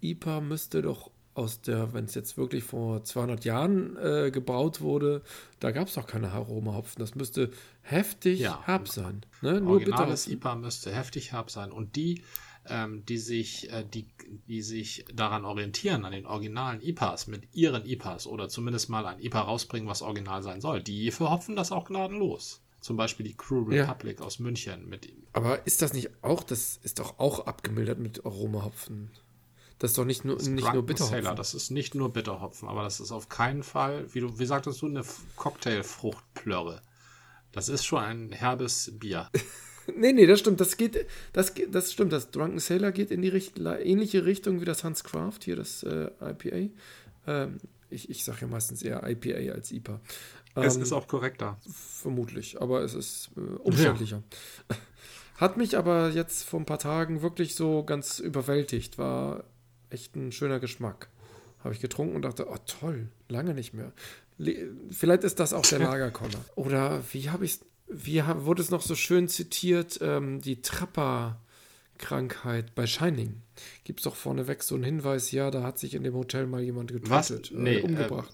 IPA 0.02 0.40
müsste 0.40 0.82
doch 0.82 1.10
aus 1.40 1.61
der, 1.62 1.92
wenn 1.92 2.05
es 2.05 2.14
jetzt 2.14 2.37
wirklich 2.37 2.62
vor 2.64 3.03
200 3.03 3.44
Jahren 3.44 3.96
äh, 3.96 4.31
gebraut 4.31 4.81
wurde, 4.81 5.22
da 5.59 5.70
gab 5.72 5.88
es 5.88 5.94
doch 5.94 6.07
keine 6.07 6.31
Aromahopfen. 6.31 7.00
Das 7.00 7.14
müsste 7.14 7.50
heftig 7.83 8.40
Ja. 8.40 8.62
herb 8.66 8.88
sein. 8.88 9.22
Ne? 9.42 9.61
Nur 9.61 9.72
Originales. 9.72 10.29
IPA 10.29 10.55
müsste 10.57 10.92
heftig 10.94 11.33
herb 11.33 11.50
sein. 11.50 11.72
Und 11.72 11.96
die, 11.96 12.22
ähm, 12.68 13.05
die 13.07 13.18
sich, 13.18 13.70
äh, 13.72 13.85
die, 13.85 14.07
die 14.46 14.62
sich 14.62 15.05
daran 15.14 15.44
orientieren, 15.44 16.05
an 16.05 16.12
den 16.12 16.26
originalen 16.26 16.81
IPAs, 16.83 17.26
mit 17.26 17.48
ihren 17.55 17.85
IPAs 17.87 18.26
oder 18.26 18.48
zumindest 18.48 18.88
mal 18.90 19.07
ein 19.07 19.20
IPA 19.20 19.40
rausbringen, 19.40 19.88
was 19.88 20.03
original 20.03 20.42
sein 20.42 20.61
soll, 20.61 20.83
die 20.83 21.11
verhopfen 21.11 21.57
das 21.57 21.72
auch 21.72 21.87
gnadenlos. 21.87 22.61
Zum 22.81 22.96
Beispiel 22.96 23.26
die 23.26 23.35
Crew 23.37 23.70
Ja. 23.70 23.83
Republic 23.83 24.20
aus 24.22 24.38
München 24.38 24.88
mit 24.88 25.12
Aber 25.33 25.66
ist 25.66 25.83
das 25.83 25.92
nicht 25.92 26.11
auch, 26.22 26.42
das 26.42 26.79
ist 26.83 26.98
doch 26.98 27.18
auch 27.18 27.46
abgemildert 27.46 27.98
mit 27.98 28.24
Aromahopfen. 28.24 29.11
Das 29.80 29.92
ist 29.92 29.98
doch 29.98 30.04
nicht 30.04 30.26
nur, 30.26 30.36
nicht 30.36 30.72
nur 30.74 30.84
Bitterhopfen. 30.84 31.22
Sailor. 31.22 31.34
Das 31.34 31.54
ist 31.54 31.70
nicht 31.70 31.94
nur 31.94 32.12
Bitterhopfen, 32.12 32.68
aber 32.68 32.82
das 32.82 33.00
ist 33.00 33.12
auf 33.12 33.30
keinen 33.30 33.62
Fall, 33.62 34.06
wie 34.12 34.20
du, 34.20 34.38
wie 34.38 34.44
sagtest 34.44 34.82
du, 34.82 34.86
eine 34.86 35.02
Cocktailfruchtplörre. 35.36 36.82
Das 37.50 37.70
ist 37.70 37.86
schon 37.86 37.98
ein 38.04 38.32
herbes 38.32 38.92
Bier. 38.98 39.28
Nee, 39.96 40.12
nee, 40.12 40.26
das 40.26 40.38
stimmt. 40.38 40.60
Das 40.60 40.76
geht, 40.76 41.04
das, 41.32 41.52
das 41.68 41.92
stimmt. 41.92 42.12
Das 42.12 42.30
Drunken 42.30 42.60
Sailor 42.60 42.92
geht 42.92 43.10
in 43.10 43.22
die 43.22 43.28
Richt 43.28 43.58
ähnliche 43.58 44.24
Richtung 44.24 44.60
wie 44.60 44.64
das 44.64 44.84
Hans 44.84 45.02
Craft, 45.02 45.38
hier 45.42 45.56
das 45.56 45.82
äh, 45.82 46.10
IPA. 46.20 46.72
Ähm, 47.26 47.58
ich 47.88 48.08
ich 48.08 48.22
sage 48.22 48.42
ja 48.42 48.46
meistens 48.46 48.82
eher 48.82 49.02
IPA 49.04 49.52
als 49.52 49.72
IPA. 49.72 50.00
es 50.54 50.76
Ähm, 50.76 50.82
ist 50.82 50.92
auch 50.92 51.08
korrekter. 51.08 51.58
Vermutlich, 51.68 52.60
aber 52.60 52.82
es 52.82 52.94
ist 52.94 53.30
äh, 53.36 53.40
umständlicher. 53.40 54.22
Hat 55.38 55.56
mich 55.56 55.76
aber 55.76 56.10
jetzt 56.10 56.44
vor 56.44 56.60
ein 56.60 56.66
paar 56.66 56.78
Tagen 56.78 57.22
wirklich 57.22 57.56
so 57.56 57.82
ganz 57.82 58.20
überwältigt. 58.20 58.96
War 58.96 59.42
echt 59.90 60.16
ein 60.16 60.33
schöner 60.33 60.61
Geschmack. 60.61 61.09
Habe 61.62 61.74
ich 61.74 61.81
getrunken 61.81 62.16
und 62.16 62.22
dachte, 62.22 62.48
oh 62.48 62.57
toll, 62.66 63.09
lange 63.29 63.55
nicht 63.55 63.74
mehr. 63.74 63.92
Le 64.38 64.70
Vielleicht 64.90 65.24
ist 65.24 65.40
das 65.40 65.53
auch 65.53 65.66
der 65.66 65.79
Lagerkoller. 65.81 66.42
Oder 66.55 67.03
wie 67.12 67.31
habe 67.31 67.44
ich 67.44 67.61
wie 67.90 68.22
hab, 68.22 68.44
wurde 68.44 68.62
es 68.62 68.70
noch 68.70 68.83
so 68.83 68.94
schön 68.94 69.26
zitiert, 69.29 69.98
ähm, 70.00 70.40
die 70.40 70.62
Trapper-Krankheit 70.62 72.74
bei 72.74 72.87
Shining. 72.87 73.42
Gibt 73.85 74.00
es 74.00 74.05
doch 74.05 74.14
vorneweg 74.14 74.62
so 74.62 74.76
einen 74.76 74.85
Hinweis, 74.85 75.33
ja, 75.33 75.50
da 75.50 75.62
hat 75.62 75.79
sich 75.79 75.94
in 75.94 76.05
dem 76.05 76.14
Hotel 76.14 76.46
mal 76.46 76.62
jemand 76.62 76.92
getötet, 76.92 77.50
Nee, 77.53 77.79
äh, 77.79 77.83
umgebracht. 77.83 78.33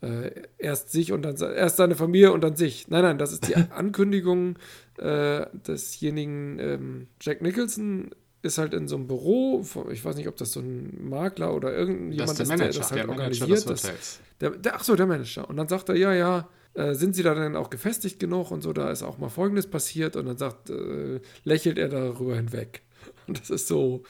Äh, 0.00 0.30
erst 0.58 0.92
sich 0.92 1.10
und 1.12 1.22
dann 1.22 1.36
erst 1.36 1.76
seine 1.76 1.96
Familie 1.96 2.32
und 2.32 2.40
dann 2.40 2.56
sich. 2.56 2.88
Nein, 2.88 3.02
nein, 3.02 3.18
das 3.18 3.32
ist 3.32 3.48
die 3.48 3.56
Ankündigung 3.70 4.56
äh, 4.96 5.46
desjenigen 5.52 6.58
ähm, 6.58 7.08
Jack 7.20 7.42
Nicholson 7.42 8.14
ist 8.42 8.58
halt 8.58 8.74
in 8.74 8.86
so 8.86 8.96
einem 8.96 9.06
Büro, 9.06 9.64
ich 9.90 10.04
weiß 10.04 10.16
nicht, 10.16 10.28
ob 10.28 10.36
das 10.36 10.52
so 10.52 10.60
ein 10.60 11.08
Makler 11.08 11.54
oder 11.54 11.76
irgendjemand 11.76 12.30
ist 12.30 12.38
der 12.38 12.44
ist, 12.44 12.48
Manager, 12.48 12.70
der 12.70 12.80
das 12.80 12.90
halt 12.90 13.02
der 13.02 13.08
organisiert. 13.08 13.70
Das, 13.70 14.20
der, 14.40 14.50
der, 14.50 14.76
ach 14.76 14.84
so, 14.84 14.94
der 14.94 15.06
Manager. 15.06 15.48
Und 15.48 15.56
dann 15.56 15.68
sagt 15.68 15.88
er, 15.88 15.96
ja, 15.96 16.12
ja, 16.12 16.48
äh, 16.74 16.94
sind 16.94 17.14
Sie 17.16 17.22
da 17.22 17.34
denn 17.34 17.56
auch 17.56 17.70
gefestigt 17.70 18.20
genug 18.20 18.50
und 18.50 18.62
so, 18.62 18.72
da 18.72 18.90
ist 18.90 19.02
auch 19.02 19.18
mal 19.18 19.28
Folgendes 19.28 19.66
passiert 19.66 20.14
und 20.14 20.26
dann 20.26 20.38
sagt, 20.38 20.70
äh, 20.70 21.20
lächelt 21.44 21.78
er 21.78 21.88
darüber 21.88 22.36
hinweg. 22.36 22.82
Und 23.26 23.40
das 23.40 23.50
ist 23.50 23.68
so 23.68 24.02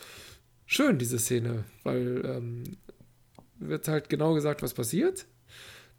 schön, 0.65 0.99
diese 0.99 1.19
Szene, 1.19 1.65
weil 1.83 2.23
ähm, 2.25 2.65
wird 3.59 3.89
halt 3.89 4.09
genau 4.09 4.35
gesagt, 4.35 4.63
was 4.63 4.75
passiert, 4.75 5.27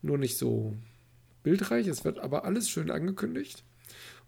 nur 0.02 0.18
nicht 0.18 0.38
so 0.38 0.76
bildreich, 1.44 1.88
es 1.88 2.04
wird 2.04 2.20
aber 2.20 2.46
alles 2.46 2.70
schön 2.70 2.89
angekündigt 2.89 3.63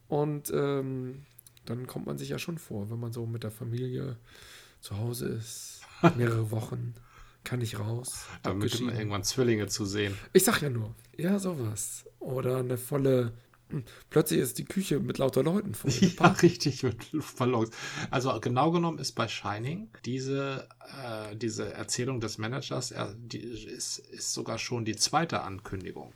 und 0.08 0.52
ähm, 0.54 1.26
dann 1.66 1.88
kommt 1.88 2.06
man 2.06 2.18
sich 2.18 2.30
ja 2.30 2.40
schon 2.40 2.58
vor, 2.58 2.90
wenn 2.90 3.00
man 3.00 3.14
so 3.14 3.26
mit 3.26 3.44
der 3.44 3.52
Familie 3.52 4.18
zu 4.80 4.98
Hause 4.98 5.28
ist, 5.30 5.82
mehrere 6.18 6.52
Wochen, 6.52 6.94
kann 7.44 7.60
nicht 7.60 7.80
raus, 7.80 8.26
Damit 8.44 8.66
abgeschieden. 8.66 8.96
irgendwann 8.96 9.24
Zwillinge 9.24 9.68
zu 9.68 9.86
sehen. 9.86 10.16
Ich 10.34 10.44
sag 10.44 10.62
ja 10.62 10.70
nur, 10.70 10.96
ja, 11.18 11.40
sowas. 11.40 12.06
Oder 12.20 12.58
eine 12.58 12.78
volle 12.78 13.34
Plötzlich 14.10 14.40
ist 14.40 14.58
die 14.58 14.66
Küche 14.66 15.00
mit 15.00 15.18
lauter 15.18 15.44
Leuten 15.44 15.74
voll. 15.74 15.92
Ja, 16.02 16.28
richtig, 16.28 16.84
mit 16.84 17.12
Luftballons. 17.12 17.70
Also 18.10 18.38
genau 18.40 18.72
genommen 18.72 19.00
ist 19.00 19.14
bei 19.14 19.28
Shining 19.28 19.90
diese, 20.06 20.68
äh, 21.02 21.36
diese 21.36 21.74
Erzählung 21.74 22.20
des 22.20 22.38
Managers, 22.38 22.92
er, 22.92 23.14
die 23.18 23.40
ist, 23.40 24.00
ist 24.00 24.34
sogar 24.34 24.58
schon 24.58 24.86
die 24.86 24.96
zweite 24.96 25.42
Ankündigung. 25.42 26.14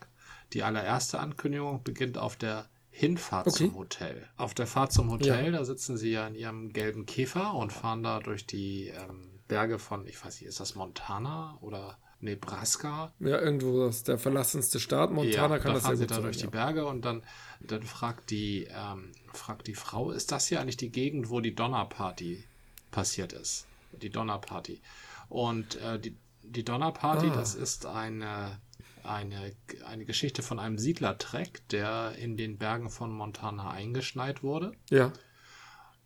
Die 0.53 0.63
allererste 0.63 1.19
Ankündigung 1.19 1.84
beginnt 1.84 2.17
auf 2.17 2.36
der 2.36 2.67
Hinfahrt 2.97 3.47
okay. 3.47 3.65
zum 3.65 3.75
Hotel. 3.75 4.25
Auf 4.38 4.53
der 4.53 4.67
Fahrt 4.67 4.93
zum 4.93 5.12
Hotel, 5.12 5.47
ja. 5.47 5.51
da 5.51 5.65
sitzen 5.65 5.97
sie 5.97 6.12
ja 6.12 6.25
in 6.27 6.36
ihrem 6.36 6.71
gelben 6.71 7.05
Käfer 7.05 7.53
und 7.53 7.73
fahren 7.73 8.03
da 8.03 8.21
durch 8.21 8.47
die 8.47 8.88
ähm, 8.88 9.41
Berge 9.49 9.79
von, 9.79 10.08
ich 10.08 10.23
weiß 10.23 10.39
nicht, 10.39 10.47
ist 10.47 10.62
das 10.62 10.75
Montana 10.75 11.58
oder 11.60 11.97
Nebraska? 12.21 13.12
Ja, 13.19 13.41
irgendwo 13.41 13.86
das 13.86 14.03
der 14.03 14.17
verlassenste 14.17 14.79
Staat. 14.79 15.12
Montana 15.12 15.55
ja, 15.55 15.60
kann 15.60 15.71
da 15.71 15.73
das 15.73 15.84
fahren 15.84 15.97
sie 15.97 16.08
da 16.08 16.21
durch 16.21 16.38
ja. 16.38 16.43
die 16.43 16.51
Berge 16.51 16.86
und 16.86 17.03
dann, 17.03 17.23
dann 17.60 17.84
fragt 17.84 18.29
die, 18.29 18.65
ähm, 18.73 19.12
fragt 19.34 19.67
die 19.67 19.75
Frau, 19.75 20.12
ist 20.12 20.31
das 20.31 20.47
hier 20.47 20.62
eigentlich 20.62 20.77
die 20.77 20.89
Gegend, 20.89 21.29
wo 21.29 21.41
die 21.41 21.53
Donnerparty 21.53 22.45
passiert 22.91 23.34
ist? 23.34 23.67
Die 23.91 24.10
Donnerparty. 24.10 24.79
Und 25.27 25.75
äh, 25.81 25.99
die, 25.99 26.15
die 26.43 26.63
Donnerparty, 26.63 27.27
ah. 27.27 27.36
das 27.36 27.55
ist 27.55 27.88
eine 27.88 28.58
eine, 29.06 29.54
eine 29.86 30.06
Geschichte 30.06 30.41
von 30.41 30.60
einem 30.60 30.78
Siedlertreck, 30.78 31.68
der 31.70 32.15
in 32.18 32.38
den 32.38 32.58
Bergen 32.58 32.89
von 32.89 33.12
Montana 33.12 33.72
eingeschneit 33.72 34.44
wurde. 34.44 34.74
Ja. 34.89 35.13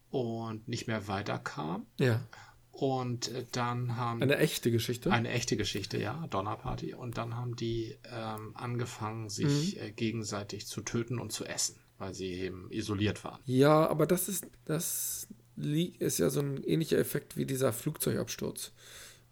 Und 0.09 0.67
nicht 0.67 0.87
mehr 0.87 1.07
weiterkam. 1.07 1.85
Ja. 1.97 2.25
Und 2.71 3.27
äh, 3.29 3.45
dann 3.51 3.97
haben. 3.97 4.21
Eine 4.21 4.37
echte 4.37 4.71
Geschichte? 4.71 5.11
Eine 5.11 5.29
echte 5.29 5.57
Geschichte, 5.57 5.99
ja, 5.99 6.25
Donnerparty. 6.29 6.93
Und 6.93 7.17
dann 7.17 7.35
haben 7.35 7.55
die 7.55 7.97
ähm, 8.05 8.55
angefangen, 8.55 9.29
sich 9.29 9.75
mhm. 9.75 9.81
äh, 9.81 9.91
gegenseitig 9.91 10.65
zu 10.65 10.81
töten 10.81 11.19
und 11.19 11.31
zu 11.31 11.45
essen, 11.45 11.75
weil 11.97 12.13
sie 12.13 12.31
eben 12.31 12.71
isoliert 12.71 13.23
waren. 13.23 13.41
Ja, 13.45 13.87
aber 13.87 14.07
das 14.07 14.29
ist, 14.29 14.47
das 14.65 15.27
ist 15.57 16.19
ja 16.19 16.29
so 16.29 16.39
ein 16.39 16.63
ähnlicher 16.63 16.97
Effekt 16.97 17.35
wie 17.35 17.45
dieser 17.45 17.73
Flugzeugabsturz. 17.73 18.71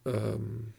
Ähm, 0.05 0.73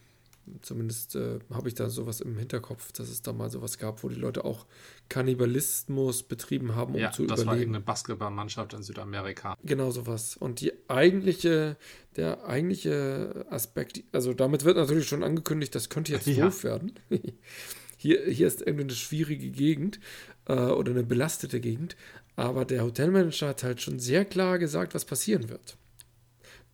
Zumindest 0.62 1.16
äh, 1.16 1.38
habe 1.50 1.68
ich 1.68 1.74
da 1.74 1.88
sowas 1.90 2.20
im 2.20 2.36
Hinterkopf, 2.36 2.92
dass 2.92 3.08
es 3.08 3.22
da 3.22 3.32
mal 3.32 3.50
sowas 3.50 3.78
gab, 3.78 4.02
wo 4.02 4.08
die 4.08 4.16
Leute 4.16 4.44
auch 4.44 4.66
Kannibalismus 5.08 6.22
betrieben 6.22 6.74
haben, 6.74 6.94
um 6.94 7.00
ja, 7.00 7.10
zu 7.10 7.22
das 7.22 7.40
überleben. 7.40 7.46
war 7.46 7.56
irgendeine 7.56 7.84
Basketballmannschaft 7.84 8.74
in 8.74 8.82
Südamerika. 8.82 9.56
Genau 9.64 9.90
sowas. 9.90 10.36
Und 10.36 10.60
die 10.60 10.72
eigentliche, 10.88 11.76
der 12.16 12.44
eigentliche 12.46 13.46
Aspekt, 13.50 14.02
also 14.12 14.34
damit 14.34 14.64
wird 14.64 14.76
natürlich 14.76 15.08
schon 15.08 15.22
angekündigt, 15.22 15.74
das 15.74 15.88
könnte 15.88 16.12
jetzt 16.12 16.26
ja. 16.26 16.44
doof 16.44 16.64
werden. 16.64 16.92
hier, 17.96 18.24
hier 18.26 18.46
ist 18.46 18.60
irgendwie 18.60 18.84
eine 18.84 18.94
schwierige 18.94 19.50
Gegend 19.50 20.00
äh, 20.46 20.54
oder 20.54 20.92
eine 20.92 21.04
belastete 21.04 21.60
Gegend, 21.60 21.96
aber 22.36 22.64
der 22.64 22.84
Hotelmanager 22.84 23.48
hat 23.48 23.62
halt 23.64 23.80
schon 23.80 23.98
sehr 23.98 24.24
klar 24.24 24.58
gesagt, 24.58 24.94
was 24.94 25.04
passieren 25.04 25.48
wird 25.48 25.76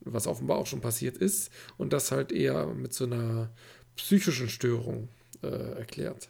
was 0.04 0.26
offenbar 0.26 0.58
auch 0.58 0.66
schon 0.66 0.80
passiert 0.80 1.16
ist 1.16 1.50
und 1.76 1.92
das 1.92 2.12
halt 2.12 2.32
eher 2.32 2.66
mit 2.66 2.92
so 2.92 3.04
einer 3.04 3.50
psychischen 3.96 4.48
Störung 4.48 5.08
äh, 5.42 5.46
erklärt. 5.46 6.28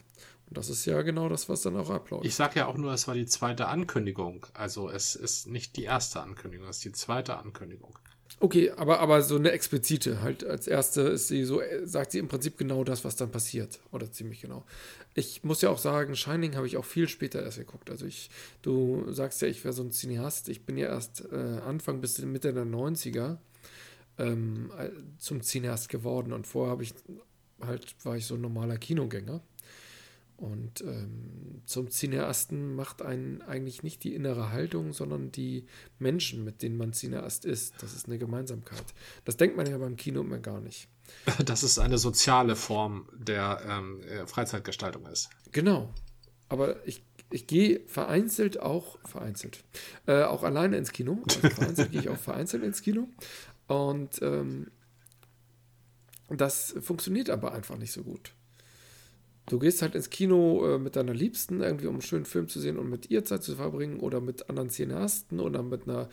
Und 0.48 0.58
das 0.58 0.68
ist 0.68 0.84
ja 0.84 1.00
genau 1.02 1.28
das, 1.28 1.48
was 1.48 1.62
dann 1.62 1.76
auch 1.76 1.90
abläuft. 1.90 2.24
Ich 2.24 2.34
sage 2.34 2.60
ja 2.60 2.66
auch 2.66 2.76
nur, 2.76 2.92
es 2.92 3.08
war 3.08 3.14
die 3.14 3.26
zweite 3.26 3.68
Ankündigung. 3.68 4.46
Also 4.54 4.90
es 4.90 5.14
ist 5.14 5.46
nicht 5.46 5.76
die 5.76 5.84
erste 5.84 6.20
Ankündigung, 6.20 6.68
es 6.68 6.76
ist 6.76 6.84
die 6.84 6.92
zweite 6.92 7.36
Ankündigung. 7.38 7.98
Okay, 8.40 8.72
aber, 8.72 9.00
aber 9.00 9.22
so 9.22 9.36
eine 9.36 9.52
explizite, 9.52 10.20
halt 10.20 10.44
als 10.44 10.66
erste 10.66 11.02
ist 11.02 11.28
sie 11.28 11.44
so, 11.44 11.60
äh, 11.60 11.86
sagt 11.86 12.12
sie 12.12 12.18
im 12.18 12.28
Prinzip 12.28 12.58
genau 12.58 12.84
das, 12.84 13.04
was 13.04 13.16
dann 13.16 13.30
passiert. 13.30 13.78
Oder 13.92 14.10
ziemlich 14.10 14.40
genau. 14.40 14.64
Ich 15.14 15.44
muss 15.44 15.62
ja 15.62 15.70
auch 15.70 15.78
sagen, 15.78 16.16
Shining 16.16 16.56
habe 16.56 16.66
ich 16.66 16.76
auch 16.76 16.84
viel 16.84 17.08
später 17.08 17.42
erst 17.42 17.58
geguckt. 17.58 17.90
Also 17.90 18.04
ich, 18.06 18.30
du 18.62 19.10
sagst 19.12 19.40
ja, 19.40 19.48
ich 19.48 19.64
wäre 19.64 19.72
so 19.72 19.82
ein 19.82 19.92
Cineast. 19.92 20.48
Ich 20.48 20.66
bin 20.66 20.76
ja 20.76 20.88
erst 20.88 21.24
äh, 21.32 21.36
Anfang 21.36 22.00
bis 22.00 22.18
Mitte 22.18 22.52
der 22.52 22.66
90er 22.66 23.38
ähm, 24.18 24.70
zum 25.18 25.42
Cineast 25.42 25.88
geworden. 25.88 26.32
Und 26.32 26.46
vorher 26.46 26.72
habe 26.72 26.82
ich 26.82 26.94
halt, 27.60 27.94
war 28.04 28.16
ich 28.16 28.26
so 28.26 28.34
ein 28.34 28.40
normaler 28.40 28.78
Kinogänger. 28.78 29.40
Und 30.36 30.80
ähm, 30.80 31.62
zum 31.64 31.90
Cineasten 31.90 32.74
macht 32.74 33.02
einen 33.02 33.40
eigentlich 33.42 33.82
nicht 33.82 34.02
die 34.02 34.14
innere 34.14 34.50
Haltung, 34.50 34.92
sondern 34.92 35.30
die 35.30 35.64
Menschen, 35.98 36.44
mit 36.44 36.62
denen 36.62 36.76
man 36.76 36.92
Cineast 36.92 37.44
ist. 37.44 37.74
Das 37.80 37.94
ist 37.94 38.06
eine 38.06 38.18
Gemeinsamkeit. 38.18 38.84
Das 39.24 39.36
denkt 39.36 39.56
man 39.56 39.66
ja 39.66 39.78
beim 39.78 39.96
Kino 39.96 40.22
immer 40.22 40.38
gar 40.38 40.60
nicht. 40.60 40.88
Dass 41.44 41.62
es 41.62 41.78
eine 41.78 41.98
soziale 41.98 42.56
Form 42.56 43.08
der 43.14 43.62
ähm, 43.68 44.02
äh, 44.02 44.26
Freizeitgestaltung 44.26 45.06
ist. 45.06 45.30
Genau. 45.52 45.88
Aber 46.48 46.86
ich, 46.86 47.04
ich 47.30 47.46
gehe 47.46 47.80
vereinzelt 47.86 48.60
auch, 48.60 48.98
vereinzelt, 49.04 49.62
äh, 50.06 50.24
auch 50.24 50.42
alleine 50.42 50.76
ins 50.76 50.92
Kino. 50.92 51.22
Also 51.28 51.48
vereinzelt 51.48 51.92
gehe 51.92 52.00
ich 52.00 52.08
auch 52.08 52.18
vereinzelt 52.18 52.64
ins 52.64 52.82
Kino. 52.82 53.08
Und 53.66 54.20
ähm, 54.22 54.70
das 56.28 56.74
funktioniert 56.80 57.30
aber 57.30 57.52
einfach 57.52 57.76
nicht 57.76 57.92
so 57.92 58.02
gut. 58.02 58.32
Du 59.46 59.58
gehst 59.58 59.82
halt 59.82 59.94
ins 59.94 60.08
Kino 60.08 60.64
äh, 60.66 60.78
mit 60.78 60.96
deiner 60.96 61.12
Liebsten, 61.12 61.60
irgendwie 61.60 61.86
um 61.86 61.94
einen 61.94 62.02
schönen 62.02 62.24
Film 62.24 62.48
zu 62.48 62.60
sehen 62.60 62.78
und 62.78 62.88
mit 62.88 63.10
ihr 63.10 63.24
Zeit 63.24 63.42
zu 63.42 63.56
verbringen 63.56 64.00
oder 64.00 64.20
mit 64.20 64.48
anderen 64.48 64.70
Cineasten 64.70 65.38
oder 65.38 65.62
mit 65.62 65.86
einer 65.86 66.08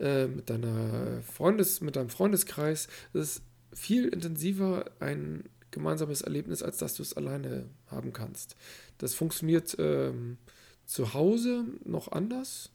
äh, 0.00 0.26
mit 0.26 0.50
deiner 0.50 1.22
Freundes, 1.22 1.80
mit 1.80 1.94
deinem 1.94 2.08
Freundeskreis. 2.08 2.88
Das 3.12 3.36
ist 3.36 3.42
viel 3.72 4.08
intensiver 4.08 4.90
ein 4.98 5.44
gemeinsames 5.70 6.22
Erlebnis, 6.22 6.62
als 6.62 6.78
dass 6.78 6.94
du 6.94 7.02
es 7.02 7.16
alleine 7.16 7.66
haben 7.86 8.12
kannst. 8.12 8.56
Das 8.98 9.14
funktioniert 9.14 9.76
ähm, 9.78 10.38
zu 10.84 11.14
Hause 11.14 11.64
noch 11.84 12.10
anders. 12.10 12.70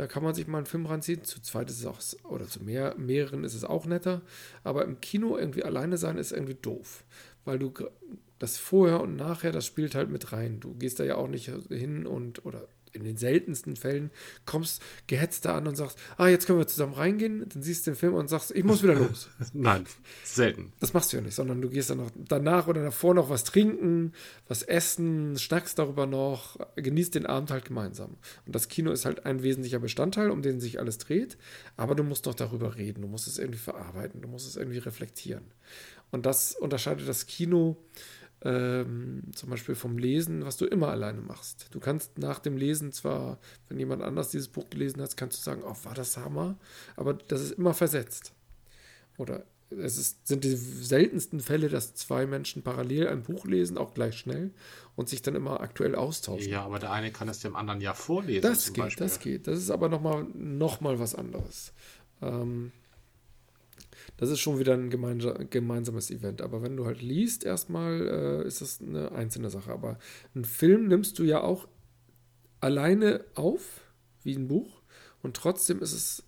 Da 0.00 0.06
kann 0.06 0.22
man 0.22 0.34
sich 0.34 0.46
mal 0.46 0.56
einen 0.56 0.66
Film 0.66 0.86
ranziehen. 0.86 1.24
Zu 1.24 1.42
zweit 1.42 1.68
ist 1.68 1.80
es 1.80 1.84
auch, 1.84 2.00
oder 2.24 2.46
zu 2.46 2.64
mehr, 2.64 2.94
mehreren 2.96 3.44
ist 3.44 3.52
es 3.52 3.64
auch 3.64 3.84
netter. 3.84 4.22
Aber 4.64 4.86
im 4.86 4.98
Kino 5.02 5.36
irgendwie 5.36 5.62
alleine 5.62 5.98
sein 5.98 6.16
ist 6.16 6.32
irgendwie 6.32 6.54
doof. 6.54 7.04
Weil 7.44 7.58
du 7.58 7.70
das 8.38 8.56
Vorher 8.56 9.02
und 9.02 9.16
Nachher, 9.16 9.52
das 9.52 9.66
spielt 9.66 9.94
halt 9.94 10.08
mit 10.08 10.32
rein. 10.32 10.58
Du 10.58 10.72
gehst 10.72 11.00
da 11.00 11.04
ja 11.04 11.16
auch 11.16 11.28
nicht 11.28 11.52
hin 11.68 12.06
und, 12.06 12.46
oder 12.46 12.66
in 12.92 13.04
den 13.04 13.16
seltensten 13.16 13.76
Fällen 13.76 14.10
kommst 14.46 14.82
gehetzt 15.06 15.44
da 15.44 15.56
an 15.56 15.66
und 15.66 15.76
sagst, 15.76 15.98
ah, 16.16 16.28
jetzt 16.28 16.46
können 16.46 16.58
wir 16.58 16.66
zusammen 16.66 16.94
reingehen, 16.94 17.48
dann 17.48 17.62
siehst 17.62 17.86
du 17.86 17.92
den 17.92 17.96
Film 17.96 18.14
und 18.14 18.28
sagst, 18.28 18.50
ich 18.50 18.64
muss 18.64 18.82
wieder 18.82 18.94
los. 18.94 19.28
Nein, 19.52 19.84
selten. 20.24 20.72
Das 20.80 20.92
machst 20.92 21.12
du 21.12 21.16
ja 21.16 21.22
nicht, 21.22 21.34
sondern 21.34 21.60
du 21.60 21.68
gehst 21.68 21.90
dann 21.90 21.98
noch 21.98 22.10
danach 22.14 22.66
oder 22.68 22.82
davor 22.82 23.14
noch 23.14 23.30
was 23.30 23.44
trinken, 23.44 24.12
was 24.48 24.62
essen, 24.62 25.38
schnackst 25.38 25.78
darüber 25.78 26.06
noch, 26.06 26.56
genießt 26.76 27.14
den 27.14 27.26
Abend 27.26 27.50
halt 27.50 27.64
gemeinsam. 27.64 28.16
Und 28.46 28.54
das 28.54 28.68
Kino 28.68 28.90
ist 28.90 29.04
halt 29.04 29.26
ein 29.26 29.42
wesentlicher 29.42 29.78
Bestandteil, 29.78 30.30
um 30.30 30.42
den 30.42 30.60
sich 30.60 30.78
alles 30.78 30.98
dreht, 30.98 31.38
aber 31.76 31.94
du 31.94 32.02
musst 32.02 32.26
noch 32.26 32.34
darüber 32.34 32.76
reden, 32.76 33.02
du 33.02 33.08
musst 33.08 33.26
es 33.26 33.38
irgendwie 33.38 33.58
verarbeiten, 33.60 34.20
du 34.20 34.28
musst 34.28 34.46
es 34.46 34.56
irgendwie 34.56 34.78
reflektieren. 34.78 35.44
Und 36.10 36.26
das 36.26 36.56
unterscheidet 36.56 37.08
das 37.08 37.26
Kino 37.26 37.76
ähm, 38.42 39.22
zum 39.34 39.50
Beispiel 39.50 39.74
vom 39.74 39.98
Lesen, 39.98 40.44
was 40.44 40.56
du 40.56 40.66
immer 40.66 40.88
alleine 40.88 41.20
machst. 41.20 41.68
Du 41.72 41.80
kannst 41.80 42.18
nach 42.18 42.38
dem 42.38 42.56
Lesen 42.56 42.92
zwar, 42.92 43.38
wenn 43.68 43.78
jemand 43.78 44.02
anders 44.02 44.30
dieses 44.30 44.48
Buch 44.48 44.70
gelesen 44.70 45.02
hat, 45.02 45.16
kannst 45.16 45.38
du 45.38 45.42
sagen, 45.42 45.62
oh, 45.64 45.76
war 45.84 45.94
das 45.94 46.16
Hammer, 46.16 46.56
aber 46.96 47.14
das 47.14 47.42
ist 47.42 47.52
immer 47.52 47.74
versetzt. 47.74 48.32
Oder 49.18 49.44
es 49.70 49.98
ist, 49.98 50.26
sind 50.26 50.42
die 50.42 50.56
seltensten 50.56 51.40
Fälle, 51.40 51.68
dass 51.68 51.94
zwei 51.94 52.26
Menschen 52.26 52.62
parallel 52.62 53.08
ein 53.08 53.22
Buch 53.22 53.44
lesen, 53.44 53.78
auch 53.78 53.94
gleich 53.94 54.18
schnell 54.18 54.50
und 54.96 55.08
sich 55.08 55.22
dann 55.22 55.36
immer 55.36 55.60
aktuell 55.60 55.94
austauschen. 55.94 56.50
Ja, 56.50 56.64
aber 56.64 56.78
der 56.78 56.92
eine 56.92 57.12
kann 57.12 57.28
es 57.28 57.40
dem 57.40 57.54
anderen 57.54 57.80
ja 57.80 57.94
vorlesen. 57.94 58.42
Das 58.42 58.72
geht, 58.72 58.84
Beispiel. 58.84 59.06
das 59.06 59.20
geht. 59.20 59.46
Das 59.46 59.58
ist 59.58 59.70
aber 59.70 59.88
nochmal 59.88 60.26
noch 60.34 60.80
mal 60.80 60.98
was 60.98 61.14
anderes. 61.14 61.72
Ähm, 62.20 62.72
das 64.16 64.30
ist 64.30 64.40
schon 64.40 64.58
wieder 64.58 64.74
ein 64.74 64.90
gemeinsames 64.90 66.10
Event. 66.10 66.42
Aber 66.42 66.62
wenn 66.62 66.76
du 66.76 66.86
halt 66.86 67.02
liest, 67.02 67.44
erstmal 67.44 68.42
äh, 68.42 68.46
ist 68.46 68.60
das 68.60 68.80
eine 68.80 69.12
einzelne 69.12 69.50
Sache. 69.50 69.72
Aber 69.72 69.98
einen 70.34 70.44
Film 70.44 70.88
nimmst 70.88 71.18
du 71.18 71.24
ja 71.24 71.40
auch 71.40 71.68
alleine 72.60 73.24
auf, 73.34 73.80
wie 74.22 74.34
ein 74.34 74.48
Buch, 74.48 74.82
und 75.22 75.36
trotzdem 75.36 75.80
ist 75.80 75.92
es 75.92 76.22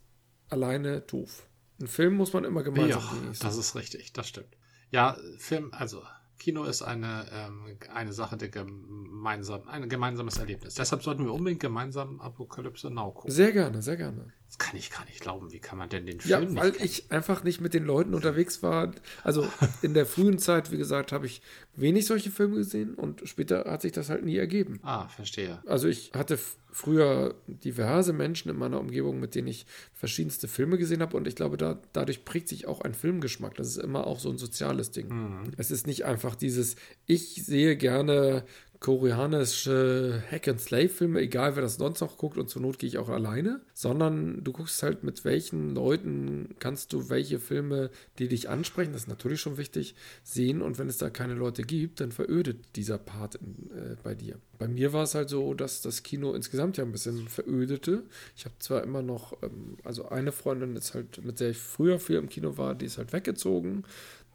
alleine 0.48 1.00
doof. 1.00 1.46
Ein 1.80 1.87
Film 1.87 2.14
muss 2.14 2.32
man 2.32 2.44
immer 2.44 2.62
gemeinsam 2.62 3.02
ja, 3.02 3.20
genießen. 3.20 3.46
Das 3.46 3.56
ist 3.56 3.74
richtig, 3.74 4.12
das 4.12 4.28
stimmt. 4.28 4.56
Ja, 4.90 5.16
Film, 5.38 5.70
also 5.72 6.02
Kino 6.38 6.64
ist 6.64 6.82
eine, 6.82 7.26
ähm, 7.32 7.78
eine 7.94 8.12
Sache 8.12 8.37
der 8.37 8.48
gemeinsam, 8.48 9.66
ein 9.68 9.88
gemeinsames 9.88 10.38
Erlebnis. 10.38 10.74
Deshalb 10.74 11.02
sollten 11.02 11.24
wir 11.24 11.32
unbedingt 11.32 11.61
gemeinsam 11.61 12.20
Apokalypse 12.20 12.90
Now 12.90 13.12
gucken. 13.12 13.30
Sehr 13.30 13.52
gerne, 13.52 13.80
sehr 13.80 13.96
gerne. 13.96 14.32
Das 14.52 14.58
kann 14.58 14.76
ich 14.76 14.90
gar 14.90 15.06
nicht 15.06 15.20
glauben. 15.20 15.50
Wie 15.50 15.60
kann 15.60 15.79
man 15.79 15.88
denn 15.88 16.04
den 16.04 16.20
Film 16.20 16.54
Ja, 16.54 16.62
weil 16.62 16.77
ich 16.85 17.10
einfach 17.10 17.42
nicht 17.42 17.62
mit 17.62 17.72
den 17.72 17.85
Leuten 17.85 18.12
unterwegs 18.12 18.62
war. 18.62 18.92
Also 19.24 19.48
in 19.83 19.94
der 19.94 20.04
frühen 20.04 20.38
Zeit, 20.38 20.70
wie 20.70 20.77
gesagt, 20.77 21.10
habe 21.10 21.24
ich 21.24 21.40
wenig 21.74 22.04
solche 22.04 22.31
Filme 22.31 22.56
gesehen 22.56 22.94
und 22.94 23.27
später 23.27 23.64
hat 23.64 23.81
sich 23.81 23.92
das 23.92 24.10
halt 24.10 24.27
nie 24.27 24.37
ergeben. 24.37 24.79
Ah, 24.83 25.08
verstehe. 25.08 25.62
Also 25.66 25.88
ich 25.88 26.12
hatte 26.12 26.38
früher 26.70 27.35
diverse 27.46 28.12
Menschen 28.12 28.50
in 28.50 28.58
meiner 28.58 28.79
Umgebung, 28.79 29.20
mit 29.20 29.35
denen 29.35 29.48
ich 29.48 29.64
verschiedenste 29.94 30.48
Filme 30.48 30.77
gesehen 30.77 31.00
habe. 31.00 31.16
Und 31.16 31.27
ich 31.27 31.35
glaube, 31.35 31.56
da, 31.56 31.79
dadurch 31.94 32.27
prägt 32.27 32.48
sich 32.48 32.66
auch 32.66 32.83
ein 32.83 32.92
Filmgeschmack. 32.92 33.54
Das 33.54 33.68
ist 33.68 33.79
immer 33.79 34.06
auch 34.06 34.20
so 34.20 34.29
ein 34.29 34.37
soziales 34.37 34.90
Ding. 34.90 35.08
Mhm. 35.08 35.52
Es 35.56 35.70
ist 35.70 35.87
nicht 35.87 36.04
einfach 36.04 36.35
dieses, 36.35 36.77
ich 37.06 37.42
sehe 37.42 37.79
gerne 37.79 38.44
koreanische 38.83 40.24
Hack-and-Slave-Filme, 40.28 41.20
egal 41.20 41.54
wer 41.54 41.62
das 41.62 41.76
sonst 41.76 42.00
noch 42.00 42.18
guckt 42.18 42.37
und 42.37 42.50
zur 42.50 42.62
Not 42.62 42.80
gehe 42.80 42.88
ich 42.88 42.98
auch 42.98 43.08
alleine, 43.08 43.60
sondern 43.74 44.42
du 44.42 44.50
guckst 44.50 44.83
halt 44.83 45.04
mit 45.04 45.24
welchen 45.24 45.72
Leuten 45.72 46.56
kannst 46.58 46.92
du 46.92 47.08
welche 47.08 47.38
Filme, 47.38 47.90
die 48.18 48.26
dich 48.26 48.48
ansprechen, 48.48 48.92
das 48.92 49.02
ist 49.02 49.08
natürlich 49.08 49.40
schon 49.40 49.56
wichtig, 49.56 49.94
sehen 50.24 50.62
und 50.62 50.80
wenn 50.80 50.88
es 50.88 50.98
da 50.98 51.10
keine 51.10 51.35
Leute 51.35 51.62
gibt, 51.62 52.00
dann 52.00 52.10
verödet 52.10 52.58
dieser 52.74 52.98
Part 52.98 53.37
in, 53.37 53.70
äh, 53.70 53.96
bei 54.02 54.16
dir. 54.16 54.40
Bei 54.58 54.66
mir 54.66 54.92
war 54.92 55.04
es 55.04 55.14
halt 55.14 55.28
so, 55.28 55.54
dass 55.54 55.80
das 55.83 56.02
Kino 56.02 56.35
insgesamt 56.35 56.76
ja 56.76 56.85
ein 56.85 56.92
bisschen 56.92 57.28
verödete. 57.28 58.02
Ich 58.37 58.44
habe 58.44 58.54
zwar 58.58 58.83
immer 58.83 59.02
noch, 59.02 59.40
ähm, 59.42 59.76
also 59.85 60.08
eine 60.08 60.33
Freundin 60.33 60.74
ist 60.74 60.94
halt, 60.94 61.24
mit 61.24 61.38
der 61.38 61.50
ich 61.50 61.58
früher 61.58 62.00
viel 62.00 62.16
im 62.16 62.28
Kino 62.28 62.58
war, 62.58 62.74
die 62.74 62.87
ist 62.87 62.98
halt 62.98 63.12
weggezogen. 63.12 63.85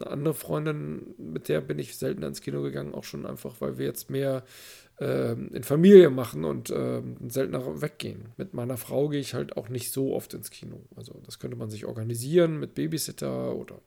Eine 0.00 0.10
andere 0.10 0.34
Freundin, 0.34 1.14
mit 1.18 1.48
der 1.48 1.60
bin 1.60 1.78
ich 1.78 1.96
selten 1.96 2.22
ins 2.22 2.40
Kino 2.40 2.62
gegangen, 2.62 2.94
auch 2.94 3.04
schon 3.04 3.26
einfach, 3.26 3.60
weil 3.60 3.78
wir 3.78 3.86
jetzt 3.86 4.10
mehr 4.10 4.44
äh, 5.00 5.32
in 5.32 5.62
Familie 5.62 6.10
machen 6.10 6.44
und 6.44 6.70
äh, 6.70 7.02
seltener 7.28 7.80
weggehen. 7.80 8.26
Mit 8.36 8.54
meiner 8.54 8.76
Frau 8.76 9.08
gehe 9.08 9.20
ich 9.20 9.34
halt 9.34 9.56
auch 9.56 9.68
nicht 9.68 9.92
so 9.92 10.14
oft 10.14 10.34
ins 10.34 10.50
Kino. 10.50 10.80
Also 10.96 11.20
das 11.24 11.38
könnte 11.38 11.56
man 11.56 11.70
sich 11.70 11.86
organisieren 11.86 12.58
mit 12.58 12.74
Babysitter 12.74 13.54
oder 13.54 13.80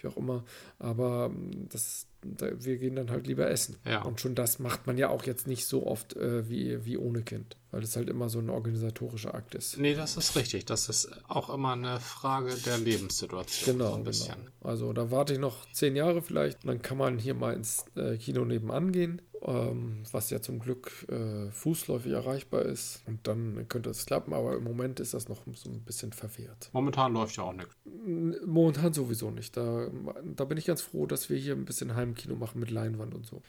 wie 0.00 0.08
auch 0.08 0.16
immer. 0.16 0.44
Aber 0.78 1.30
ähm, 1.32 1.68
das, 1.70 2.06
da, 2.15 2.15
wir 2.38 2.76
gehen 2.78 2.96
dann 2.96 3.10
halt 3.10 3.26
lieber 3.26 3.50
essen. 3.50 3.76
Ja. 3.84 4.02
Und 4.02 4.20
schon 4.20 4.34
das 4.34 4.58
macht 4.58 4.86
man 4.86 4.98
ja 4.98 5.08
auch 5.08 5.24
jetzt 5.24 5.46
nicht 5.46 5.66
so 5.66 5.86
oft 5.86 6.16
äh, 6.16 6.48
wie, 6.48 6.84
wie 6.84 6.96
ohne 6.96 7.22
Kind, 7.22 7.56
weil 7.70 7.82
es 7.82 7.96
halt 7.96 8.08
immer 8.08 8.28
so 8.28 8.38
ein 8.38 8.50
organisatorischer 8.50 9.34
Akt 9.34 9.54
ist. 9.54 9.78
Nee, 9.78 9.94
das 9.94 10.16
ist 10.16 10.36
richtig. 10.36 10.64
Das 10.66 10.88
ist 10.88 11.10
auch 11.28 11.52
immer 11.52 11.72
eine 11.72 12.00
Frage 12.00 12.54
der 12.64 12.78
Lebenssituation. 12.78 13.78
Genau, 13.78 13.90
so 13.90 13.94
ein 13.94 13.98
genau. 13.98 14.08
bisschen. 14.10 14.36
Also 14.60 14.92
da 14.92 15.10
warte 15.10 15.32
ich 15.32 15.38
noch 15.38 15.70
zehn 15.72 15.96
Jahre 15.96 16.22
vielleicht 16.22 16.64
und 16.64 16.68
dann 16.68 16.82
kann 16.82 16.98
man 16.98 17.18
hier 17.18 17.34
mal 17.34 17.54
ins 17.54 17.84
äh, 17.96 18.16
Kino 18.16 18.44
nebenan 18.44 18.92
gehen, 18.92 19.22
ähm, 19.42 20.02
was 20.10 20.30
ja 20.30 20.40
zum 20.40 20.58
Glück 20.58 21.06
äh, 21.08 21.50
fußläufig 21.50 22.12
erreichbar 22.12 22.62
ist. 22.62 23.02
Und 23.06 23.26
dann 23.26 23.66
könnte 23.68 23.90
es 23.90 24.06
klappen, 24.06 24.32
aber 24.32 24.56
im 24.56 24.64
Moment 24.64 25.00
ist 25.00 25.14
das 25.14 25.28
noch 25.28 25.42
so 25.54 25.70
ein 25.70 25.82
bisschen 25.82 26.12
verwehrt. 26.12 26.70
Momentan 26.72 27.12
läuft 27.12 27.36
ja 27.36 27.44
auch 27.44 27.52
nichts. 27.52 27.74
Momentan 28.06 28.92
sowieso 28.92 29.30
nicht. 29.30 29.56
Da, 29.56 29.88
da 30.36 30.44
bin 30.44 30.58
ich 30.58 30.66
ganz 30.66 30.80
froh, 30.80 31.06
dass 31.06 31.28
wir 31.28 31.36
hier 31.36 31.54
ein 31.54 31.64
bisschen 31.64 31.96
Heimkino 31.96 32.36
machen 32.36 32.60
mit 32.60 32.70
Leinwand 32.70 33.14
und 33.14 33.26
so. 33.26 33.42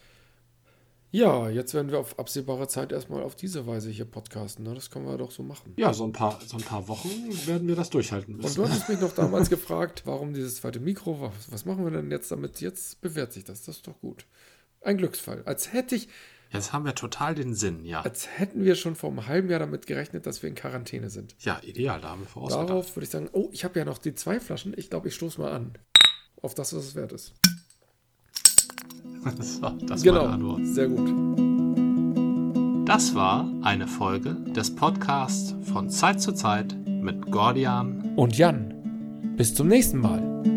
Ja, 1.12 1.50
jetzt 1.50 1.74
werden 1.74 1.90
wir 1.92 2.00
auf 2.00 2.20
absehbare 2.20 2.68
Zeit 2.68 2.92
erstmal 2.92 3.24
auf 3.24 3.36
diese 3.36 3.66
Weise 3.66 3.90
hier 3.90 4.06
podcasten. 4.06 4.66
Ne? 4.66 4.74
Das 4.74 4.90
können 4.90 5.06
wir 5.06 5.18
doch 5.18 5.32
so 5.32 5.42
machen. 5.42 5.74
Ja, 5.78 5.94
so 5.94 6.04
ein 6.04 6.12
paar, 6.12 6.40
so 6.46 6.58
ein 6.58 6.64
paar 6.64 6.88
Wochen 6.88 7.10
werden 7.46 7.68
wir 7.68 7.76
das 7.76 7.90
durchhalten 7.90 8.36
Und 8.36 8.42
müssen. 8.42 8.56
du 8.56 8.68
hattest 8.68 8.90
mich 8.90 9.00
noch 9.00 9.14
damals 9.14 9.50
gefragt, 9.52 10.02
warum 10.06 10.34
dieses 10.34 10.58
zweite 10.58 10.80
Mikro, 10.80 11.22
was, 11.22 11.52
was 11.52 11.66
machen 11.66 11.86
wir 11.86 11.92
denn 11.92 12.12
jetzt 12.12 12.30
damit? 12.32 12.60
Jetzt 12.60 13.00
bewährt 13.00 13.32
sich 13.32 13.46
das, 13.46 13.64
das 13.64 13.78
ist 13.78 13.88
doch 13.88 14.00
gut. 14.02 14.26
Ein 14.82 14.98
Glücksfall. 14.98 15.44
Als 15.46 15.72
hätte 15.72 15.96
ich, 15.96 16.10
Jetzt 16.52 16.72
haben 16.72 16.86
wir 16.86 16.96
total 16.96 17.36
den 17.36 17.54
Sinn, 17.54 17.84
ja. 17.84 18.02
als 18.02 18.28
hätten 18.38 18.64
wir 18.64 18.76
schon 18.76 18.96
vor 18.96 19.10
einem 19.10 19.28
halben 19.28 19.50
Jahr 19.50 19.60
damit 19.60 19.86
gerechnet, 19.86 20.26
dass 20.26 20.42
wir 20.42 20.50
in 20.50 20.56
Quarantäne 20.56 21.10
sind. 21.10 21.36
Ja, 21.40 21.60
ideal, 21.62 22.00
da 22.00 22.10
haben 22.10 22.22
wir 22.22 22.28
vorausgedacht. 22.28 22.70
Darauf 22.70 22.96
würde 22.96 23.04
ich 23.04 23.10
sagen, 23.10 23.30
oh, 23.34 23.50
ich 23.52 23.64
habe 23.64 23.78
ja 23.80 23.86
noch 23.86 23.98
die 23.98 24.16
zwei 24.16 24.40
Flaschen. 24.40 24.74
Ich 24.78 24.90
glaube, 24.90 25.10
ich 25.10 25.16
stoße 25.16 25.42
mal 25.42 25.52
an. 25.52 25.74
Auf 26.42 26.56
das, 26.56 26.74
was 26.76 26.86
es 26.86 26.96
wert 26.96 27.12
ist. 27.12 27.34
so, 29.40 29.70
das 29.70 30.04
genau. 30.04 30.22
war 30.22 30.28
die 30.28 30.34
Antwort. 30.34 30.66
Sehr 30.66 30.88
gut. 30.88 31.38
Das 32.88 33.14
war 33.16 33.52
eine 33.64 33.88
Folge 33.88 34.36
des 34.56 34.74
Podcasts 34.74 35.54
von 35.74 35.90
Zeit 35.90 36.22
zu 36.22 36.32
Zeit 36.32 36.74
mit 36.88 37.30
Gordian 37.30 38.14
Und 38.16 38.38
Jan, 38.38 39.34
bis 39.36 39.54
zum 39.54 39.68
nächsten 39.68 40.00
Mal. 40.00 40.57